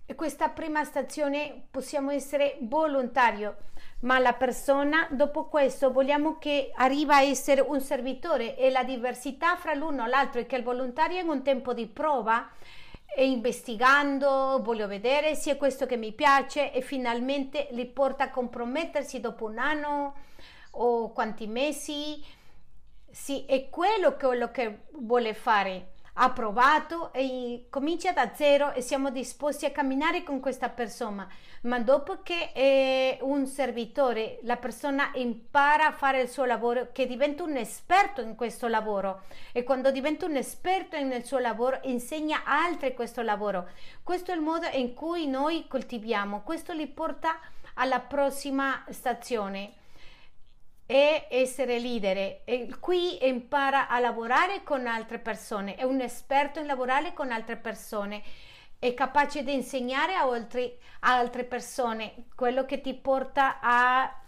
E 0.10 0.16
questa 0.16 0.50
prima 0.50 0.84
stazione 0.84 1.68
possiamo 1.70 2.12
essere 2.12 2.58
volontario, 2.62 3.58
ma 4.02 4.20
la 4.20 4.34
persona 4.34 5.08
dopo 5.12 5.46
questo 5.46 5.92
vogliamo 5.92 6.38
che 6.38 6.72
arriva 6.76 7.16
a 7.16 7.24
essere 7.24 7.62
un 7.62 7.82
servitore 7.82 8.56
e 8.56 8.70
la 8.70 8.84
diversità 8.84 9.56
fra 9.56 9.74
l'uno 9.74 10.06
e 10.06 10.10
l'altro 10.10 10.42
è 10.42 10.46
che 10.46 10.56
il 10.56 10.64
volontario 10.64 11.20
in 11.20 11.30
un 11.30 11.42
tempo 11.42 11.74
di 11.74 11.88
prova 11.88 12.48
e 13.16 13.26
investigando, 13.26 14.62
voglio 14.62 14.86
vedere 14.86 15.34
se 15.34 15.54
è 15.54 15.58
questo 15.58 15.88
che 15.88 15.98
mi 15.98 16.12
piace 16.12 16.72
e 16.72 16.82
finalmente 16.82 17.68
li 17.72 17.88
porta 17.88 18.26
a 18.26 18.30
compromettersi 18.30 19.20
dopo 19.20 19.46
un 19.46 19.58
anno 19.58 20.14
o 20.72 21.12
quanti 21.12 21.48
mesi. 21.48 22.24
Sì, 23.10 23.46
è 23.46 23.70
quello 23.70 24.16
che, 24.16 24.26
quello 24.28 24.52
che 24.52 24.82
vuole 24.92 25.34
fare 25.34 25.94
ha 26.20 26.32
provato 26.32 27.14
e 27.14 27.68
comincia 27.70 28.12
da 28.12 28.32
zero 28.34 28.74
e 28.74 28.82
siamo 28.82 29.12
disposti 29.12 29.66
a 29.66 29.72
camminare 29.72 30.24
con 30.24 30.40
questa 30.40 30.70
persona, 30.70 31.28
ma 31.62 31.80
dopo 31.80 32.22
che 32.24 32.52
è 32.54 33.20
un 33.22 33.46
servitore, 33.46 34.40
la 34.42 34.58
persona 34.58 35.12
impara 35.14 35.88
a 35.88 35.92
fare 35.92 36.22
il 36.22 36.30
suo 36.30 36.46
lavoro, 36.46 36.90
che 36.92 37.06
diventa 37.06 37.44
un 37.44 37.56
esperto 37.56 38.22
in 38.22 38.36
questo 38.36 38.68
lavoro. 38.68 39.24
E 39.52 39.64
quando 39.64 39.92
diventa 39.92 40.26
un 40.26 40.36
esperto 40.36 41.00
nel 41.00 41.24
suo 41.24 41.38
lavoro 41.38 41.80
insegna 41.84 42.42
altri 42.46 42.96
questo 42.96 43.22
lavoro. 43.22 43.70
Questo 44.02 44.32
è 44.32 44.36
il 44.36 44.42
modo 44.42 44.68
in 44.74 44.96
cui 44.96 45.28
noi 45.28 45.68
coltiviamo, 45.68 46.42
questo 46.42 46.74
li 46.74 46.88
porta 46.88 47.40
alla 47.76 48.00
prossima 48.00 48.84
stazione 48.90 49.77
e 50.90 51.28
essere 51.30 51.80
leader 51.80 52.42
e 52.46 52.70
qui 52.80 53.28
impara 53.28 53.90
a 53.90 54.00
lavorare 54.00 54.64
con 54.64 54.88
altre 54.88 55.20
persone, 55.20 55.76
è 55.76 55.84
un 55.84 56.00
esperto 56.00 56.60
in 56.60 56.66
lavorare 56.66 57.14
con 57.14 57.30
altre 57.30 57.58
persone, 57.58 58.24
è 58.80 58.94
capace 58.94 59.44
di 59.44 59.54
insegnare 59.54 60.16
a, 60.16 60.28
oltre, 60.28 60.78
a 61.02 61.18
altre 61.18 61.44
persone 61.44 62.28
quello 62.34 62.66
che 62.66 62.80
ti 62.80 62.94
porta 62.94 63.60
a, 63.60 64.22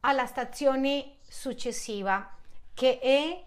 alla 0.00 0.26
stazione 0.26 1.18
successiva 1.22 2.34
che 2.74 2.98
è 2.98 3.44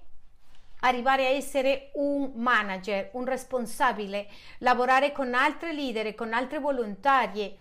arrivare 0.82 1.26
a 1.26 1.30
essere 1.30 1.92
un 1.96 2.32
manager, 2.36 3.10
un 3.14 3.26
responsabile, 3.26 4.28
lavorare 4.60 5.12
con 5.12 5.34
altri 5.34 5.74
leader, 5.74 6.16
con 6.16 6.34
altre 6.34 6.60
volontarie. 6.60 7.58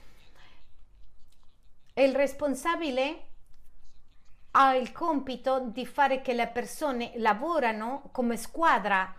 E 1.93 2.05
il 2.05 2.15
responsabile 2.15 3.30
ha 4.53 4.75
il 4.75 4.93
compito 4.93 5.61
di 5.67 5.87
fare 5.87 6.21
che 6.21 6.33
le 6.33 6.49
persone 6.49 7.13
lavorano 7.17 8.09
come 8.13 8.37
squadra 8.37 9.15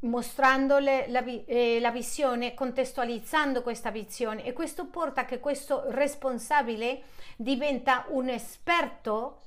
mostrandole 0.00 1.06
la, 1.08 1.24
eh, 1.24 1.78
la, 1.80 1.90
visione, 1.90 2.54
contestualizzando 2.54 3.62
questa 3.62 3.90
visione 3.90 4.44
e 4.44 4.52
questo 4.52 4.86
porta 4.86 5.22
a 5.22 5.24
che 5.24 5.38
questo 5.38 5.84
responsabile 5.90 7.02
diventa 7.36 8.06
un 8.08 8.28
esperto 8.28 9.38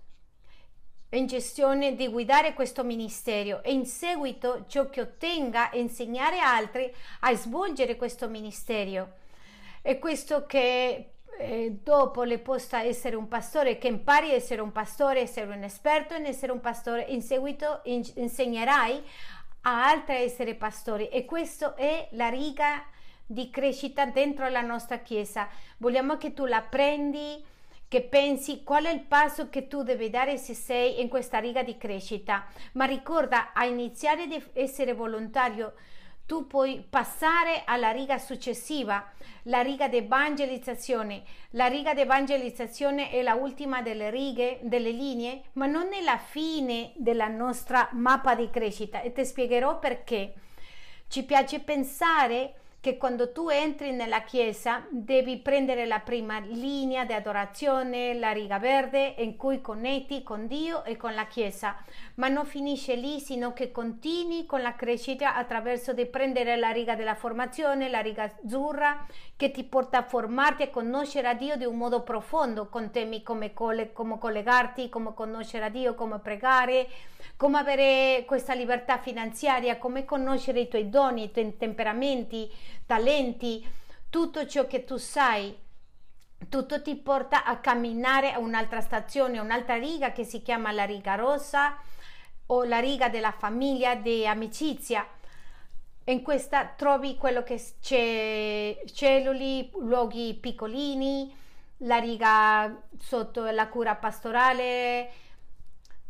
in 1.10 1.28
gestione 1.28 1.96
di 1.96 2.08
guidare 2.08 2.54
questo 2.54 2.84
ministero 2.84 3.64
e 3.64 3.74
in 3.74 3.86
seguito 3.86 4.66
ciò 4.68 4.90
che 4.90 5.02
ottenga 5.02 5.72
insegnare 5.74 6.40
altri 6.40 6.94
a 7.22 7.34
svolgere 7.36 7.96
questo 7.96 8.28
ministero. 8.28 9.24
E 9.82 10.00
questo 10.00 10.46
che 10.46 11.15
eh, 11.38 11.80
dopo 11.84 12.24
le 12.24 12.40
possa 12.40 12.82
essere 12.82 13.16
un 13.16 13.28
pastore, 13.28 13.78
che 13.78 13.88
impari 13.88 14.32
a 14.32 14.34
essere 14.34 14.62
un 14.62 14.72
pastore, 14.72 15.22
essere 15.22 15.54
un 15.54 15.64
esperto 15.64 16.14
in 16.16 16.26
essere 16.26 16.52
un 16.52 16.62
pastore, 16.62 17.06
in 17.10 17.22
seguito 17.22 17.82
in, 17.86 18.04
insegnerai 18.16 19.04
a 19.62 19.88
altri 19.88 20.16
a 20.16 20.20
essere 20.20 20.56
pastori 20.56 21.08
e 21.10 21.26
questa 21.26 21.74
è 21.76 22.08
la 22.12 22.30
riga 22.30 22.86
di 23.26 23.50
crescita 23.50 24.06
dentro 24.06 24.48
la 24.50 24.62
nostra 24.62 25.00
chiesa. 25.00 25.48
Vogliamo 25.78 26.18
che 26.18 26.34
tu 26.34 26.46
la 26.46 26.62
prendi 26.62 27.44
che 27.88 28.02
pensi 28.02 28.64
qual 28.64 28.86
è 28.86 28.92
il 28.92 29.02
passo 29.02 29.50
che 29.50 29.68
tu 29.68 29.84
devi 29.84 30.10
dare 30.10 30.38
se 30.38 30.54
sei 30.54 31.02
in 31.02 31.08
questa 31.08 31.40
riga 31.40 31.64
di 31.64 31.78
crescita. 31.78 32.46
Ma 32.74 32.86
ricorda, 32.86 33.54
a 33.54 33.66
iniziare 33.66 34.24
ad 34.24 34.50
essere 34.54 34.94
volontario, 34.94 35.74
tu 36.26 36.48
puoi 36.48 36.84
passare 36.90 37.62
alla 37.66 37.92
riga 37.92 38.18
successiva, 38.18 39.12
la 39.44 39.62
riga 39.62 39.88
di 39.88 39.98
evangelizzazione. 39.98 41.24
La 41.52 41.68
riga 41.68 41.94
di 41.94 42.02
evangelizzazione 42.02 43.12
è 43.12 43.22
la 43.22 43.36
ultima 43.36 43.82
delle 43.84 44.10
righe, 44.10 44.60
delle 44.64 44.90
linee, 44.90 45.44
ma 45.54 45.68
non 45.68 45.94
è 45.94 46.02
la 46.02 46.18
fine 46.18 46.94
della 46.96 47.28
nostra 47.28 47.90
mappa 47.92 48.34
di 48.34 48.50
crescita 48.50 49.02
e 49.02 49.12
ti 49.12 49.24
spiegherò 49.24 49.78
perché. 49.78 50.34
Ci 51.08 51.24
piace 51.24 51.60
pensare 51.60 52.56
che 52.86 52.98
quando 52.98 53.32
tu 53.32 53.50
entri 53.50 53.94
nella 53.94 54.22
chiesa 54.22 54.86
devi 54.92 55.38
prendere 55.38 55.88
la 55.88 56.02
prima 56.02 56.38
linea 56.38 57.04
di 57.04 57.14
adorazione, 57.14 58.14
la 58.14 58.32
riga 58.32 58.60
verde 58.60 59.16
in 59.18 59.38
cui 59.38 59.60
connetti 59.60 60.22
con 60.22 60.46
Dio 60.46 60.84
e 60.84 60.96
con 60.96 61.16
la 61.16 61.26
chiesa, 61.26 61.76
ma 62.18 62.28
non 62.28 62.46
finisce 62.46 62.94
lì, 62.94 63.20
sino 63.20 63.54
che 63.54 63.72
continui 63.72 64.46
con 64.46 64.62
la 64.62 64.76
crescita 64.76 65.34
attraverso 65.34 65.94
di 65.94 66.06
prendere 66.06 66.58
la 66.58 66.70
riga 66.70 66.94
della 66.94 67.16
formazione, 67.16 67.90
la 67.90 68.02
riga 68.02 68.26
azzurra 68.26 69.08
che 69.36 69.50
ti 69.50 69.64
porta 69.64 69.98
a 69.98 70.04
formarti 70.04 70.62
e 70.62 70.70
conoscere 70.70 71.28
a 71.28 71.34
Dio 71.34 71.58
di 71.58 71.66
un 71.66 71.78
modo 71.78 72.04
profondo, 72.04 72.70
con 72.70 72.92
temi 72.92 73.24
come, 73.24 73.52
come 73.52 74.20
collegarti, 74.20 74.90
come 74.90 75.16
conoscere 75.16 75.66
a 75.66 75.70
Dio, 75.70 75.96
come 75.96 76.20
pregare, 76.20 76.88
come 77.36 77.58
avere 77.58 78.24
questa 78.26 78.54
libertà 78.54 78.98
finanziaria, 78.98 79.78
come 79.78 80.06
conoscere 80.06 80.62
i 80.62 80.68
tuoi 80.68 80.90
doni, 80.90 81.24
i 81.24 81.32
tuoi 81.32 81.58
temperamenti, 81.58 82.50
talenti, 82.86 83.66
tutto 84.10 84.46
ciò 84.48 84.66
che 84.68 84.84
tu 84.84 84.98
sai. 84.98 85.58
Tutto 86.50 86.82
ti 86.82 86.96
porta 86.96 87.44
a 87.44 87.58
camminare 87.58 88.32
a 88.34 88.40
un'altra 88.40 88.82
stazione, 88.82 89.40
un'altra 89.40 89.78
riga 89.78 90.12
che 90.12 90.24
si 90.24 90.42
chiama 90.42 90.72
la 90.72 90.84
riga 90.84 91.16
rossa 91.16 91.78
o 92.48 92.64
la 92.64 92.80
riga 92.80 93.10
della 93.10 93.32
famiglia, 93.32 93.96
di 93.96 94.28
amicizia. 94.28 95.08
In 96.06 96.22
questa 96.22 96.66
trovi 96.68 97.16
quello 97.18 97.42
che 97.42 97.60
c'è 97.82 98.80
celluli, 98.94 99.72
luoghi 99.80 100.36
piccolini, 100.36 101.36
la 101.78 101.98
riga 101.98 102.84
sotto 103.00 103.46
la 103.50 103.68
cura 103.68 103.96
pastorale, 103.96 105.10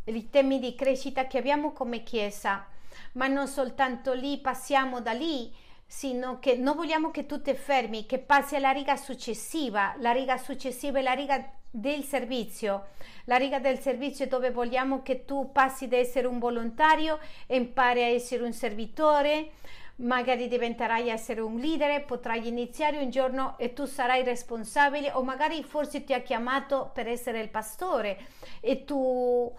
i 0.03 0.29
temi 0.29 0.59
di 0.59 0.75
crescita 0.75 1.27
che 1.27 1.37
abbiamo 1.37 1.71
come 1.71 2.03
Chiesa, 2.03 2.67
ma 3.13 3.27
non 3.27 3.47
soltanto 3.47 4.13
lì, 4.13 4.37
passiamo 4.39 4.99
da 4.99 5.13
lì, 5.13 5.53
sino 5.85 6.39
che 6.39 6.55
non 6.55 6.75
vogliamo 6.75 7.11
che 7.11 7.25
tu 7.25 7.41
ti 7.41 7.53
fermi, 7.53 8.05
che 8.05 8.19
passi 8.19 8.55
alla 8.55 8.71
riga 8.71 8.95
successiva. 8.95 9.95
La 9.99 10.11
riga 10.11 10.37
successiva 10.37 10.99
è 10.99 11.01
la 11.01 11.13
riga 11.13 11.51
del 11.69 12.03
servizio. 12.03 12.87
La 13.25 13.37
riga 13.37 13.59
del 13.59 13.79
servizio 13.79 14.27
dove 14.27 14.51
vogliamo 14.51 15.01
che 15.01 15.25
tu 15.25 15.51
passi 15.51 15.87
da 15.87 15.97
essere 15.97 16.27
un 16.27 16.39
volontario 16.39 17.19
impari 17.47 18.01
a 18.01 18.07
essere 18.07 18.43
un 18.43 18.53
servitore, 18.53 19.51
magari 19.97 20.47
diventerai 20.47 21.09
essere 21.09 21.41
un 21.41 21.57
leader, 21.57 22.03
potrai 22.05 22.47
iniziare 22.47 22.97
un 22.97 23.09
giorno 23.09 23.57
e 23.57 23.73
tu 23.73 23.85
sarai 23.85 24.23
responsabile 24.23 25.11
o 25.13 25.23
magari 25.23 25.63
forse 25.63 26.03
ti 26.03 26.13
ha 26.13 26.21
chiamato 26.21 26.91
per 26.93 27.07
essere 27.07 27.41
il 27.41 27.49
pastore 27.49 28.17
e 28.59 28.83
tu 28.85 29.53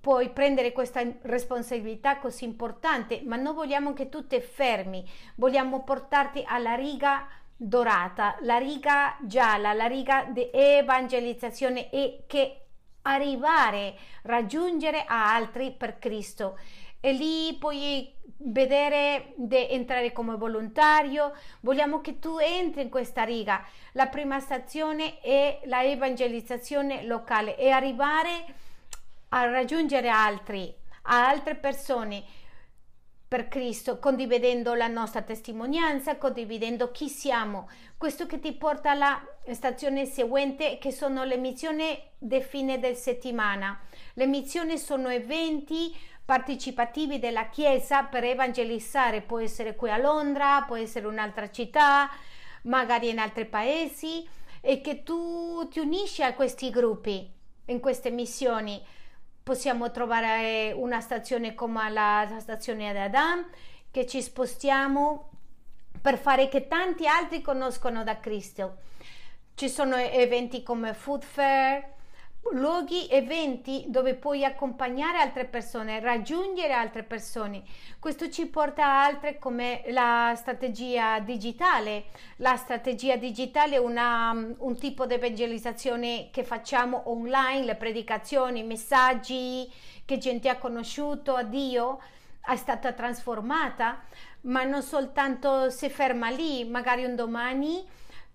puoi 0.00 0.30
prendere 0.30 0.72
questa 0.72 1.02
responsabilità 1.22 2.18
così 2.18 2.44
importante, 2.44 3.22
ma 3.24 3.36
non 3.36 3.54
vogliamo 3.54 3.92
che 3.92 4.08
tu 4.08 4.26
ti 4.26 4.40
fermi, 4.40 5.06
vogliamo 5.36 5.82
portarti 5.82 6.42
alla 6.46 6.74
riga 6.74 7.28
dorata, 7.54 8.36
la 8.40 8.56
riga 8.56 9.18
gialla, 9.20 9.74
la 9.74 9.86
riga 9.86 10.24
di 10.24 10.48
evangelizzazione 10.50 11.90
e 11.90 12.24
che 12.26 12.60
arrivare, 13.02 13.96
raggiungere 14.22 15.04
a 15.06 15.34
altri 15.34 15.70
per 15.72 15.98
Cristo. 15.98 16.58
E 17.02 17.12
lì 17.12 17.54
puoi 17.58 18.10
vedere 18.42 19.34
di 19.36 19.68
entrare 19.70 20.12
come 20.12 20.36
volontario, 20.36 21.32
vogliamo 21.60 22.00
che 22.00 22.18
tu 22.18 22.38
entri 22.38 22.82
in 22.82 22.88
questa 22.88 23.22
riga. 23.22 23.62
La 23.92 24.06
prima 24.06 24.40
stazione 24.40 25.20
è 25.20 25.60
la 25.64 25.82
evangelizzazione 25.82 27.04
locale 27.04 27.56
e 27.58 27.70
arrivare 27.70 28.68
a 29.30 29.44
raggiungere 29.46 30.08
altri, 30.08 30.74
a 31.02 31.28
altre 31.28 31.54
persone 31.56 32.22
per 33.26 33.46
Cristo, 33.46 34.00
condividendo 34.00 34.74
la 34.74 34.88
nostra 34.88 35.22
testimonianza, 35.22 36.16
condividendo 36.16 36.90
chi 36.90 37.08
siamo. 37.08 37.68
Questo 37.96 38.26
che 38.26 38.40
ti 38.40 38.52
porta 38.52 38.90
alla 38.90 39.24
stazione 39.52 40.04
seguente, 40.04 40.78
che 40.78 40.90
sono 40.90 41.22
le 41.22 41.36
missioni 41.36 41.96
di 42.18 42.42
fine 42.42 42.80
del 42.80 42.96
settimana. 42.96 43.80
Le 44.14 44.26
missioni 44.26 44.78
sono 44.78 45.10
eventi 45.10 45.96
partecipativi 46.24 47.20
della 47.20 47.48
Chiesa 47.50 48.02
per 48.02 48.24
evangelizzare, 48.24 49.22
può 49.22 49.38
essere 49.38 49.76
qui 49.76 49.90
a 49.90 49.96
Londra, 49.96 50.64
può 50.66 50.74
essere 50.74 51.06
un'altra 51.06 51.52
città, 51.52 52.10
magari 52.62 53.10
in 53.10 53.20
altri 53.20 53.46
paesi, 53.46 54.28
e 54.60 54.80
che 54.80 55.04
tu 55.04 55.68
ti 55.68 55.78
unisci 55.78 56.24
a 56.24 56.34
questi 56.34 56.70
gruppi, 56.70 57.32
in 57.66 57.78
queste 57.78 58.10
missioni 58.10 58.82
possiamo 59.42 59.90
trovare 59.90 60.72
una 60.74 61.00
stazione 61.00 61.54
come 61.54 61.90
la 61.90 62.26
stazione 62.38 62.92
di 62.92 62.98
Adam 62.98 63.46
che 63.90 64.06
ci 64.06 64.22
spostiamo 64.22 65.28
per 66.00 66.18
fare 66.18 66.48
che 66.48 66.66
tanti 66.66 67.06
altri 67.06 67.42
conoscono 67.42 68.04
da 68.04 68.18
Cristo. 68.20 68.78
Ci 69.54 69.68
sono 69.68 69.96
eventi 69.96 70.62
come 70.62 70.94
Food 70.94 71.22
Fair, 71.22 71.98
luoghi, 72.52 73.06
eventi 73.08 73.84
dove 73.88 74.14
puoi 74.14 74.44
accompagnare 74.44 75.18
altre 75.18 75.44
persone, 75.44 76.00
raggiungere 76.00 76.72
altre 76.72 77.02
persone. 77.02 77.62
Questo 77.98 78.28
ci 78.30 78.46
porta 78.46 78.84
a 78.84 79.04
altre 79.04 79.38
come 79.38 79.82
la 79.88 80.32
strategia 80.36 81.20
digitale. 81.20 82.06
La 82.36 82.56
strategia 82.56 83.16
digitale 83.16 83.76
è 83.76 83.78
una, 83.78 84.32
un 84.58 84.78
tipo 84.78 85.06
di 85.06 85.14
evangelizzazione 85.14 86.28
che 86.32 86.42
facciamo 86.44 87.02
online, 87.10 87.64
le 87.64 87.76
predicazioni, 87.76 88.60
i 88.60 88.64
messaggi 88.64 89.70
che 90.04 90.18
gente 90.18 90.48
ha 90.48 90.58
conosciuto 90.58 91.34
a 91.34 91.42
Dio 91.42 92.00
è 92.42 92.56
stata 92.56 92.92
trasformata, 92.92 94.00
ma 94.42 94.64
non 94.64 94.82
soltanto 94.82 95.70
si 95.70 95.88
ferma 95.90 96.30
lì, 96.30 96.64
magari 96.64 97.04
un 97.04 97.14
domani 97.14 97.86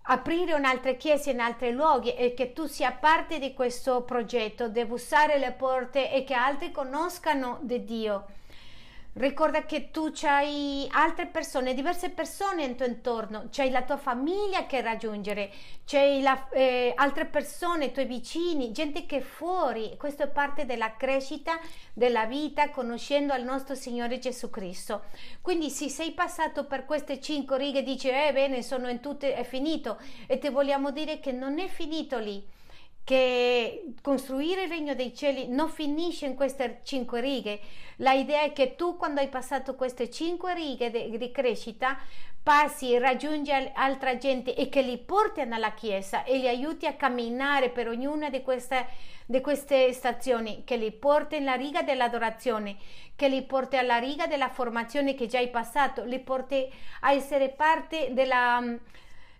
aprire 0.08 0.54
un'altra 0.54 0.92
chiesa 0.92 1.30
in 1.30 1.40
altri 1.40 1.72
luoghi 1.72 2.14
e 2.14 2.34
che 2.34 2.52
tu 2.52 2.66
sia 2.66 2.92
parte 2.92 3.38
di 3.38 3.52
questo 3.54 4.02
progetto, 4.02 4.68
devi 4.68 4.92
usare 4.92 5.38
le 5.38 5.52
porte 5.52 6.12
e 6.12 6.24
che 6.24 6.34
altri 6.34 6.70
conoscano 6.70 7.58
di 7.62 7.84
Dio. 7.84 8.24
Ricorda 9.18 9.64
che 9.64 9.90
tu 9.90 10.12
hai 10.24 10.86
altre 10.90 11.24
persone, 11.24 11.72
diverse 11.72 12.10
persone 12.10 12.64
in 12.64 12.76
tuo 12.76 12.84
intorno, 12.84 13.48
c'hai 13.50 13.70
la 13.70 13.80
tua 13.80 13.96
famiglia 13.96 14.66
che 14.66 14.82
raggiungere, 14.82 15.50
c'hai 15.86 16.22
eh, 16.52 16.92
altre 16.94 17.24
persone, 17.24 17.86
i 17.86 17.92
tuoi 17.92 18.04
vicini, 18.04 18.72
gente 18.72 19.06
che 19.06 19.16
è 19.16 19.22
fuori. 19.22 19.96
Questo 19.96 20.24
è 20.24 20.28
parte 20.28 20.66
della 20.66 20.96
crescita 20.96 21.58
della 21.94 22.26
vita 22.26 22.68
conoscendo 22.68 23.32
il 23.34 23.44
nostro 23.44 23.74
Signore 23.74 24.18
Gesù 24.18 24.50
Cristo. 24.50 25.04
Quindi 25.40 25.70
se 25.70 25.88
sei 25.88 26.12
passato 26.12 26.66
per 26.66 26.84
queste 26.84 27.18
cinque 27.18 27.56
righe 27.56 27.78
e 27.78 27.84
dici, 27.84 28.10
eh 28.10 28.32
bene, 28.34 28.60
sono 28.60 28.90
in 28.90 29.00
tutte, 29.00 29.32
è 29.32 29.44
finito. 29.44 29.98
E 30.26 30.36
ti 30.36 30.50
vogliamo 30.50 30.90
dire 30.90 31.20
che 31.20 31.32
non 31.32 31.58
è 31.58 31.68
finito 31.68 32.18
lì 32.18 32.46
che 33.06 33.84
costruire 34.02 34.64
il 34.64 34.68
regno 34.68 34.96
dei 34.96 35.14
cieli 35.14 35.46
non 35.46 35.68
finisce 35.68 36.26
in 36.26 36.34
queste 36.34 36.80
cinque 36.82 37.20
righe. 37.20 37.60
La 37.98 38.10
idea 38.10 38.42
è 38.42 38.52
che 38.52 38.74
tu 38.74 38.96
quando 38.96 39.20
hai 39.20 39.28
passato 39.28 39.76
queste 39.76 40.10
cinque 40.10 40.54
righe 40.54 40.90
di, 40.90 41.30
crescita 41.30 41.96
passi, 42.42 42.98
raggiungi 42.98 43.52
altra 43.74 44.16
gente 44.18 44.56
e 44.56 44.68
che 44.68 44.82
li 44.82 44.98
porti 44.98 45.40
alla 45.40 45.72
Chiesa 45.74 46.24
e 46.24 46.36
li 46.38 46.48
aiuti 46.48 46.86
a 46.86 46.94
camminare 46.94 47.70
per 47.70 47.86
ognuna 47.86 48.28
di 48.28 48.42
queste, 48.42 48.88
di 49.24 49.40
queste 49.40 49.92
stazioni, 49.92 50.64
che 50.64 50.76
li 50.76 50.90
porti 50.90 51.38
nella 51.38 51.54
riga 51.54 51.82
dell'adorazione, 51.82 52.76
che 53.14 53.28
li 53.28 53.42
porti 53.42 53.76
alla 53.76 53.98
riga 53.98 54.26
della 54.26 54.48
formazione 54.48 55.14
che 55.14 55.28
già 55.28 55.38
hai 55.38 55.48
passato, 55.50 56.02
li 56.02 56.18
porti 56.18 56.68
a 57.02 57.12
essere 57.12 57.50
parte 57.50 58.08
della, 58.12 58.60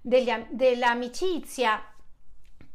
degli, 0.01 0.31
dell'amicizia 0.51 1.83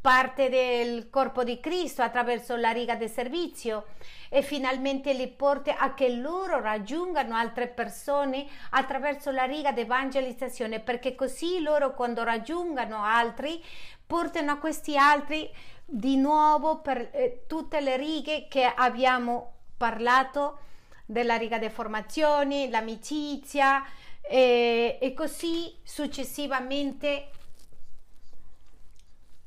parte 0.02 0.48
del 0.48 1.08
corpo 1.10 1.44
di 1.44 1.60
Cristo 1.60 2.02
attraverso 2.02 2.56
la 2.56 2.72
riga 2.72 2.96
del 2.96 3.08
servizio 3.08 3.86
e 4.28 4.42
finalmente 4.42 5.12
li 5.12 5.28
porta 5.28 5.78
a 5.78 5.94
che 5.94 6.08
loro 6.08 6.60
raggiungano 6.60 7.36
altre 7.36 7.68
persone 7.68 8.44
attraverso 8.70 9.30
la 9.30 9.44
riga 9.44 9.70
di 9.70 9.82
evangelizzazione 9.82 10.80
perché 10.80 11.14
così 11.14 11.62
loro 11.62 11.94
quando 11.94 12.24
raggiungano 12.24 13.00
altri 13.00 13.62
portano 14.04 14.50
a 14.50 14.58
questi 14.58 14.96
altri 14.98 15.48
di 15.84 16.16
nuovo 16.16 16.80
per 16.80 17.10
eh, 17.12 17.44
tutte 17.46 17.80
le 17.80 17.96
righe 17.96 18.48
che 18.48 18.64
abbiamo 18.64 19.52
parlato 19.76 20.58
della 21.06 21.36
riga 21.36 21.58
di 21.58 21.68
formazione, 21.68 22.68
l'amicizia 22.70 23.84
e, 24.20 24.98
e 25.00 25.14
così 25.14 25.76
successivamente 25.84 27.28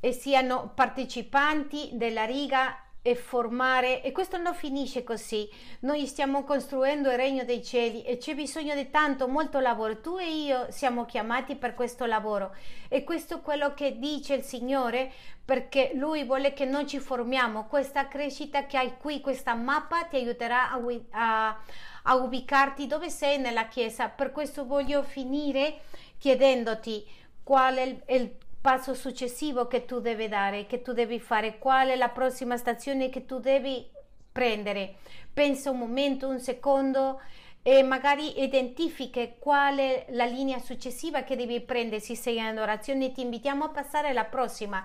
e 0.06 0.12
siano 0.12 0.72
partecipanti 0.76 1.90
della 1.94 2.26
riga 2.26 2.80
e 3.02 3.16
formare 3.16 4.04
e 4.04 4.12
questo 4.12 4.38
non 4.38 4.54
finisce 4.54 5.04
così. 5.04 5.50
Noi 5.80 6.06
stiamo 6.06 6.44
costruendo 6.44 7.10
il 7.10 7.18
regno 7.18 7.44
dei 7.44 7.64
cieli 7.64 8.04
e 8.04 8.18
c'è 8.18 8.36
bisogno 8.36 8.76
di 8.76 8.92
tanto 8.92 9.28
molto 9.28 9.60
lavoro. 9.60 10.02
Tu 10.02 10.20
e 10.20 10.30
io 10.30 10.68
siamo 10.70 11.06
chiamati 11.06 11.56
per 11.56 11.74
questo 11.74 12.06
lavoro. 12.06 12.54
E 12.88 13.04
questo 13.04 13.38
è 13.38 13.42
quello 13.42 13.74
che 13.74 13.98
dice 13.98 14.36
il 14.36 14.44
Signore 14.44 15.12
perché 15.44 15.94
lui 15.96 16.24
vuole 16.24 16.54
che 16.54 16.66
noi 16.66 16.86
ci 16.86 17.00
formiamo. 17.00 17.66
Questa 17.66 18.08
crescita 18.08 18.68
che 18.68 18.78
hai 18.78 18.98
qui 19.00 19.22
questa 19.22 19.56
mappa 19.56 20.04
ti 20.04 20.18
aiuterà 20.18 20.70
a, 20.70 20.80
a, 21.10 21.60
a 22.04 22.16
ubicarti 22.16 22.86
dove 22.86 23.10
sei 23.10 23.40
nella 23.40 23.66
chiesa. 23.66 24.08
Per 24.08 24.32
questo 24.32 24.68
voglio 24.68 25.02
finire 25.02 25.80
chiedendoti 26.20 27.24
qual 27.42 27.76
è 27.76 27.82
il, 27.82 28.04
il 28.08 28.36
passo 28.66 28.96
successivo 28.96 29.68
che 29.68 29.86
tu 29.86 30.00
devi 30.00 30.28
dare, 30.28 30.66
che 30.66 30.82
tu 30.82 30.92
devi 30.92 31.20
fare, 31.20 31.60
qual 31.60 31.90
è 31.90 31.96
la 31.96 32.10
prossima 32.10 32.58
stazione 32.58 33.10
che 33.10 33.28
tu 33.28 33.38
devi 33.38 33.88
prendere. 34.32 34.96
Pensa 35.32 35.70
un 35.70 35.78
momento, 35.78 36.28
un 36.28 36.40
secondo 36.40 37.22
e 37.62 37.84
magari 37.84 38.42
identifichi 38.42 39.36
qual 39.38 39.78
è 39.78 40.08
la 40.10 40.26
linea 40.26 40.58
successiva 40.58 41.22
che 41.22 41.36
devi 41.36 41.62
prendere. 41.62 42.02
Se 42.02 42.16
sei 42.16 42.38
in 42.38 42.58
orazione 42.58 43.12
ti 43.12 43.22
invitiamo 43.22 43.66
a 43.66 43.70
passare 43.70 44.08
alla 44.08 44.26
prossima. 44.26 44.84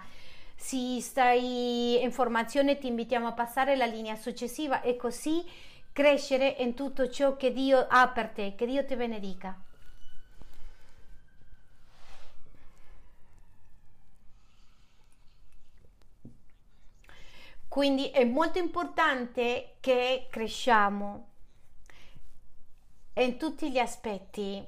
Se 0.55 1.01
stai 1.01 2.03
in 2.03 2.13
formazione 2.13 2.77
ti 2.77 2.87
invitiamo 2.87 3.29
a 3.29 3.33
passare 3.33 3.73
alla 3.73 3.87
linea 3.87 4.17
successiva 4.17 4.83
e 4.83 4.97
così 4.97 5.43
crescere 5.91 6.57
in 6.59 6.75
tutto 6.75 7.09
ciò 7.09 7.35
che 7.35 7.51
Dio 7.51 7.87
ha 7.89 8.09
per 8.09 8.29
te. 8.29 8.55
Che 8.55 8.67
Dio 8.67 8.85
ti 8.85 8.95
benedica. 8.95 9.59
Quindi 17.71 18.11
è 18.11 18.25
molto 18.25 18.59
importante 18.59 19.77
che 19.79 20.27
cresciamo 20.29 21.29
in 23.15 23.39
tutti 23.39 23.71
gli 23.71 23.79
aspetti. 23.79 24.61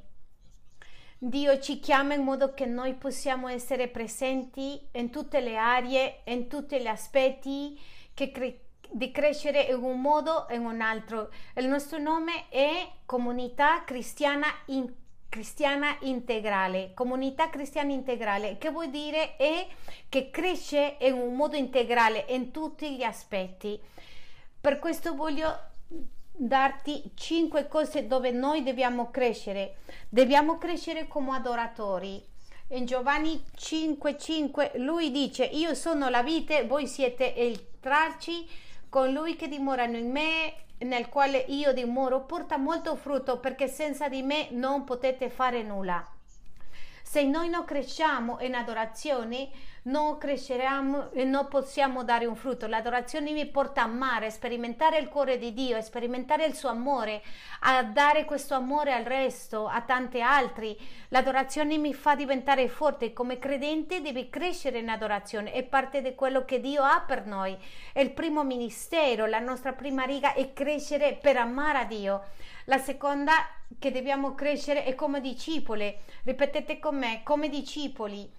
Dio 1.19 1.59
ci 1.59 1.81
chiama 1.81 2.15
in 2.15 2.23
modo 2.23 2.55
che 2.55 2.65
noi 2.65 2.95
possiamo 2.95 3.49
essere 3.49 3.89
presenti 3.89 4.81
in 4.93 5.11
tutte 5.11 5.41
le 5.41 5.57
aree, 5.57 6.21
in 6.27 6.47
tutti 6.47 6.81
gli 6.81 6.87
aspetti, 6.87 7.77
cre- 8.15 8.67
di 8.89 9.11
crescere 9.11 9.63
in 9.63 9.83
un 9.83 10.01
modo 10.01 10.47
o 10.49 10.55
in 10.55 10.65
un 10.65 10.81
altro. 10.81 11.33
Il 11.57 11.67
nostro 11.67 11.99
nome 11.99 12.49
è 12.51 12.89
Comunità 13.05 13.83
Cristiana 13.83 14.47
Integrale 14.67 15.02
cristiana 15.33 15.97
integrale, 16.01 16.91
comunità 16.93 17.49
cristiana 17.49 17.91
integrale, 17.91 18.59
che 18.59 18.69
vuol 18.69 18.91
dire 18.91 19.37
è 19.37 19.67
che 20.11 20.29
cresce 20.29 20.99
in 21.01 21.15
un 21.15 21.35
modo 21.35 21.57
integrale 21.57 22.27
in 22.29 22.51
tutti 22.51 22.95
gli 22.95 23.03
aspetti. 23.03 23.81
Per 24.61 24.79
questo 24.79 25.15
voglio 25.15 25.59
darti 26.35 27.13
cinque 27.15 27.67
cose 27.67 28.07
dove 28.07 28.31
noi 28.31 28.63
dobbiamo 28.63 29.11
crescere. 29.11 29.77
Dobbiamo 30.11 30.59
crescere 30.59 31.09
come 31.09 31.35
adoratori. 31.35 32.23
In 32.73 32.85
Giovanni 32.85 33.43
5:5 33.57 34.79
lui 34.81 35.11
dice: 35.11 35.45
Io 35.45 35.73
sono 35.75 36.11
la 36.11 36.23
vite, 36.23 36.67
voi 36.67 36.87
siete 36.87 37.25
il 37.25 37.79
tralci, 37.81 38.47
con 38.91 39.11
lui 39.13 39.35
che 39.37 39.49
dimorano 39.49 39.97
in 39.97 40.11
me 40.11 40.62
nel 40.83 41.09
quale 41.09 41.39
io 41.49 41.73
dimoro 41.73 42.21
porta 42.21 42.57
molto 42.57 42.97
frutto 42.97 43.39
perché 43.39 43.69
senza 43.69 44.09
di 44.09 44.23
me 44.23 44.49
non 44.51 44.85
potete 44.85 45.31
fare 45.31 45.63
nulla. 45.63 46.12
Se 47.13 47.25
noi 47.25 47.51
non 47.51 47.67
cresciamo 47.67 48.39
in 48.41 48.55
adorazione, 48.55 49.51
non 49.83 50.17
cresceremo 50.17 51.11
e 51.11 51.25
non 51.25 51.47
possiamo 51.47 52.05
dare 52.05 52.25
un 52.25 52.35
frutto. 52.35 52.67
L'adorazione 52.67 53.33
mi 53.33 53.45
porta 53.45 53.83
a 53.83 53.85
amare, 53.85 54.29
a 54.29 54.31
sperimentare 54.31 54.97
il 54.97 55.11
cuore 55.11 55.37
di 55.37 55.53
Dio, 55.53 55.77
a 55.77 55.83
sperimentare 55.83 56.47
il 56.47 56.55
suo 56.55 56.71
amore, 56.71 57.21
a 57.61 57.83
dare 57.83 58.25
questo 58.25 58.55
amore 58.55 58.95
al 58.95 59.05
resto, 59.05 59.67
a 59.67 59.83
tanti 59.83 60.23
altri. 60.23 60.75
L'adorazione 61.09 61.77
mi 61.77 61.93
fa 61.93 62.15
diventare 62.15 62.67
forte. 62.69 63.13
Come 63.13 63.39
credente 63.39 64.01
devi 64.01 64.31
crescere 64.31 64.79
in 64.79 64.89
adorazione, 64.89 65.53
è 65.53 65.65
parte 65.65 66.01
di 66.01 66.15
quello 66.15 66.47
che 66.47 66.61
Dio 66.61 66.83
ha 66.83 67.05
per 67.07 67.27
noi. 67.27 67.55
È 67.93 68.01
il 68.01 68.13
primo 68.13 68.43
ministero, 68.43 69.27
la 69.27 69.39
nostra 69.39 69.75
prima 69.75 70.05
riga 70.05 70.33
è 70.33 70.55
crescere 70.55 71.19
per 71.21 71.37
amare 71.37 71.79
a 71.79 71.85
Dio. 71.85 72.23
La 72.67 72.79
seconda 72.79 73.33
che 73.79 73.91
dobbiamo 73.91 74.35
crescere 74.35 74.85
è 74.85 74.95
come 74.95 75.21
discepoli. 75.21 75.95
Ripetete 76.25 76.79
con 76.79 76.97
me, 76.97 77.23
come 77.25 77.49
discepoli 77.49 78.31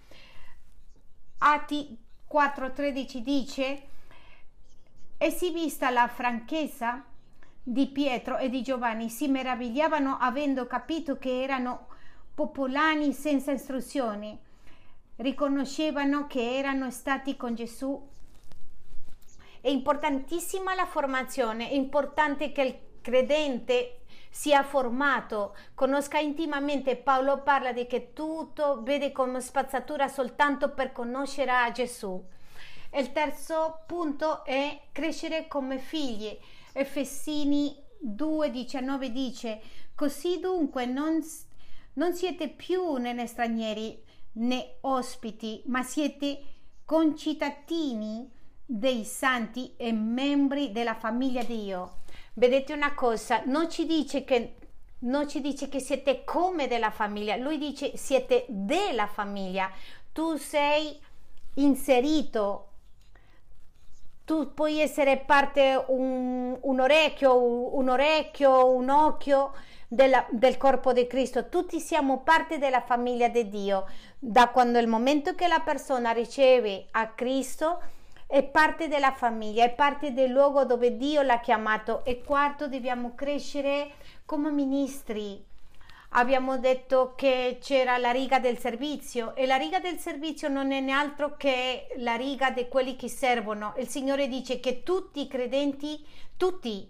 Atti 1.46 1.98
4:13 2.32 3.18
dice, 3.18 3.84
e 5.18 5.30
si 5.30 5.52
vista 5.52 5.90
la 5.90 6.08
franchezza 6.08 7.04
di 7.62 7.88
Pietro 7.88 8.38
e 8.38 8.50
di 8.50 8.62
Giovanni, 8.62 9.10
si 9.10 9.28
meravigliavano 9.28 10.18
avendo 10.20 10.68
capito 10.68 11.18
che 11.18 11.44
erano 11.44 11.88
popolani 12.34 13.12
senza 13.12 13.52
istruzioni, 13.52 14.40
riconoscevano 15.18 16.26
che 16.26 16.58
erano 16.58 16.90
stati 16.92 17.36
con 17.36 17.56
Gesù. 17.56 18.10
È 19.60 19.70
importantissima 19.70 20.76
la 20.76 20.86
formazione, 20.86 21.70
è 21.70 21.74
importante 21.74 22.54
che 22.54 22.62
il 22.62 22.80
credente 23.02 24.03
sia 24.34 24.64
formato, 24.64 25.56
conosca 25.76 26.18
intimamente. 26.18 26.96
Paolo 26.96 27.44
parla 27.44 27.72
di 27.72 27.86
che 27.86 28.14
tutto 28.14 28.82
vede 28.82 29.12
come 29.12 29.40
spazzatura 29.40 30.08
soltanto 30.08 30.72
per 30.72 30.92
conoscere 30.92 31.52
Gesù. 31.72 32.20
Il 32.96 33.12
terzo 33.12 33.84
punto 33.86 34.44
è 34.44 34.88
crescere 34.92 35.48
come 35.48 35.78
figli. 35.78 36.36
Efesini 36.72 37.80
2,19 38.04 39.06
dice: 39.06 39.62
Così 39.94 40.40
dunque 40.40 40.88
non, 40.88 41.22
non 41.94 42.14
siete 42.16 42.50
più 42.50 42.96
né 42.96 43.28
stranieri 43.28 44.04
né 44.34 44.78
ospiti, 44.82 45.62
ma 45.68 45.84
siete 45.84 46.40
concittadini 46.86 48.28
dei 48.66 49.06
santi 49.06 49.76
e 49.78 49.92
membri 49.94 50.72
della 50.72 50.96
famiglia 50.96 51.44
di 51.44 51.66
Dio 51.66 52.02
Vedete 52.34 52.74
una 52.74 52.94
cosa, 52.94 53.44
non 53.46 53.70
ci 53.70 53.86
dice 53.86 54.24
che 54.24 54.56
non 55.04 55.28
ci 55.28 55.42
dice 55.42 55.68
che 55.70 55.80
siete 55.80 56.24
come 56.24 56.68
della 56.68 56.90
famiglia, 56.90 57.36
lui 57.36 57.58
dice 57.58 57.98
siete 57.98 58.46
della 58.48 59.08
famiglia. 59.08 59.70
Tu 60.12 60.38
sei 60.38 61.00
inserito, 61.56 62.68
tu 64.26 64.54
puoi 64.54 64.80
essere 64.80 65.18
parte 65.18 65.84
un, 65.88 66.58
un 66.60 66.80
orecchio, 66.80 67.76
un, 67.76 67.90
orecchio, 67.90 68.72
un 68.72 68.90
occhio 68.90 69.52
della, 69.88 70.26
del 70.30 70.58
corpo 70.58 70.94
di 70.94 71.06
Cristo. 71.08 71.50
Tutti 71.50 71.80
siamo 71.80 72.22
parte 72.22 72.58
della 72.58 72.82
famiglia 72.82 73.28
di 73.28 73.50
Dio. 73.50 73.86
Da 74.18 74.50
quando 74.50 74.80
il 74.80 74.88
momento 74.88 75.36
che 75.36 75.48
la 75.48 75.60
persona 75.60 76.12
riceve 76.12 76.86
a 76.92 77.08
Cristo, 77.08 77.82
è 78.28 78.44
parte 78.44 78.88
della 78.88 79.12
famiglia, 79.12 79.64
è 79.64 79.74
parte 79.74 80.14
del 80.14 80.32
luogo 80.32 80.66
dove 80.66 80.98
Dio 80.98 81.22
l'ha 81.22 81.40
chiamato. 81.40 82.04
E 82.06 82.22
quarto, 82.24 82.68
dobbiamo 82.68 83.14
crescere 83.16 83.92
come 84.26 84.52
ministri. 84.52 85.44
abbiamo 86.16 86.58
detto 86.58 87.14
che 87.16 87.58
c'era 87.62 87.98
la 87.98 88.12
riga 88.12 88.40
del 88.40 88.58
servizio 88.58 89.36
e 89.36 89.46
la 89.46 89.56
riga 89.56 89.80
del 89.80 89.98
servizio 89.98 90.48
non 90.48 90.72
è 90.72 90.88
altro 90.90 91.36
che 91.38 91.88
la 91.98 92.16
riga 92.16 92.52
di 92.52 92.68
quelli 92.68 92.96
che 92.96 93.08
servono. 93.08 93.74
Il 93.78 93.88
Signore 93.88 94.28
dice 94.28 94.60
che 94.60 94.84
tutti 94.84 95.22
i 95.22 95.28
credenti, 95.28 96.06
tutti, 96.38 96.88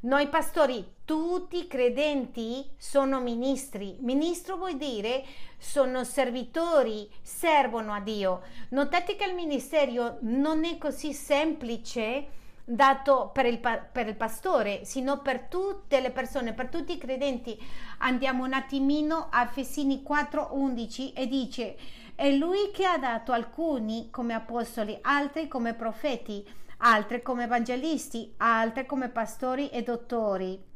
noi 0.00 0.28
pastori, 0.28 0.94
tutti 1.04 1.58
i 1.58 1.66
credenti 1.66 2.64
sono 2.76 3.18
ministri. 3.18 3.96
Ministro 3.98 4.56
vuol 4.56 4.76
dire 4.76 5.24
sono 5.58 6.04
servitori, 6.04 7.10
servono 7.20 7.92
a 7.92 7.98
Dio. 7.98 8.42
Notate 8.68 9.16
che 9.16 9.24
il 9.24 9.34
ministero 9.34 10.18
non 10.20 10.64
è 10.64 10.78
così 10.78 11.12
semplice 11.12 12.28
dato 12.64 13.30
per 13.32 13.46
il, 13.46 13.58
per 13.58 14.06
il 14.06 14.14
pastore, 14.14 14.84
sino 14.84 15.20
per 15.20 15.46
tutte 15.48 16.00
le 16.00 16.12
persone, 16.12 16.52
per 16.52 16.68
tutti 16.68 16.92
i 16.92 16.98
credenti. 16.98 17.58
Andiamo 17.98 18.44
un 18.44 18.52
attimino 18.52 19.26
a 19.32 19.42
Efesini 19.42 20.04
4:11 20.08 21.12
e 21.12 21.26
dice: 21.26 21.76
È 22.14 22.30
lui 22.30 22.70
che 22.72 22.86
ha 22.86 22.98
dato 22.98 23.32
alcuni 23.32 24.10
come 24.12 24.34
apostoli, 24.34 24.96
altri 25.02 25.48
come 25.48 25.74
profeti 25.74 26.46
altre 26.78 27.22
come 27.22 27.44
evangelisti, 27.44 28.34
altre 28.38 28.86
come 28.86 29.08
pastori 29.08 29.68
e 29.70 29.82
dottori. 29.82 30.66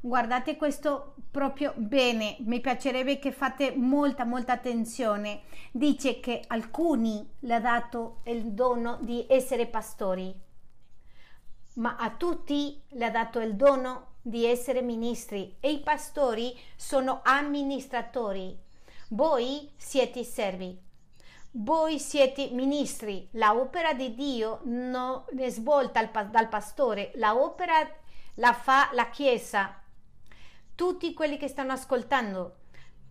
Guardate 0.00 0.56
questo 0.56 1.14
proprio 1.30 1.72
bene, 1.76 2.36
mi 2.40 2.60
piacerebbe 2.60 3.18
che 3.18 3.32
fate 3.32 3.74
molta 3.74 4.26
molta 4.26 4.52
attenzione. 4.52 5.44
Dice 5.72 6.20
che 6.20 6.44
alcuni 6.46 7.26
le 7.40 7.54
ha 7.54 7.60
dato 7.60 8.20
il 8.24 8.52
dono 8.52 8.98
di 9.00 9.24
essere 9.30 9.66
pastori, 9.66 10.34
ma 11.76 11.96
a 11.96 12.10
tutti 12.10 12.82
le 12.90 13.04
ha 13.06 13.10
dato 13.10 13.40
il 13.40 13.54
dono 13.54 14.16
di 14.20 14.44
essere 14.44 14.82
ministri 14.82 15.56
e 15.58 15.72
i 15.72 15.80
pastori 15.80 16.54
sono 16.76 17.20
amministratori. 17.24 18.58
Voi 19.08 19.70
siete 19.76 20.22
servi. 20.22 20.83
Voi 21.56 22.00
siete 22.00 22.48
ministri, 22.50 23.28
la 23.34 23.54
opera 23.54 23.92
di 23.92 24.16
Dio 24.16 24.58
non 24.64 25.22
è 25.38 25.48
svolta 25.50 26.02
dal 26.04 26.48
pastore, 26.48 27.12
la 27.14 27.36
opera 27.36 27.74
la 28.34 28.52
fa 28.52 28.90
la 28.92 29.08
Chiesa. 29.08 29.80
Tutti 30.74 31.14
quelli 31.14 31.36
che 31.36 31.46
stanno 31.46 31.70
ascoltando, 31.70 32.56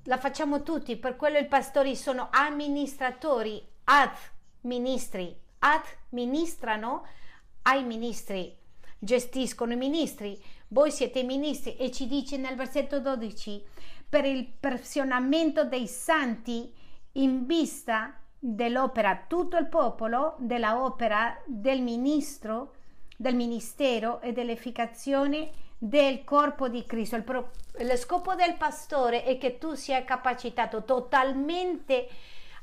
la 0.04 0.18
facciamo 0.18 0.62
tutti, 0.62 0.98
per 0.98 1.16
quello 1.16 1.38
i 1.38 1.48
pastori 1.48 1.96
sono 1.96 2.28
amministratori, 2.32 3.66
ad 3.86 4.12
ministri, 4.64 5.34
administrano 5.60 7.08
ai 7.62 7.86
ministri, 7.86 8.58
gestiscono 9.00 9.72
i 9.72 9.78
ministri. 9.78 10.38
Voi 10.68 10.92
siete 10.92 11.24
ministri. 11.24 11.78
E 11.78 11.92
ci 11.92 12.08
dice 12.08 12.36
nel 12.36 12.58
versetto 12.58 13.00
12, 13.00 13.64
per 14.10 14.26
il 14.26 14.46
perfezionamento 14.46 15.64
dei 15.64 15.88
santi 15.88 16.76
in 17.14 17.46
vista 17.46 18.18
dell'opera 18.46 19.24
tutto 19.26 19.56
il 19.56 19.68
popolo, 19.68 20.36
della 20.38 20.84
opera 20.84 21.34
del 21.46 21.82
ministro, 21.82 22.74
del 23.16 23.36
ministero 23.36 24.20
e 24.20 24.34
dell'efficazione 24.34 25.50
del 25.78 26.26
corpo 26.26 26.68
di 26.68 26.84
Cristo. 26.86 27.22
Pro, 27.22 27.52
lo 27.80 27.96
scopo 27.96 28.36
del 28.36 28.56
pastore 28.56 29.24
è 29.24 29.38
che 29.38 29.58
tu 29.60 29.76
sia 29.76 30.04
capacitato 30.04 30.84
totalmente 30.84 32.10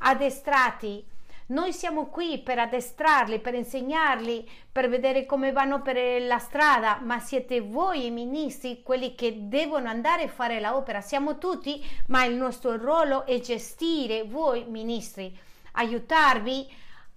addestrati. 0.00 1.02
Noi 1.46 1.72
siamo 1.72 2.08
qui 2.08 2.38
per 2.40 2.58
addestrarli, 2.58 3.40
per 3.40 3.54
insegnarli, 3.54 4.46
per 4.70 4.90
vedere 4.90 5.24
come 5.24 5.50
vanno 5.50 5.80
per 5.80 6.20
la 6.20 6.38
strada, 6.38 7.00
ma 7.02 7.20
siete 7.20 7.62
voi 7.62 8.04
i 8.04 8.10
ministri 8.10 8.82
quelli 8.82 9.14
che 9.14 9.48
devono 9.48 9.88
andare 9.88 10.24
a 10.24 10.28
fare 10.28 10.60
l'opera. 10.60 11.00
Siamo 11.00 11.38
tutti, 11.38 11.82
ma 12.08 12.26
il 12.26 12.34
nostro 12.34 12.76
ruolo 12.76 13.24
è 13.24 13.40
gestire 13.40 14.24
voi 14.24 14.66
ministri 14.68 15.48
aiutarvi 15.72 16.68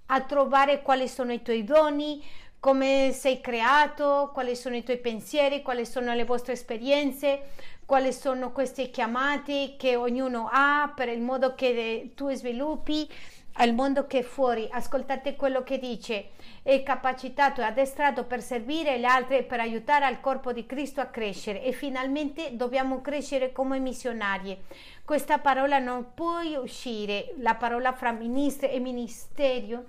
a 0.08 0.22
trovare 0.22 0.82
quali 0.82 1.08
sono 1.08 1.32
i 1.32 1.42
tuoi 1.42 1.64
doni, 1.64 2.24
come 2.60 3.12
sei 3.14 3.42
creato, 3.42 4.32
quali 4.34 4.56
sono 4.56 4.76
i 4.76 4.84
tuoi 4.84 4.98
pensieri, 4.98 5.62
quali 5.62 5.86
sono 5.86 6.14
le 6.14 6.24
vostre 6.24 6.54
esperienze, 6.54 7.50
quali 7.86 8.14
sono 8.14 8.52
queste 8.52 8.90
chiamate 8.90 9.76
che 9.78 9.96
ognuno 9.96 10.50
ha 10.52 10.92
per 10.96 11.10
il 11.10 11.20
modo 11.20 11.56
che 11.56 12.12
tu 12.16 12.32
sviluppi 12.32 13.10
al 13.54 13.74
mondo 13.74 14.08
che 14.08 14.20
è 14.20 14.24
fuori. 14.24 14.68
Ascoltate 14.72 15.36
quello 15.36 15.64
che 15.64 15.78
dice. 15.78 16.30
È 16.64 16.82
capacitato 16.82 17.60
e 17.60 17.66
addestrato 17.66 18.24
per 18.24 18.42
servire 18.42 18.98
gli 18.98 19.04
altri 19.04 19.36
e 19.36 19.44
per 19.44 19.60
aiutare 19.60 20.06
al 20.06 20.22
corpo 20.22 20.54
di 20.54 20.66
Cristo 20.66 21.02
a 21.02 21.08
crescere 21.08 21.62
e 21.62 21.74
finalmente 21.74 22.56
dobbiamo 22.56 23.02
crescere 23.02 23.52
come 23.52 23.80
missionari. 23.80 24.58
Questa 25.04 25.40
parola 25.40 25.80
non 25.80 26.14
può 26.14 26.40
uscire, 26.62 27.34
la 27.40 27.56
parola 27.56 27.92
fra 27.92 28.14
ministro 28.14 28.70
e 28.70 28.80
ministerio 28.80 29.88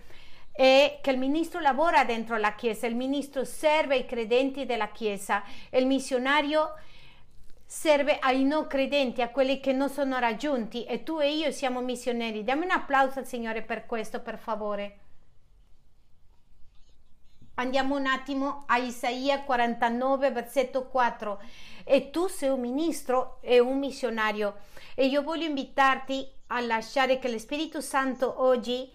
è 0.51 0.99
che 1.01 1.11
il 1.12 1.18
ministro 1.18 1.61
lavora 1.61 2.05
dentro 2.05 2.37
la 2.39 2.57
Chiesa, 2.57 2.89
il 2.89 2.97
ministro 2.97 3.45
serve 3.45 3.97
i 3.97 4.07
credenti 4.07 4.66
della 4.66 4.89
Chiesa, 4.89 5.45
il 5.70 5.87
missionario 5.87 6.75
serve 7.64 8.18
ai 8.18 8.43
non 8.43 8.66
credenti, 8.66 9.22
a 9.22 9.31
quelli 9.31 9.61
che 9.61 9.72
non 9.72 9.89
sono 9.89 10.18
raggiunti 10.18 10.85
e 10.85 11.05
tu 11.05 11.20
e 11.20 11.35
io 11.35 11.53
siamo 11.53 11.81
missionari. 11.81 12.43
Diamo 12.43 12.64
un 12.64 12.70
applauso 12.70 13.20
al 13.20 13.27
Signore 13.27 13.62
per 13.62 13.87
questo, 13.87 14.20
per 14.20 14.39
favore. 14.39 14.99
Andiamo 17.57 17.96
un 17.96 18.07
attimo 18.07 18.64
a 18.66 18.78
Isaia 18.78 19.42
49, 19.42 20.30
versetto 20.32 20.88
4. 20.88 21.40
E 21.84 22.11
tu 22.11 22.26
sei 22.26 22.48
un 22.48 22.61
ministro 22.61 23.38
e 23.42 23.61
un 23.61 23.78
missionario. 23.78 24.57
E 24.94 25.07
io 25.07 25.22
voglio 25.22 25.46
invitarti 25.46 26.28
a 26.48 26.61
lasciare 26.61 27.18
che 27.18 27.30
lo 27.30 27.38
Spirito 27.38 27.80
Santo 27.80 28.42
oggi 28.42 28.90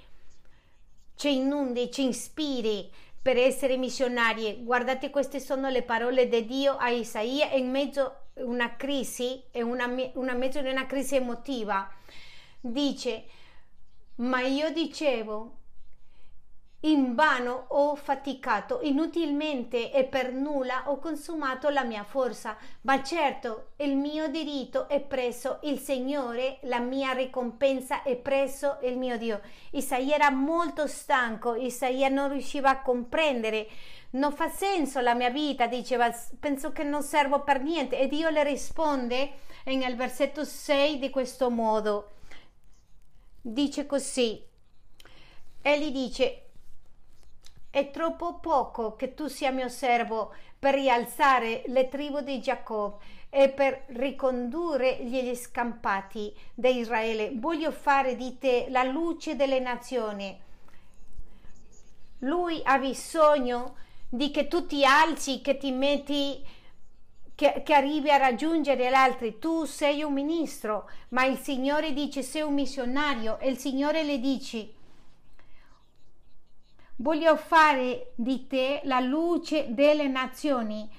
ci 1.16 1.36
inundi, 1.36 1.90
ci 1.92 2.08
ispiri 2.08 2.92
per 3.22 3.38
essere 3.38 3.78
missionari. 3.78 4.64
Guardate, 4.64 5.10
queste 5.10 5.40
sono 5.40 5.70
le 5.70 5.84
parole 5.84 6.28
di 6.28 6.46
Dio 6.46 6.76
a 6.76 6.90
Isaia 6.90 7.52
in 7.52 7.70
mezzo 7.70 8.02
a 8.02 8.16
una 8.44 8.76
crisi, 8.76 9.42
in 9.52 9.64
una, 9.64 9.90
una 10.14 10.34
mezzo 10.34 10.62
di 10.62 10.70
una 10.70 10.86
crisi 10.86 11.16
emotiva. 11.16 11.90
Dice, 12.60 13.26
ma 14.16 14.42
io 14.42 14.72
dicevo, 14.72 15.59
in 16.82 17.14
vano 17.14 17.66
ho 17.70 17.96
faticato, 17.96 18.80
inutilmente 18.84 19.92
e 19.92 20.06
per 20.06 20.32
nulla 20.32 20.84
ho 20.86 20.98
consumato 20.98 21.68
la 21.68 21.84
mia 21.84 22.04
forza, 22.04 22.56
ma 22.82 23.04
certo 23.04 23.72
il 23.78 23.98
mio 23.98 24.30
diritto 24.30 24.88
è 24.88 25.02
preso 25.02 25.60
il 25.64 25.80
Signore, 25.80 26.60
la 26.64 26.80
mia 26.80 27.12
ricompensa 27.12 28.02
è 28.04 28.16
preso 28.16 28.78
il 28.84 28.98
mio 28.98 29.18
Dio. 29.18 29.42
Isaia 29.72 30.16
era 30.16 30.30
molto 30.30 30.88
stanco, 30.88 31.56
Isaia 31.56 32.08
non 32.08 32.30
riusciva 32.30 32.70
a 32.70 32.82
comprendere, 32.82 33.68
non 34.12 34.32
fa 34.32 34.48
senso 34.48 35.02
la 35.02 35.16
mia 35.16 35.30
vita, 35.30 35.68
diceva, 35.68 36.10
penso 36.40 36.72
che 36.72 36.84
non 36.84 37.04
servo 37.04 37.44
per 37.44 37.62
niente 37.62 38.00
e 38.00 38.08
Dio 38.08 38.30
le 38.30 38.44
risponde 38.46 39.32
nel 39.66 39.98
versetto 39.98 40.46
6 40.46 40.98
di 40.98 41.10
questo 41.10 41.50
modo. 41.50 42.12
Dice 43.42 43.86
così, 43.86 44.42
egli 45.62 45.92
dice 45.92 46.49
è 47.72 47.92
troppo 47.92 48.40
poco 48.40 48.96
che 48.96 49.14
tu 49.14 49.28
sia 49.28 49.52
mio 49.52 49.70
servo 49.70 50.34
per 50.58 50.74
rialzare 50.74 51.64
le 51.68 51.88
tribù 51.88 52.22
di 52.22 52.42
Giacobbe 52.42 53.18
e 53.30 53.50
per 53.50 53.84
ricondurre 53.90 55.04
gli 55.04 55.34
scampati 55.36 56.34
di 56.54 56.78
Israele. 56.78 57.32
Voglio 57.36 57.72
fare 57.72 58.16
di 58.16 58.38
te 58.40 58.68
la 58.70 58.84
luce 58.84 59.36
delle 59.36 59.60
nazioni. 59.60 60.38
Lui 62.20 62.60
ha 62.64 62.78
bisogno 62.80 63.76
di 64.10 64.32
che 64.32 64.48
tu 64.48 64.66
ti 64.66 64.84
alzi, 64.84 65.42
che 65.42 65.58
ti 65.58 65.72
metti, 65.72 66.44
che, 67.36 67.62
che 67.64 67.74
arrivi 67.74 68.10
a 68.10 68.18
raggiungere 68.18 68.90
gli 68.90 68.94
altri. 68.94 69.38
Tu 69.38 69.66
sei 69.66 70.02
un 70.02 70.12
ministro, 70.12 70.90
ma 71.10 71.24
il 71.24 71.38
Signore 71.38 71.94
dice 71.94 72.24
sei 72.24 72.42
un 72.42 72.56
missionario 72.56 73.38
e 73.38 73.48
il 73.48 73.60
Signore 73.60 74.04
le 74.04 74.20
dice 74.20 74.74
Voglio 77.02 77.38
fare 77.38 78.12
di 78.16 78.46
te 78.48 78.82
la 78.84 79.00
luce 79.00 79.68
delle 79.70 80.10
nazioni. 80.10 80.90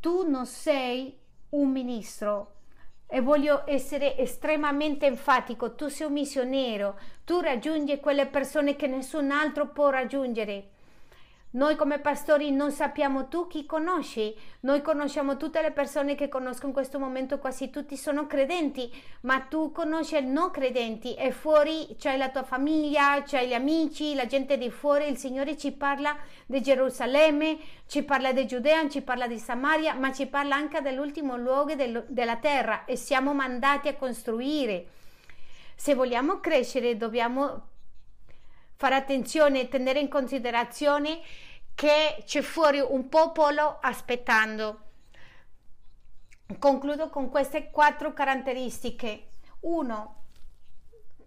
Tu 0.00 0.28
non 0.28 0.46
sei 0.46 1.16
un 1.50 1.70
ministro 1.70 2.54
e 3.06 3.20
voglio 3.20 3.62
essere 3.66 4.18
estremamente 4.18 5.06
enfatico. 5.06 5.76
Tu 5.76 5.86
sei 5.86 6.08
un 6.08 6.14
missionario. 6.14 6.96
Tu 7.24 7.38
raggiungi 7.38 8.00
quelle 8.00 8.26
persone 8.26 8.74
che 8.74 8.88
nessun 8.88 9.30
altro 9.30 9.68
può 9.68 9.90
raggiungere. 9.90 10.70
Noi 11.54 11.76
come 11.76 11.98
pastori 11.98 12.50
non 12.50 12.70
sappiamo 12.70 13.28
tu 13.28 13.46
chi 13.46 13.66
conosci, 13.66 14.34
noi 14.60 14.80
conosciamo 14.80 15.36
tutte 15.36 15.60
le 15.60 15.70
persone 15.70 16.14
che 16.14 16.30
conosco 16.30 16.64
in 16.64 16.72
questo 16.72 16.98
momento, 16.98 17.38
quasi 17.38 17.68
tutti 17.68 17.94
sono 17.98 18.26
credenti, 18.26 18.90
ma 19.22 19.38
tu 19.40 19.70
conosci 19.70 20.16
i 20.16 20.24
non 20.24 20.50
credenti 20.50 21.14
e 21.14 21.30
fuori 21.30 21.94
c'è 21.98 22.16
la 22.16 22.30
tua 22.30 22.42
famiglia, 22.42 23.22
c'è 23.22 23.46
gli 23.46 23.52
amici, 23.52 24.14
la 24.14 24.24
gente 24.24 24.56
di 24.56 24.70
fuori, 24.70 25.08
il 25.08 25.18
Signore 25.18 25.58
ci 25.58 25.72
parla 25.72 26.16
di 26.46 26.62
Gerusalemme, 26.62 27.58
ci 27.86 28.02
parla 28.02 28.32
di 28.32 28.46
Giudea, 28.46 28.88
ci 28.88 29.02
parla 29.02 29.26
di 29.26 29.38
Samaria, 29.38 29.92
ma 29.92 30.10
ci 30.10 30.28
parla 30.28 30.56
anche 30.56 30.80
dell'ultimo 30.80 31.36
luogo 31.36 31.74
del, 31.74 32.02
della 32.08 32.36
terra 32.36 32.86
e 32.86 32.96
siamo 32.96 33.34
mandati 33.34 33.88
a 33.88 33.94
costruire. 33.94 34.86
Se 35.74 35.94
vogliamo 35.94 36.40
crescere 36.40 36.96
dobbiamo 36.96 37.71
fare 38.82 38.96
attenzione 38.96 39.60
e 39.60 39.68
tenere 39.68 40.00
in 40.00 40.08
considerazione 40.08 41.20
che 41.72 42.24
c'è 42.26 42.40
fuori 42.40 42.80
un 42.80 43.08
popolo 43.08 43.78
aspettando. 43.80 44.80
Concludo 46.58 47.08
con 47.08 47.30
queste 47.30 47.70
quattro 47.70 48.12
caratteristiche. 48.12 49.28
Uno, 49.60 50.24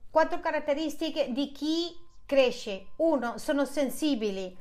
quattro 0.09 0.41
caratteristiche 0.41 1.31
di 1.31 1.53
chi 1.53 1.97
cresce. 2.25 2.87
Uno, 2.97 3.37
sono 3.37 3.63
sensibili. 3.63 4.53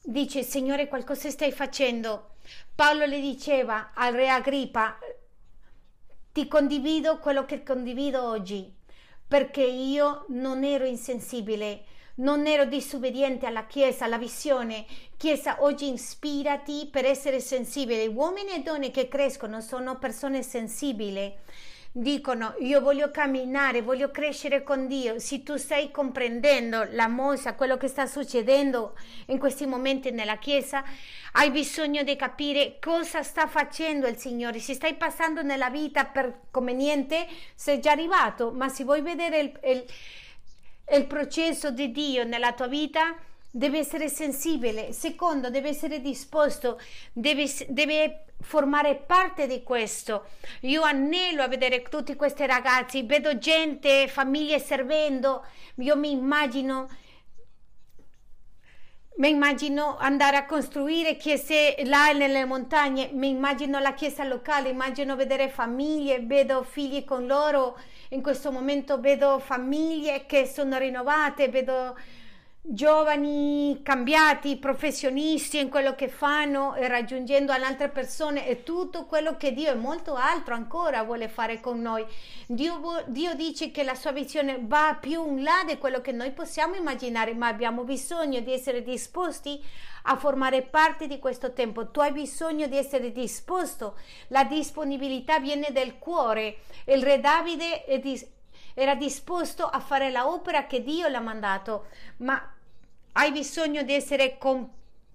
Dice, 0.00 0.42
Signore, 0.42 0.88
qualcosa 0.88 1.28
stai 1.28 1.52
facendo. 1.52 2.36
Paolo 2.74 3.04
le 3.04 3.20
diceva 3.20 3.90
al 3.92 4.14
re 4.14 4.30
Agrippa, 4.30 4.96
ti 6.32 6.48
condivido 6.48 7.18
quello 7.18 7.44
che 7.44 7.62
condivido 7.62 8.26
oggi, 8.26 8.74
perché 9.28 9.64
io 9.64 10.24
non 10.28 10.64
ero 10.64 10.86
insensibile, 10.86 11.91
non 12.16 12.46
ero 12.46 12.64
disobbediente 12.64 13.46
alla 13.46 13.66
Chiesa, 13.66 14.04
alla 14.04 14.18
visione. 14.18 14.84
Chiesa, 15.16 15.62
oggi 15.62 15.92
ispirati 15.92 16.88
per 16.90 17.04
essere 17.04 17.40
sensibile. 17.40 18.06
Uomini 18.06 18.50
e 18.52 18.60
donne 18.60 18.90
che 18.90 19.08
crescono 19.08 19.60
sono 19.60 19.98
persone 19.98 20.42
sensibili. 20.42 21.32
Dicono, 21.94 22.54
io 22.60 22.80
voglio 22.80 23.10
camminare, 23.10 23.82
voglio 23.82 24.10
crescere 24.10 24.62
con 24.62 24.86
Dio. 24.86 25.18
Se 25.18 25.42
tu 25.42 25.56
stai 25.56 25.90
comprendendo 25.90 26.86
la 26.90 27.06
mossa, 27.06 27.54
quello 27.54 27.76
che 27.76 27.86
sta 27.86 28.06
succedendo 28.06 28.96
in 29.26 29.38
questi 29.38 29.66
momenti 29.66 30.10
nella 30.10 30.38
Chiesa, 30.38 30.82
hai 31.32 31.50
bisogno 31.50 32.02
di 32.02 32.16
capire 32.16 32.78
cosa 32.80 33.22
sta 33.22 33.46
facendo 33.46 34.06
il 34.06 34.16
Signore. 34.16 34.58
Se 34.58 34.72
stai 34.72 34.94
passando 34.94 35.42
nella 35.42 35.68
vita 35.68 36.06
per 36.06 36.44
come 36.50 36.72
niente, 36.72 37.26
sei 37.54 37.78
già 37.78 37.90
arrivato, 37.90 38.52
ma 38.52 38.70
se 38.70 38.84
vuoi 38.84 39.02
vedere 39.02 39.38
il, 39.40 39.60
il 39.64 39.84
il 40.96 41.06
processo 41.06 41.70
di 41.70 41.90
Dio 41.90 42.24
nella 42.24 42.52
tua 42.52 42.66
vita 42.66 43.16
deve 43.50 43.78
essere 43.78 44.08
sensibile, 44.08 44.92
secondo 44.92 45.50
deve 45.50 45.68
essere 45.68 46.00
disposto, 46.00 46.80
deve, 47.12 47.46
deve, 47.68 48.24
formare 48.40 48.96
parte 48.96 49.46
di 49.46 49.62
questo. 49.62 50.24
Io 50.62 50.82
annelo 50.82 51.42
a 51.42 51.48
vedere 51.48 51.82
tutti 51.82 52.16
questi 52.16 52.46
ragazzi, 52.46 53.02
vedo 53.04 53.38
gente, 53.38 54.08
famiglie 54.08 54.58
servendo, 54.58 55.44
io 55.76 55.96
mi 55.96 56.10
immagino 56.10 56.88
mi 59.14 59.28
immagino 59.28 59.96
andare 59.98 60.36
a 60.36 60.46
costruire 60.46 61.16
chiese 61.16 61.76
là 61.84 62.12
nelle 62.12 62.46
montagne, 62.46 63.10
mi 63.12 63.28
immagino 63.28 63.78
la 63.78 63.92
chiesa 63.92 64.24
locale, 64.24 64.70
immagino 64.70 65.16
vedere 65.16 65.50
famiglie, 65.50 66.20
vedo 66.20 66.62
figli 66.62 67.04
con 67.04 67.26
loro, 67.26 67.78
in 68.10 68.22
questo 68.22 68.50
momento 68.50 69.00
vedo 69.00 69.38
famiglie 69.38 70.24
che 70.24 70.46
sono 70.46 70.78
rinnovate, 70.78 71.48
vedo 71.48 71.94
giovani 72.64 73.80
cambiati, 73.82 74.56
professionisti 74.56 75.58
in 75.58 75.68
quello 75.68 75.96
che 75.96 76.08
fanno 76.08 76.74
e 76.76 76.86
raggiungendo 76.86 77.50
altre 77.50 77.88
persone 77.88 78.46
e 78.46 78.62
tutto 78.62 79.04
quello 79.06 79.36
che 79.36 79.52
Dio 79.52 79.72
e 79.72 79.74
molto 79.74 80.14
altro 80.14 80.54
ancora 80.54 81.02
vuole 81.02 81.28
fare 81.28 81.60
con 81.60 81.80
noi. 81.82 82.06
Dio, 82.46 83.02
Dio 83.08 83.34
dice 83.34 83.72
che 83.72 83.82
la 83.82 83.96
sua 83.96 84.12
visione 84.12 84.60
va 84.62 84.96
più 85.00 85.26
in 85.26 85.42
là 85.42 85.64
di 85.66 85.76
quello 85.76 86.00
che 86.00 86.12
noi 86.12 86.30
possiamo 86.30 86.76
immaginare, 86.76 87.34
ma 87.34 87.48
abbiamo 87.48 87.82
bisogno 87.82 88.38
di 88.38 88.52
essere 88.52 88.82
disposti 88.82 89.60
a 90.04 90.16
formare 90.16 90.62
parte 90.62 91.08
di 91.08 91.18
questo 91.18 91.52
tempo. 91.52 91.90
Tu 91.90 91.98
hai 91.98 92.12
bisogno 92.12 92.68
di 92.68 92.76
essere 92.76 93.10
disposto. 93.10 93.98
La 94.28 94.44
disponibilità 94.44 95.40
viene 95.40 95.70
dal 95.72 95.98
cuore. 95.98 96.58
Il 96.86 97.02
re 97.02 97.18
Davide 97.18 97.84
è 97.84 97.98
disposto 97.98 98.40
era 98.74 98.94
disposto 98.94 99.64
a 99.64 99.80
fare 99.80 100.10
l'opera 100.10 100.66
che 100.66 100.82
Dio 100.82 101.08
l'ha 101.08 101.20
mandato, 101.20 101.86
ma 102.18 102.52
hai 103.12 103.32
bisogno 103.32 103.82
di 103.82 103.92
essere 103.92 104.38
com- 104.38 104.68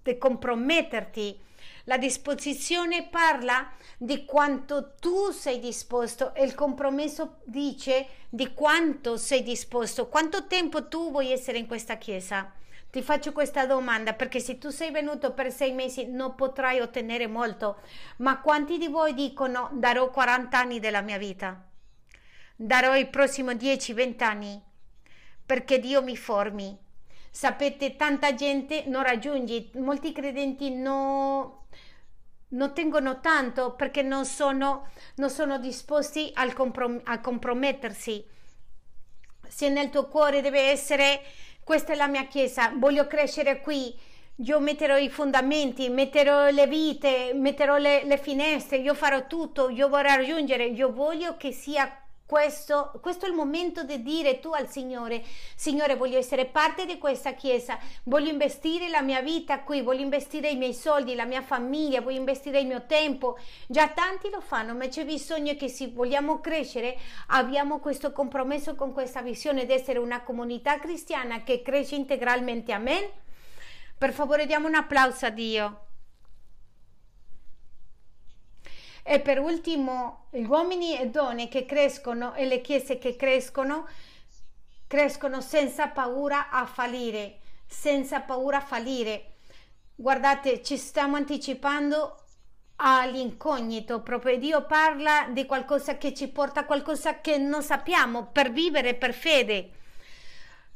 di 0.03 0.17
comprometterti. 0.17 1.45
La 1.85 1.97
disposizione 1.97 3.07
parla 3.07 3.69
di 3.97 4.25
quanto 4.25 4.93
tu 4.99 5.31
sei 5.31 5.59
disposto 5.59 6.33
e 6.33 6.43
il 6.43 6.53
compromesso 6.53 7.37
dice 7.45 8.07
di 8.29 8.53
quanto 8.53 9.17
sei 9.17 9.41
disposto, 9.41 10.07
quanto 10.07 10.47
tempo 10.47 10.87
tu 10.87 11.11
vuoi 11.11 11.31
essere 11.31 11.57
in 11.57 11.65
questa 11.65 11.97
chiesa. 11.97 12.51
Ti 12.89 13.01
faccio 13.01 13.31
questa 13.31 13.65
domanda 13.65 14.13
perché 14.13 14.39
se 14.39 14.57
tu 14.57 14.69
sei 14.69 14.91
venuto 14.91 15.33
per 15.33 15.51
sei 15.51 15.71
mesi 15.71 16.05
non 16.05 16.35
potrai 16.35 16.79
ottenere 16.79 17.27
molto, 17.27 17.77
ma 18.17 18.39
quanti 18.39 18.77
di 18.77 18.87
voi 18.87 19.13
dicono 19.13 19.69
darò 19.73 20.09
40 20.09 20.57
anni 20.57 20.79
della 20.79 21.01
mia 21.01 21.17
vita? 21.17 21.66
Darò 22.57 22.95
i 22.95 23.05
prossimi 23.07 23.53
10-20 23.53 24.23
anni 24.23 24.61
perché 25.45 25.79
Dio 25.79 26.01
mi 26.03 26.17
formi. 26.17 26.77
Sapete, 27.31 27.95
tanta 27.95 28.33
gente 28.33 28.83
non 28.87 29.03
raggiunge, 29.03 29.69
molti 29.75 30.11
credenti 30.11 30.71
no, 30.71 31.67
non 32.49 32.73
tengono 32.73 33.21
tanto 33.21 33.75
perché 33.75 34.01
non 34.01 34.25
sono, 34.25 34.89
non 35.15 35.29
sono 35.29 35.59
disposti 35.59 36.33
comprom- 36.53 37.01
a 37.05 37.21
compromettersi. 37.21 38.25
Se 39.47 39.69
nel 39.69 39.89
tuo 39.89 40.07
cuore 40.07 40.41
deve 40.41 40.71
essere 40.71 41.21
questa 41.63 41.93
è 41.93 41.95
la 41.95 42.07
mia 42.07 42.25
chiesa, 42.25 42.71
voglio 42.75 43.07
crescere 43.07 43.61
qui, 43.61 43.93
io 44.37 44.59
metterò 44.59 44.97
i 44.97 45.09
fondamenti, 45.09 45.89
metterò 45.89 46.49
le 46.49 46.65
vite, 46.65 47.33
metterò 47.33 47.77
le, 47.77 48.03
le 48.03 48.17
finestre, 48.17 48.77
io 48.77 48.93
farò 48.93 49.27
tutto, 49.27 49.69
io 49.69 49.89
vorrei 49.89 50.15
raggiungere, 50.15 50.65
io 50.65 50.91
voglio 50.91 51.37
che 51.37 51.51
sia 51.51 52.06
questo, 52.27 52.91
questo, 53.01 53.25
è 53.25 53.29
il 53.29 53.33
momento 53.33 53.83
di 53.83 54.03
dire 54.03 54.41
tu 54.41 54.51
al 54.51 54.69
Signore, 54.69 55.23
Signore 55.55 55.95
voglio 55.95 56.17
essere 56.17 56.45
parte 56.45 56.85
di 56.85 56.97
questa 56.97 57.33
chiesa, 57.33 57.79
voglio 58.03 58.29
investire 58.29 58.89
la 58.89 59.01
mia 59.01 59.21
vita 59.21 59.61
qui, 59.61 59.81
voglio 59.81 60.01
investire 60.01 60.49
i 60.49 60.57
miei 60.57 60.73
soldi, 60.73 61.15
la 61.15 61.23
mia 61.23 61.41
famiglia, 61.41 62.01
voglio 62.01 62.19
investire 62.19 62.59
il 62.59 62.67
mio 62.67 62.85
tempo. 62.85 63.39
Già 63.65 63.87
tanti 63.87 64.29
lo 64.29 64.41
fanno, 64.41 64.75
ma 64.75 64.89
c'è 64.89 65.05
bisogno 65.05 65.55
che 65.55 65.69
se 65.69 65.87
vogliamo 65.87 66.41
crescere 66.41 66.97
abbiamo 67.27 67.79
questo 67.79 68.11
compromesso 68.11 68.75
con 68.75 68.91
questa 68.91 69.21
visione 69.21 69.65
di 69.65 69.71
essere 69.71 69.97
una 69.97 70.21
comunità 70.21 70.79
cristiana 70.79 71.43
che 71.43 71.61
cresce 71.61 71.95
integralmente. 71.95 72.73
Amen. 72.73 73.09
Per 73.97 74.11
favore 74.11 74.45
diamo 74.45 74.67
un 74.67 74.75
applauso 74.75 75.25
a 75.25 75.29
Dio. 75.29 75.86
E 79.09 79.21
per 79.21 79.39
ultimo, 79.39 80.25
gli 80.31 80.43
uomini 80.43 80.99
e 80.99 81.07
donne 81.07 81.47
che 81.47 81.65
crescono 81.65 82.33
e 82.33 82.45
le 82.45 82.59
chiese 82.59 82.97
che 82.97 83.15
crescono, 83.15 83.87
crescono 84.85 85.39
senza 85.39 85.87
paura 85.87 86.49
a 86.49 86.65
fallire, 86.65 87.37
senza 87.65 88.19
paura 88.19 88.57
a 88.57 88.65
fallire. 88.65 89.35
Guardate, 89.95 90.61
ci 90.61 90.75
stiamo 90.75 91.15
anticipando 91.15 92.23
all'incognito, 92.75 94.01
proprio 94.01 94.37
Dio 94.37 94.65
parla 94.65 95.29
di 95.31 95.45
qualcosa 95.45 95.97
che 95.97 96.13
ci 96.13 96.27
porta 96.27 96.59
a 96.59 96.65
qualcosa 96.65 97.21
che 97.21 97.37
non 97.37 97.63
sappiamo 97.63 98.25
per 98.25 98.51
vivere 98.51 98.93
per 98.93 99.13
fede. 99.13 99.69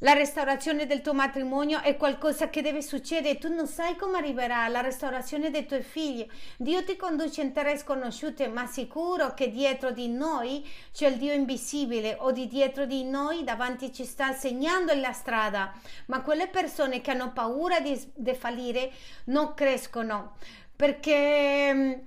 La 0.04 0.14
restaurazione 0.14 0.86
del 0.86 1.00
tuo 1.00 1.14
matrimonio 1.14 1.80
è 1.80 1.96
qualcosa 1.96 2.50
che 2.50 2.60
deve 2.60 2.82
succedere, 2.82 3.38
tu 3.38 3.54
non 3.54 3.68
sai 3.68 3.94
come 3.94 4.18
arriverà 4.18 4.66
la 4.66 4.80
restaurazione 4.80 5.48
dei 5.48 5.64
tuoi 5.64 5.82
figli. 5.82 6.28
Dio 6.56 6.82
ti 6.82 6.96
conduce 6.96 7.40
in 7.40 7.52
terre 7.52 7.78
sconosciute, 7.78 8.48
ma 8.48 8.66
sicuro 8.66 9.32
che 9.32 9.48
dietro 9.52 9.92
di 9.92 10.08
noi 10.08 10.68
c'è 10.92 11.06
il 11.06 11.18
Dio 11.18 11.32
invisibile 11.32 12.16
o 12.18 12.32
di 12.32 12.48
dietro 12.48 12.84
di 12.84 13.04
noi 13.04 13.44
davanti 13.44 13.92
ci 13.92 14.04
sta 14.04 14.32
segnando 14.32 14.92
la 14.94 15.12
strada. 15.12 15.72
Ma 16.06 16.20
quelle 16.22 16.48
persone 16.48 17.00
che 17.00 17.12
hanno 17.12 17.30
paura 17.30 17.78
di, 17.78 17.96
di 18.12 18.34
fallire 18.34 18.90
non 19.26 19.54
crescono 19.54 20.34
perché 20.74 22.02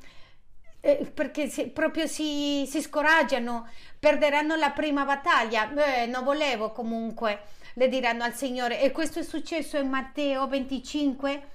eh, 0.81 1.11
perché 1.13 1.47
si, 1.47 1.69
proprio 1.69 2.07
si, 2.07 2.65
si, 2.67 2.81
scoraggiano, 2.81 3.69
perderanno 3.97 4.55
la 4.55 4.71
prima 4.71 5.05
battaglia. 5.05 5.65
Beh, 5.67 6.07
non 6.07 6.25
volevo 6.25 6.73
comunque 6.73 7.39
le 7.75 7.87
diranno 7.87 8.23
al 8.23 8.33
Signore. 8.33 8.81
E 8.81 8.91
questo 8.91 9.19
è 9.19 9.23
successo 9.23 9.77
in 9.77 9.89
Matteo 9.89 10.47
25 10.47 11.49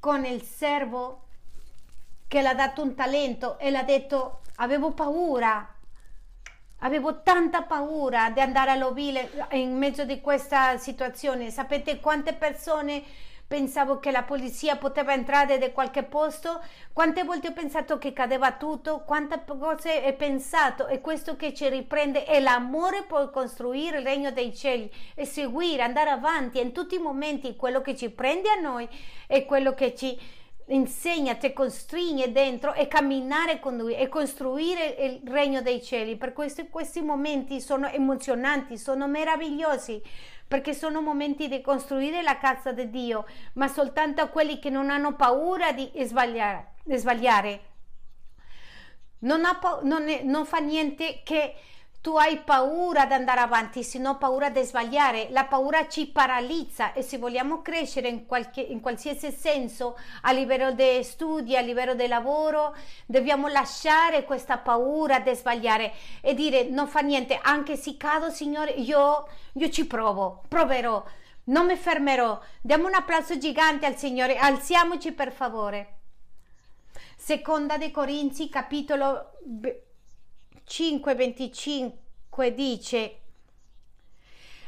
con 0.00 0.24
il 0.24 0.42
servo 0.42 1.26
che 2.26 2.42
l'ha 2.42 2.54
dato 2.54 2.82
un 2.82 2.94
talento 2.94 3.58
e 3.58 3.70
l'ha 3.70 3.82
detto 3.82 4.40
avevo 4.56 4.92
paura, 4.92 5.74
avevo 6.78 7.22
tanta 7.22 7.62
paura 7.62 8.30
di 8.30 8.40
andare 8.40 8.70
all'ovile 8.70 9.30
in 9.52 9.76
mezzo 9.76 10.04
di 10.04 10.20
questa 10.20 10.78
situazione. 10.78 11.50
Sapete 11.50 12.00
quante 12.00 12.32
persone 12.32 13.02
pensavo 13.52 13.98
che 13.98 14.10
la 14.10 14.22
polizia 14.22 14.76
poteva 14.76 15.12
entrare 15.12 15.58
da 15.58 15.70
qualche 15.72 16.04
posto, 16.04 16.62
quante 16.94 17.22
volte 17.22 17.48
ho 17.48 17.52
pensato 17.52 17.98
che 17.98 18.14
cadeva 18.14 18.52
tutto, 18.52 19.02
quante 19.04 19.42
cose 19.44 20.02
ho 20.06 20.14
pensato. 20.14 20.86
E 20.86 21.02
questo 21.02 21.36
che 21.36 21.52
ci 21.52 21.68
riprende 21.68 22.24
è 22.24 22.40
l'amore 22.40 23.02
per 23.02 23.28
costruire 23.30 23.98
il 23.98 24.04
regno 24.04 24.30
dei 24.30 24.56
cieli 24.56 24.90
e 25.14 25.26
seguire, 25.26 25.82
andare 25.82 26.08
avanti. 26.08 26.60
In 26.60 26.72
tutti 26.72 26.94
i 26.94 26.98
momenti, 26.98 27.54
quello 27.54 27.82
che 27.82 27.94
ci 27.94 28.08
prende 28.08 28.48
a 28.48 28.58
noi 28.58 28.88
è 29.26 29.44
quello 29.44 29.74
che 29.74 29.94
ci 29.94 30.18
insegna, 30.68 31.34
ti 31.34 31.52
costringe 31.52 32.32
dentro 32.32 32.72
e 32.72 32.88
camminare 32.88 33.60
con 33.60 33.76
lui 33.76 33.94
e 33.94 34.08
costruire 34.08 34.96
il 34.98 35.30
regno 35.30 35.60
dei 35.60 35.82
cieli. 35.82 36.16
Per 36.16 36.32
questo 36.32 36.64
questi 36.70 37.02
momenti 37.02 37.60
sono 37.60 37.86
emozionanti, 37.86 38.78
sono 38.78 39.06
meravigliosi 39.06 40.00
perché 40.52 40.74
sono 40.74 41.00
momenti 41.00 41.48
di 41.48 41.62
costruire 41.62 42.20
la 42.20 42.36
casa 42.36 42.72
di 42.72 42.90
Dio, 42.90 43.24
ma 43.54 43.68
soltanto 43.68 44.20
a 44.20 44.26
quelli 44.26 44.58
che 44.58 44.68
non 44.68 44.90
hanno 44.90 45.16
paura 45.16 45.72
di 45.72 45.90
sbagliare. 46.02 46.74
Di 46.84 46.94
sbagliare. 46.98 47.60
Non, 49.20 49.46
ha, 49.46 49.58
non, 49.84 50.04
non 50.24 50.44
fa 50.44 50.58
niente 50.58 51.22
che 51.24 51.54
tu 52.02 52.16
hai 52.16 52.38
paura 52.38 53.06
di 53.06 53.12
andare 53.12 53.40
avanti, 53.40 53.84
se 53.84 54.00
no 54.00 54.18
paura 54.18 54.50
di 54.50 54.60
sbagliare. 54.64 55.28
La 55.30 55.44
paura 55.44 55.86
ci 55.86 56.08
paralizza 56.08 56.92
e 56.94 57.02
se 57.02 57.16
vogliamo 57.16 57.62
crescere 57.62 58.08
in, 58.08 58.26
qualche, 58.26 58.60
in 58.60 58.80
qualsiasi 58.80 59.30
senso, 59.30 59.96
a 60.22 60.32
livello 60.32 60.72
di 60.72 61.00
studi, 61.04 61.56
a 61.56 61.60
livello 61.60 61.94
di 61.94 62.08
lavoro, 62.08 62.74
dobbiamo 63.06 63.46
lasciare 63.46 64.24
questa 64.24 64.58
paura 64.58 65.20
di 65.20 65.32
sbagliare 65.32 65.92
e 66.20 66.34
dire 66.34 66.64
non 66.64 66.88
fa 66.88 67.00
niente, 67.00 67.38
anche 67.40 67.76
se 67.76 67.96
cado, 67.96 68.30
Signore, 68.30 68.72
io, 68.72 69.28
io 69.52 69.70
ci 69.70 69.86
provo, 69.86 70.42
proverò, 70.48 71.04
non 71.44 71.66
mi 71.66 71.76
fermerò. 71.76 72.36
Diamo 72.60 72.88
un 72.88 72.94
applauso 72.94 73.38
gigante 73.38 73.86
al 73.86 73.96
Signore, 73.96 74.36
alziamoci 74.38 75.12
per 75.12 75.30
favore. 75.30 75.98
Seconda 77.16 77.78
dei 77.78 77.92
Corinzi, 77.92 78.48
capitolo 78.48 79.34
5:25 80.72 82.54
dice 82.54 83.16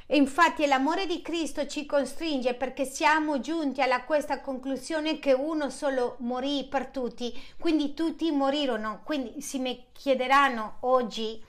Infatti 0.09 0.67
l'amore 0.67 1.07
di 1.07 1.23
Cristo 1.23 1.67
ci 1.67 1.87
costringe 1.87 2.53
perché 2.53 2.85
siamo 2.85 3.41
giunti 3.41 3.81
a 3.81 4.05
questa 4.05 4.43
conclusione 4.43 5.19
che 5.19 5.33
uno 5.33 5.71
solo 5.71 6.17
morì 6.19 6.67
per 6.69 6.89
tutti, 6.89 7.33
quindi 7.59 7.95
tutti 7.95 8.31
morirono. 8.31 9.01
Quindi 9.03 9.41
se 9.41 9.57
mi 9.57 9.87
chiederanno 9.93 10.77
oggi 10.81 11.43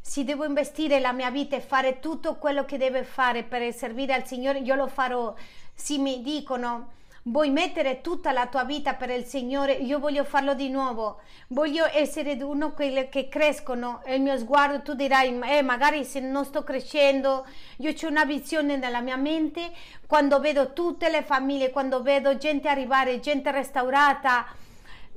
se 0.00 0.24
devo 0.24 0.44
investire 0.44 0.98
la 0.98 1.12
mia 1.12 1.30
vita 1.30 1.54
e 1.54 1.60
fare 1.60 2.00
tutto 2.00 2.38
quello 2.38 2.64
che 2.64 2.78
deve 2.78 3.04
fare 3.04 3.44
per 3.44 3.72
servire 3.72 4.14
al 4.14 4.26
Signore, 4.26 4.58
io 4.58 4.74
lo 4.74 4.88
farò. 4.88 5.32
Se 5.72 5.96
mi 5.98 6.22
dicono 6.22 6.90
Vuoi 7.28 7.50
mettere 7.50 8.02
tutta 8.02 8.30
la 8.30 8.46
tua 8.46 8.62
vita 8.62 8.94
per 8.94 9.10
il 9.10 9.24
Signore? 9.24 9.72
Io 9.72 9.98
voglio 9.98 10.22
farlo 10.22 10.54
di 10.54 10.68
nuovo. 10.68 11.22
Voglio 11.48 11.84
essere 11.92 12.40
uno 12.40 12.72
quelli 12.72 13.08
che 13.08 13.28
crescono. 13.28 14.00
Il 14.06 14.20
mio 14.20 14.38
sguardo, 14.38 14.80
tu 14.82 14.94
dirai, 14.94 15.36
eh, 15.40 15.60
magari 15.60 16.04
se 16.04 16.20
non 16.20 16.44
sto 16.44 16.62
crescendo, 16.62 17.44
io 17.78 17.90
ho 17.90 18.06
una 18.06 18.24
visione 18.24 18.76
nella 18.76 19.00
mia 19.00 19.16
mente 19.16 19.72
quando 20.06 20.38
vedo 20.38 20.72
tutte 20.72 21.08
le 21.08 21.24
famiglie, 21.24 21.70
quando 21.70 22.00
vedo 22.00 22.36
gente 22.36 22.68
arrivare, 22.68 23.18
gente 23.18 23.50
restaurata. 23.50 24.46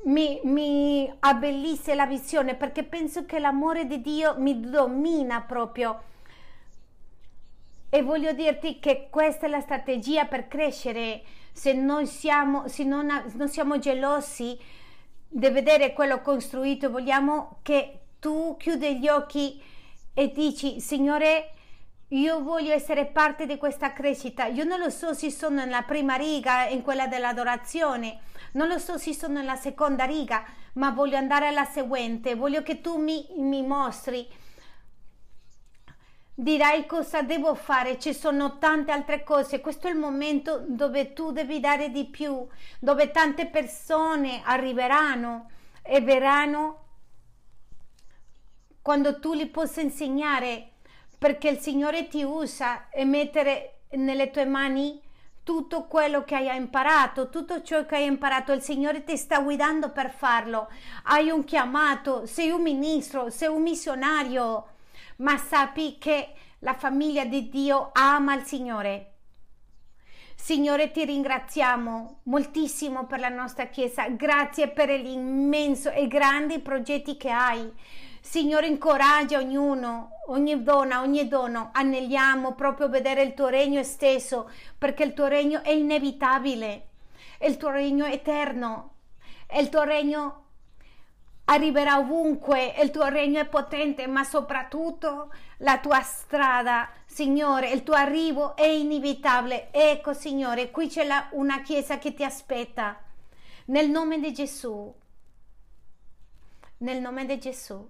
Mi, 0.06 0.40
mi 0.46 1.14
abbellisce 1.20 1.94
la 1.94 2.08
visione 2.08 2.56
perché 2.56 2.84
penso 2.86 3.26
che 3.26 3.38
l'amore 3.38 3.86
di 3.86 4.02
Dio 4.02 4.34
mi 4.36 4.60
domina 4.60 5.42
proprio. 5.42 6.02
E 7.90 8.04
voglio 8.04 8.34
dirti 8.34 8.80
che 8.80 9.08
questa 9.10 9.48
è 9.48 9.50
la 9.50 9.62
strategia 9.62 10.26
per 10.26 10.48
crescere 10.48 11.24
se 11.52 11.74
non 11.74 12.06
siamo, 12.06 12.68
se 12.68 12.84
non, 12.84 13.12
non 13.34 13.50
siamo 13.50 13.80
gelosi 13.80 14.58
di 15.28 15.50
vedere 15.50 15.94
quello 15.94 16.22
costruito, 16.22 16.90
vogliamo 16.90 17.60
che 17.64 18.00
tu 18.20 18.56
chiudi 18.58 19.00
gli 19.00 19.08
occhi 19.08 19.62
e 20.14 20.32
dici, 20.32 20.80
Signore, 20.80 21.54
io 22.10 22.42
voglio 22.42 22.74
essere 22.74 23.06
parte 23.06 23.46
di 23.46 23.58
questa 23.58 23.94
crescita. 23.94 24.46
Io 24.46 24.64
non 24.64 24.80
lo 24.80 24.90
so 24.90 25.14
se 25.14 25.30
sono 25.30 25.56
nella 25.56 25.84
prima 25.84 26.16
riga, 26.16 26.68
in 26.68 26.82
quella 26.82 27.08
dell'adorazione, 27.08 28.20
non 28.54 28.68
lo 28.68 28.80
so 28.80 28.98
se 28.98 29.14
sono 29.14 29.36
nella 29.36 29.56
seconda 29.56 30.06
riga, 30.06 30.44
ma 30.74 30.90
voglio 30.92 31.18
andare 31.18 31.48
alla 31.48 31.66
seguente. 31.66 32.36
Voglio 32.36 32.64
che 32.64 32.82
tu 32.82 32.98
mi, 32.98 33.28
mi 33.38 33.62
mostri 33.62 34.28
dirai 36.42 36.86
cosa 36.86 37.22
devo 37.22 37.54
fare, 37.54 38.00
ci 38.00 38.14
sono 38.14 38.60
tante 38.60 38.94
altre 38.94 39.24
cose, 39.24 39.60
questo 39.60 39.88
è 39.88 39.92
il 39.92 39.98
momento 39.98 40.64
dove 40.66 41.12
tu 41.12 41.32
devi 41.32 41.60
dare 41.60 41.90
di 41.90 42.06
più, 42.06 42.48
dove 42.80 43.12
tante 43.12 43.48
persone 43.48 44.42
arriveranno 44.46 45.50
e 45.82 46.00
verranno 46.00 46.84
quando 48.82 49.20
tu 49.20 49.34
li 49.34 49.48
possa 49.48 49.82
insegnare, 49.82 50.70
perché 51.18 51.50
il 51.50 51.60
Signore 51.60 52.08
ti 52.08 52.24
usa 52.24 52.90
e 52.90 53.04
mettere 53.04 53.82
nelle 53.92 54.32
tue 54.32 54.46
mani 54.46 55.02
tutto 55.44 55.88
quello 55.88 56.24
che 56.24 56.36
hai 56.36 56.56
imparato, 56.56 57.30
tutto 57.30 57.62
ciò 57.64 57.86
che 57.86 57.98
hai 57.98 58.06
imparato, 58.06 58.54
il 58.54 58.62
Signore 58.62 59.04
ti 59.04 59.18
sta 59.18 59.42
guidando 59.42 59.90
per 59.90 60.10
farlo. 60.10 60.70
Hai 61.04 61.32
un 61.32 61.44
chiamato, 61.44 62.26
sei 62.26 62.50
un 62.52 62.62
ministro, 62.62 63.30
sei 63.30 63.50
un 63.50 63.62
missionario 63.62 64.78
ma 65.20 65.38
sappi 65.38 65.98
che 65.98 66.34
la 66.60 66.74
famiglia 66.74 67.26
di 67.26 67.50
Dio 67.50 67.92
ama 67.94 68.36
il 68.36 68.44
Signore. 68.44 69.14
Signore, 70.36 70.92
ti 70.92 71.04
ringraziamo 71.04 72.22
moltissimo 72.24 73.06
per 73.06 73.20
la 73.20 73.30
nostra 73.30 73.68
Chiesa, 73.68 74.08
grazie 74.10 74.70
per 74.70 74.90
l'immenso 74.90 75.92
e 75.92 76.08
grandi 76.08 76.60
progetti 76.60 77.18
che 77.18 77.30
hai. 77.30 77.72
Signore, 78.22 78.68
incoraggia 78.68 79.38
ognuno, 79.38 80.12
ogni 80.28 80.64
donna, 80.64 81.02
ogni 81.02 81.28
donna. 81.28 81.72
Aneliamo 81.74 82.54
proprio 82.54 82.90
vedere 82.90 83.22
il 83.22 83.34
tuo 83.34 83.48
regno 83.48 83.80
esteso, 83.80 84.50
perché 84.78 85.04
il 85.04 85.14
tuo 85.14 85.28
regno 85.28 85.62
è 85.62 85.72
inevitabile, 85.72 86.88
il 87.42 87.58
tuo 87.58 87.70
regno 87.70 88.06
è 88.06 88.14
eterno, 88.14 88.94
il 89.58 89.70
tuo 89.70 89.84
regno 89.84 90.44
arriverà 91.50 91.98
ovunque, 91.98 92.76
il 92.82 92.92
tuo 92.92 93.06
regno 93.08 93.42
è 93.42 93.48
potente, 93.48 94.06
ma 94.08 94.24
soprattutto 94.24 95.34
la 95.58 95.80
tua 95.80 96.02
strada, 96.02 96.90
Signore, 97.06 97.72
il 97.72 97.84
tuo 97.84 97.96
arrivo 97.96 98.56
è 98.56 98.66
inevitabile. 98.66 99.72
Ecco, 99.72 100.14
Signore, 100.14 100.70
qui 100.70 100.88
c'è 100.88 101.06
la, 101.06 101.28
una 101.32 101.62
chiesa 101.62 101.98
che 101.98 102.14
ti 102.14 102.24
aspetta. 102.24 103.02
Nel 103.66 103.90
nome 103.90 104.20
di 104.20 104.32
Gesù. 104.32 104.94
Nel 106.78 107.02
nome 107.02 107.26
di 107.26 107.40
Gesù. 107.40 107.90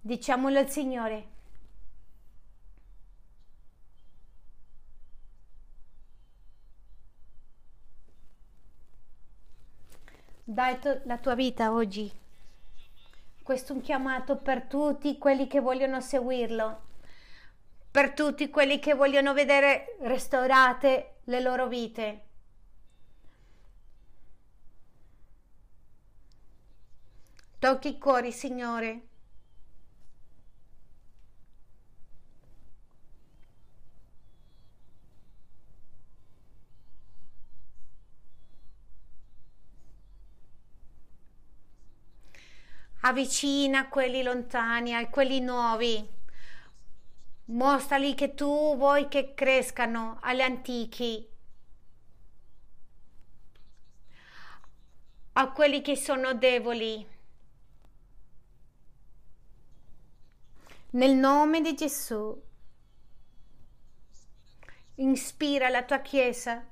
Diciamolo 0.00 0.58
al 0.58 0.70
Signore. 0.70 1.31
Dai 10.52 10.78
la 11.04 11.16
tua 11.16 11.34
vita 11.34 11.72
oggi. 11.72 12.12
Questo 13.42 13.72
è 13.72 13.76
un 13.76 13.80
chiamato 13.80 14.36
per 14.36 14.64
tutti 14.64 15.16
quelli 15.16 15.46
che 15.46 15.60
vogliono 15.60 16.02
seguirlo, 16.02 16.82
per 17.90 18.12
tutti 18.12 18.50
quelli 18.50 18.78
che 18.78 18.92
vogliono 18.92 19.32
vedere 19.32 19.96
restaurate 20.00 21.20
le 21.24 21.40
loro 21.40 21.68
vite. 21.68 22.24
Tocchi 27.58 27.88
i 27.88 27.98
cuori, 27.98 28.30
Signore. 28.30 29.11
Avvicina 43.04 43.88
quelli 43.88 44.22
lontani 44.22 44.94
a 44.94 45.08
quelli 45.08 45.40
nuovi. 45.40 46.20
Mostrali 47.46 48.14
che 48.14 48.34
tu 48.34 48.76
vuoi 48.76 49.08
che 49.08 49.34
crescano 49.34 50.18
agli 50.20 50.40
antichi, 50.40 51.28
a 55.32 55.50
quelli 55.50 55.82
che 55.82 55.96
sono 55.96 56.34
deboli. 56.34 57.06
Nel 60.90 61.14
nome 61.14 61.60
di 61.60 61.74
Gesù, 61.74 62.40
ispira 64.96 65.68
la 65.68 65.82
tua 65.84 66.00
Chiesa 66.00 66.71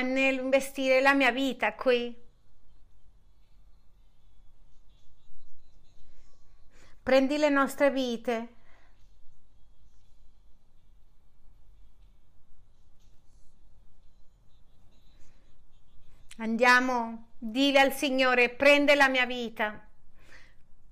a 0.00 0.02
nell'investire 0.02 1.00
la 1.00 1.14
mia 1.14 1.30
vita 1.30 1.74
qui. 1.74 2.16
Prendi 7.02 7.38
le 7.38 7.48
nostre 7.48 7.90
vite. 7.90 8.54
Andiamo, 16.38 17.32
dile 17.38 17.80
al 17.80 17.92
Signore, 17.92 18.48
prende 18.48 18.94
la 18.94 19.08
mia 19.08 19.26
vita. 19.26 19.86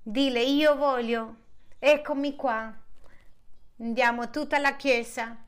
Dile, 0.03 0.43
io 0.43 0.77
voglio, 0.77 1.37
eccomi 1.79 2.37
qua. 2.37 2.71
Andiamo 3.79 4.29
tutta 4.31 4.59
la 4.59 4.77
Chiesa. 4.77 5.48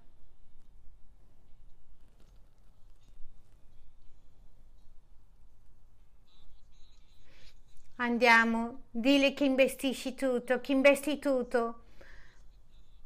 Andiamo, 8.01 8.85
dile 8.90 9.35
che 9.35 9.44
investisci 9.44 10.14
tutto, 10.14 10.62
che 10.62 10.72
investi 10.72 11.18
tutto. 11.18 11.82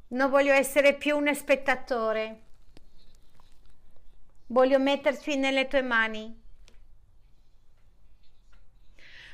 Non 0.09 0.31
voglio 0.31 0.53
essere 0.53 0.95
più 0.95 1.17
un 1.17 1.35
spettatore. 1.35 2.43
Voglio 4.47 4.79
metterci 4.79 5.35
nelle 5.35 5.67
tue 5.67 5.83
mani. 5.83 6.43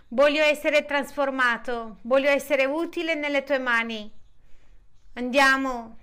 Voglio 0.09 0.43
essere 0.43 0.87
trasformato, 0.87 1.99
voglio 2.03 2.31
essere 2.31 2.65
utile 2.65 3.15
nelle 3.15 3.45
tue 3.45 3.59
mani. 3.59 4.11
Andiamo, 5.13 5.99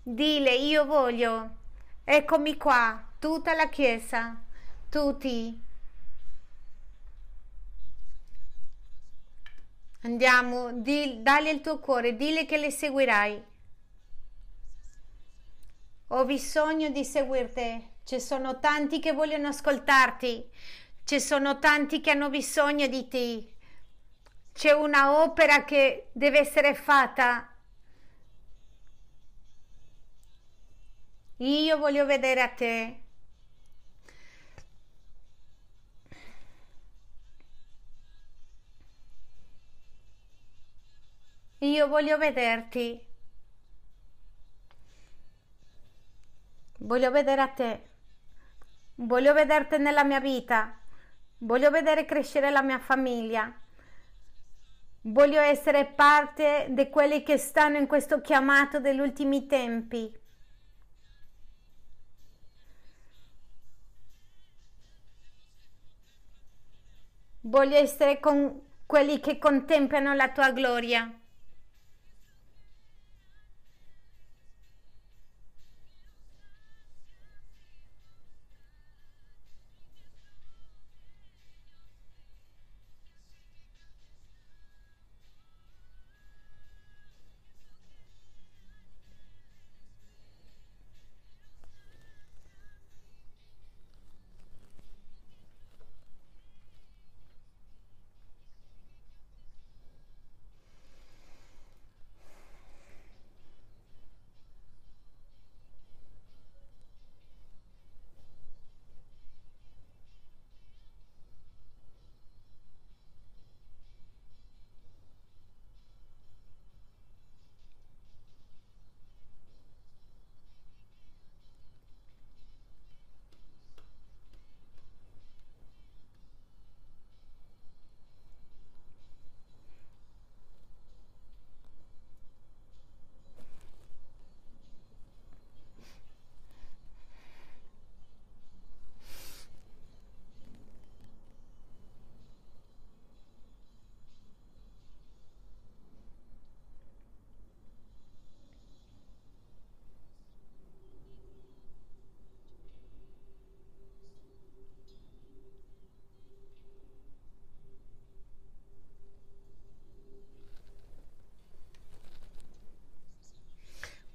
dile 0.00 0.54
io 0.54 0.84
voglio. 0.84 1.56
Eccomi 2.04 2.56
qua, 2.56 3.04
tutta 3.18 3.52
la 3.52 3.68
Chiesa, 3.68 4.40
tutti. 4.88 5.65
Andiamo, 10.06 10.70
di, 10.70 11.20
dagli 11.20 11.48
il 11.48 11.60
tuo 11.60 11.80
cuore, 11.80 12.14
dile 12.14 12.46
che 12.46 12.58
le 12.58 12.70
seguirai. 12.70 13.44
Ho 16.08 16.24
bisogno 16.24 16.90
di 16.90 17.04
seguirti. 17.04 17.94
Ci 18.04 18.20
sono 18.20 18.60
tanti 18.60 19.00
che 19.00 19.10
vogliono 19.10 19.48
ascoltarti. 19.48 20.48
Ci 21.04 21.20
sono 21.20 21.58
tanti 21.58 22.00
che 22.00 22.12
hanno 22.12 22.30
bisogno 22.30 22.86
di 22.86 23.08
te. 23.08 23.54
C'è 24.52 24.70
una 24.70 25.24
opera 25.24 25.64
che 25.64 26.10
deve 26.12 26.38
essere 26.38 26.76
fatta. 26.76 27.52
Io 31.38 31.78
voglio 31.78 32.06
vedere 32.06 32.42
a 32.42 32.48
te. 32.48 33.05
Io 41.66 41.88
voglio 41.88 42.16
vederti. 42.16 43.04
Voglio 46.78 47.10
vedere 47.10 47.40
a 47.40 47.48
te. 47.48 47.88
Voglio 48.94 49.32
vederti 49.32 49.76
nella 49.78 50.04
mia 50.04 50.20
vita. 50.20 50.78
Voglio 51.38 51.70
vedere 51.70 52.04
crescere 52.04 52.50
la 52.50 52.62
mia 52.62 52.78
famiglia. 52.78 53.52
Voglio 55.02 55.40
essere 55.40 55.86
parte 55.86 56.68
di 56.70 56.88
quelli 56.88 57.24
che 57.24 57.36
stanno 57.36 57.78
in 57.78 57.88
questo 57.88 58.20
chiamato 58.20 58.78
degli 58.78 59.00
ultimi 59.00 59.46
tempi. 59.46 60.16
Voglio 67.40 67.76
essere 67.76 68.20
con 68.20 68.62
quelli 68.86 69.18
che 69.18 69.38
contemplano 69.38 70.14
la 70.14 70.30
tua 70.30 70.52
gloria. 70.52 71.25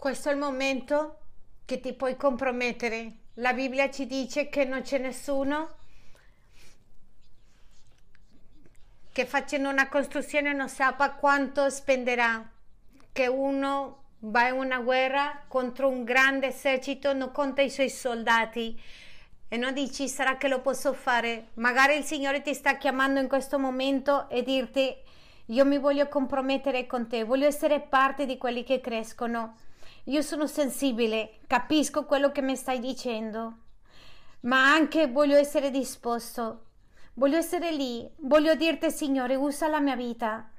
Questo 0.01 0.29
è 0.29 0.31
il 0.31 0.39
momento 0.39 1.19
che 1.63 1.79
ti 1.79 1.93
puoi 1.93 2.15
compromettere. 2.15 3.17
La 3.35 3.53
Bibbia 3.53 3.91
ci 3.91 4.07
dice 4.07 4.49
che 4.49 4.65
non 4.65 4.81
c'è 4.81 4.97
nessuno 4.97 5.75
che 9.11 9.27
facendo 9.27 9.69
una 9.69 9.87
costruzione 9.89 10.53
non 10.53 10.69
sappia 10.69 11.11
quanto 11.11 11.69
spenderà, 11.69 12.49
che 13.11 13.27
uno 13.27 14.05
va 14.21 14.47
in 14.47 14.55
una 14.55 14.79
guerra 14.79 15.43
contro 15.47 15.87
un 15.87 16.03
grande 16.03 16.47
esercito, 16.47 17.13
non 17.13 17.31
conta 17.31 17.61
i 17.61 17.69
suoi 17.69 17.91
soldati 17.91 18.81
e 19.47 19.55
non 19.55 19.71
dici 19.71 20.09
sarà 20.09 20.35
che 20.37 20.47
lo 20.47 20.61
posso 20.61 20.93
fare. 20.93 21.49
Magari 21.57 21.95
il 21.95 22.03
Signore 22.03 22.41
ti 22.41 22.55
sta 22.55 22.77
chiamando 22.77 23.19
in 23.19 23.27
questo 23.27 23.59
momento 23.59 24.27
e 24.29 24.41
dirti 24.41 24.95
io 25.45 25.63
mi 25.63 25.77
voglio 25.77 26.07
compromettere 26.07 26.87
con 26.87 27.07
te, 27.07 27.23
voglio 27.23 27.45
essere 27.45 27.81
parte 27.81 28.25
di 28.25 28.39
quelli 28.39 28.63
che 28.63 28.81
crescono. 28.81 29.69
Io 30.05 30.21
sono 30.23 30.47
sensibile, 30.47 31.39
capisco 31.45 32.05
quello 32.05 32.31
che 32.31 32.41
mi 32.41 32.55
stai 32.55 32.79
dicendo, 32.79 33.57
ma 34.41 34.71
anche 34.71 35.07
voglio 35.07 35.37
essere 35.37 35.69
disposto. 35.69 36.65
Voglio 37.13 37.37
essere 37.37 37.71
lì, 37.71 38.09
voglio 38.21 38.55
dirti 38.55 38.89
Signore, 38.89 39.35
usa 39.35 39.67
la 39.67 39.79
mia 39.79 39.95
vita, 39.95 40.49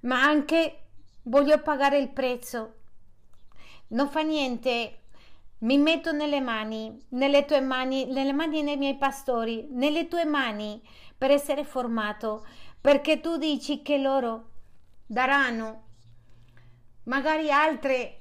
ma 0.00 0.22
anche 0.22 0.84
voglio 1.24 1.60
pagare 1.60 1.98
il 1.98 2.08
prezzo. 2.08 2.74
Non 3.88 4.08
fa 4.08 4.22
niente, 4.22 5.00
mi 5.58 5.76
metto 5.76 6.12
nelle 6.12 6.40
mani, 6.40 7.04
nelle 7.10 7.44
tue 7.44 7.60
mani, 7.60 8.06
nelle 8.06 8.32
mani 8.32 8.62
dei 8.62 8.76
miei 8.76 8.96
pastori, 8.96 9.66
nelle 9.70 10.08
tue 10.08 10.24
mani 10.24 10.80
per 11.18 11.30
essere 11.30 11.64
formato, 11.64 12.46
perché 12.80 13.20
tu 13.20 13.36
dici 13.36 13.82
che 13.82 13.98
loro 13.98 14.50
daranno 15.04 15.83
magari 17.04 17.50
altre 17.50 18.20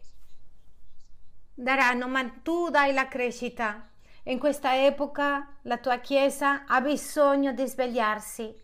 daranno, 1.53 2.07
ma 2.07 2.27
tu 2.41 2.69
dai 2.69 2.93
la 2.93 3.07
crescita. 3.07 3.89
In 4.23 4.39
questa 4.39 4.85
epoca 4.85 5.57
la 5.63 5.77
tua 5.77 5.97
Chiesa 5.97 6.65
ha 6.65 6.79
bisogno 6.79 7.51
di 7.51 7.65
svegliarsi 7.67 8.61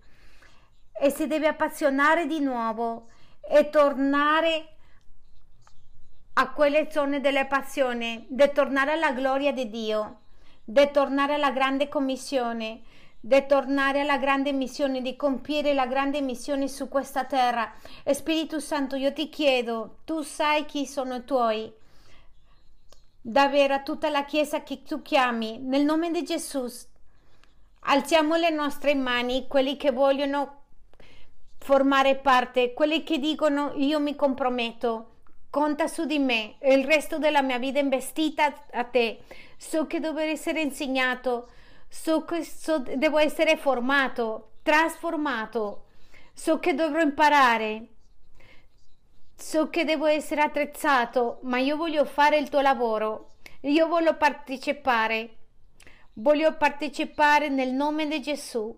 e 1.02 1.10
si 1.10 1.28
deve 1.28 1.48
appassionare 1.48 2.26
di 2.28 2.40
nuovo 2.40 3.10
e 3.42 3.70
tornare 3.70 4.76
a 6.34 6.52
quelle 6.52 6.90
zone 6.90 7.20
della 7.20 7.46
passione, 7.46 8.26
di 8.30 8.50
tornare 8.54 8.94
alla 8.94 9.12
gloria 9.12 9.52
di 9.52 9.70
Dio, 9.70 10.20
di 10.64 10.90
tornare 10.92 11.34
alla 11.34 11.52
grande 11.52 11.90
commissione, 11.90 12.82
di 13.20 13.46
tornare 13.48 14.02
alla 14.02 14.18
grande 14.18 14.54
missione, 14.54 15.02
di 15.02 15.16
compiere 15.16 15.74
la 15.74 15.88
grande 15.88 16.22
missione 16.22 16.68
su 16.68 16.88
questa 16.88 17.26
terra. 17.26 17.72
Spirito 18.12 18.60
Santo, 18.60 18.96
io 18.96 19.12
ti 19.12 19.30
chiedo, 19.30 19.98
tu 20.06 20.22
sai 20.22 20.66
chi 20.66 20.86
sono 20.86 21.16
i 21.16 21.26
tuoi, 21.26 21.72
davvero 23.22 23.74
a 23.74 23.82
tutta 23.82 24.10
la 24.10 24.24
Chiesa 24.24 24.64
che 24.64 24.84
tu 24.84 25.02
chiami, 25.02 25.60
nel 25.60 25.84
nome 25.84 26.12
di 26.12 26.24
Gesù, 26.24 26.66
alziamo 27.82 28.36
le 28.36 28.50
nostre 28.50 28.96
mani, 28.96 29.48
quelli 29.48 29.76
che 29.76 29.92
vogliono 29.92 30.58
formare 31.58 32.16
parte, 32.16 32.74
quelli 32.74 33.04
che 33.04 33.20
dicono 33.20 33.74
io 33.76 34.00
mi 34.00 34.16
comprometto, 34.16 35.16
conta 35.50 35.88
su 35.88 36.06
di 36.06 36.20
me, 36.20 36.56
il 36.62 36.86
resto 36.86 37.18
della 37.18 37.42
mia 37.42 37.58
vita 37.58 37.80
investita 37.80 38.54
a 38.72 38.84
te, 38.86 39.24
so 39.58 39.86
che 39.88 40.00
devo 40.00 40.20
essere 40.20 40.62
insegnato, 40.62 41.50
so 41.90 42.24
che 42.24 42.44
so, 42.44 42.80
devo 42.80 43.18
essere 43.18 43.58
formato, 43.58 44.52
trasformato, 44.62 45.88
so 46.32 46.60
che 46.60 46.74
dovrò 46.74 47.02
imparare, 47.02 47.88
so 49.36 49.70
che 49.70 49.84
devo 49.84 50.06
essere 50.06 50.42
attrezzato, 50.42 51.40
ma 51.44 51.58
io 51.58 51.76
voglio 51.76 52.06
fare 52.06 52.38
il 52.38 52.48
tuo 52.48 52.62
lavoro, 52.62 53.32
io 53.62 53.88
voglio 53.88 54.16
partecipare, 54.16 55.38
voglio 56.14 56.56
partecipare 56.56 57.50
nel 57.50 57.74
nome 57.74 58.08
di 58.08 58.22
Gesù, 58.22 58.78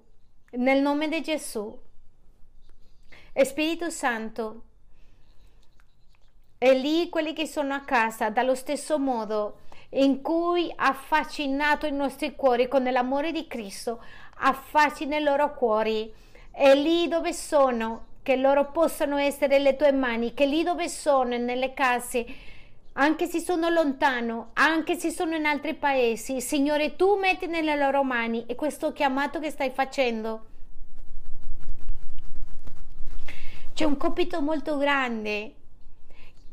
nel 0.51 0.81
nome 0.81 1.07
di 1.09 1.21
Gesù. 1.21 1.79
Spirito 3.33 3.89
Santo, 3.89 4.63
e 6.57 6.73
lì 6.73 7.09
quelli 7.09 7.33
che 7.33 7.47
sono 7.47 7.73
a 7.73 7.79
casa, 7.81 8.29
dallo 8.29 8.55
stesso 8.55 8.99
modo 8.99 9.60
in 9.93 10.21
cui 10.21 10.71
ha 10.75 10.87
affascinato 10.87 11.85
i 11.85 11.91
nostri 11.91 12.35
cuori 12.35 12.67
con 12.67 12.83
l'amore 12.83 13.31
di 13.31 13.47
Cristo, 13.47 14.03
affascina 14.37 15.17
i 15.17 15.23
loro 15.23 15.53
cuori. 15.53 16.13
E 16.53 16.75
lì 16.75 17.07
dove 17.07 17.33
sono, 17.33 18.07
che 18.23 18.35
loro 18.35 18.71
possano 18.71 19.17
essere 19.17 19.59
le 19.59 19.75
tue 19.75 19.91
mani, 19.91 20.33
che 20.33 20.45
lì 20.45 20.63
dove 20.63 20.89
sono, 20.89 21.37
nelle 21.37 21.73
case, 21.73 22.25
anche 22.93 23.25
se 23.27 23.39
sono 23.39 23.69
lontano, 23.69 24.49
anche 24.53 24.95
se 24.95 25.11
sono 25.11 25.35
in 25.35 25.45
altri 25.45 25.73
paesi, 25.73 26.41
Signore, 26.41 26.95
tu 26.95 27.17
metti 27.17 27.47
nelle 27.47 27.75
loro 27.75 28.03
mani 28.03 28.45
e 28.47 28.55
questo 28.55 28.91
chiamato 28.91 29.39
che 29.39 29.49
stai 29.49 29.71
facendo. 29.71 30.45
C'è 33.73 33.85
un 33.85 33.97
compito 33.97 34.41
molto 34.41 34.77
grande 34.77 35.55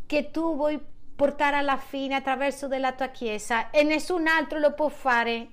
che 0.07 0.31
tu 0.31 0.57
vuoi 0.57 0.81
portare 1.19 1.57
alla 1.57 1.79
fine 1.79 2.15
attraverso 2.15 2.69
della 2.69 2.93
tua 2.93 3.09
chiesa 3.09 3.71
e 3.71 3.83
nessun 3.83 4.29
altro 4.29 4.61
lo 4.61 4.73
può 4.73 4.89
fare. 4.89 5.49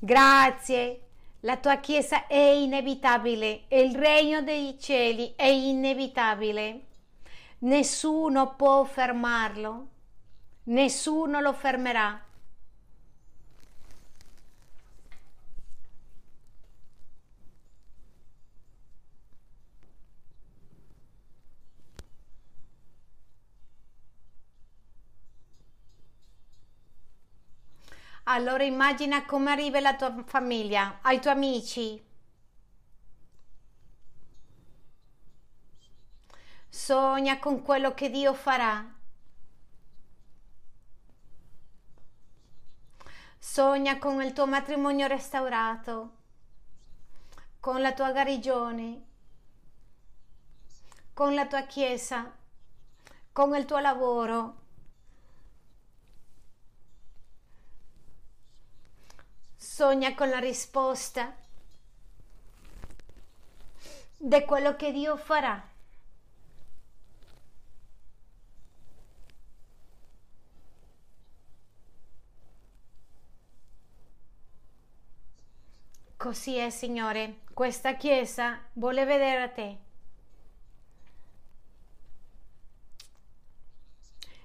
Grazie. 0.00 1.02
La 1.42 1.58
tua 1.58 1.76
chiesa 1.76 2.26
è 2.26 2.34
inevitabile 2.34 3.66
il 3.68 3.94
regno 3.94 4.42
dei 4.42 4.76
cieli 4.80 5.34
è 5.36 5.46
inevitabile. 5.46 6.86
Nessuno 7.58 8.56
può 8.56 8.82
fermarlo. 8.82 9.86
Nessuno 10.64 11.40
lo 11.40 11.52
fermerà. 11.52 12.20
Allora 28.34 28.64
immagina 28.64 29.26
come 29.26 29.50
arriva 29.50 29.78
la 29.78 29.94
tua 29.94 30.24
famiglia, 30.24 31.00
ai 31.02 31.20
tuoi 31.20 31.34
amici. 31.34 32.02
Sogna 36.66 37.38
con 37.38 37.60
quello 37.60 37.92
che 37.92 38.08
Dio 38.08 38.32
farà. 38.32 38.90
Sogna 43.38 43.98
con 43.98 44.22
il 44.22 44.32
tuo 44.32 44.46
matrimonio 44.46 45.06
restaurato, 45.08 46.12
con 47.60 47.82
la 47.82 47.92
tua 47.92 48.12
guarigione, 48.12 49.02
con 51.12 51.34
la 51.34 51.46
tua 51.46 51.66
chiesa, 51.66 52.34
con 53.30 53.54
il 53.54 53.66
tuo 53.66 53.78
lavoro 53.78 54.61
sogna 59.74 60.14
con 60.14 60.28
la 60.28 60.38
risposta 60.38 61.34
di 64.18 64.44
quello 64.44 64.76
che 64.76 64.92
Dio 64.92 65.16
farà. 65.16 65.66
Così 76.18 76.56
è, 76.56 76.68
Signore, 76.68 77.38
questa 77.54 77.96
Chiesa 77.96 78.60
vuole 78.74 79.06
vedere 79.06 79.42
a 79.42 79.48
te. 79.48 79.78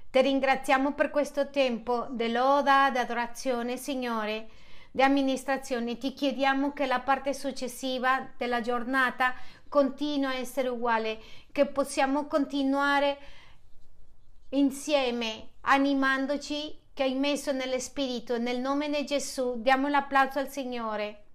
Ti 0.10 0.22
ringraziamo 0.22 0.94
per 0.94 1.10
questo 1.10 1.50
tempo 1.50 2.08
di 2.12 2.32
loda, 2.32 2.90
di 2.92 2.98
adorazione, 2.98 3.76
Signore 3.76 4.66
di 4.92 5.02
amministrazione 5.02 5.98
ti 5.98 6.14
chiediamo 6.14 6.74
che 6.74 6.86
la 6.86 7.00
parte 7.00 7.34
successiva 7.34 8.30
della 8.38 8.62
giornata 8.62 9.34
continui 9.68 10.26
a 10.26 10.36
essere 10.36 10.70
uguale, 10.70 11.20
che 11.52 11.66
possiamo 11.66 12.26
continuare 12.28 13.18
insieme 14.50 15.50
animandoci 15.62 16.80
che 16.94 17.04
hai 17.04 17.14
messo 17.14 17.52
nello 17.52 17.80
spirito. 17.80 18.38
Nel 18.38 18.60
nome 18.60 18.90
di 18.90 19.06
Gesù 19.06 19.62
diamo 19.62 19.88
l'applauso 19.88 20.40
al 20.40 20.50
Signore. 20.50 21.27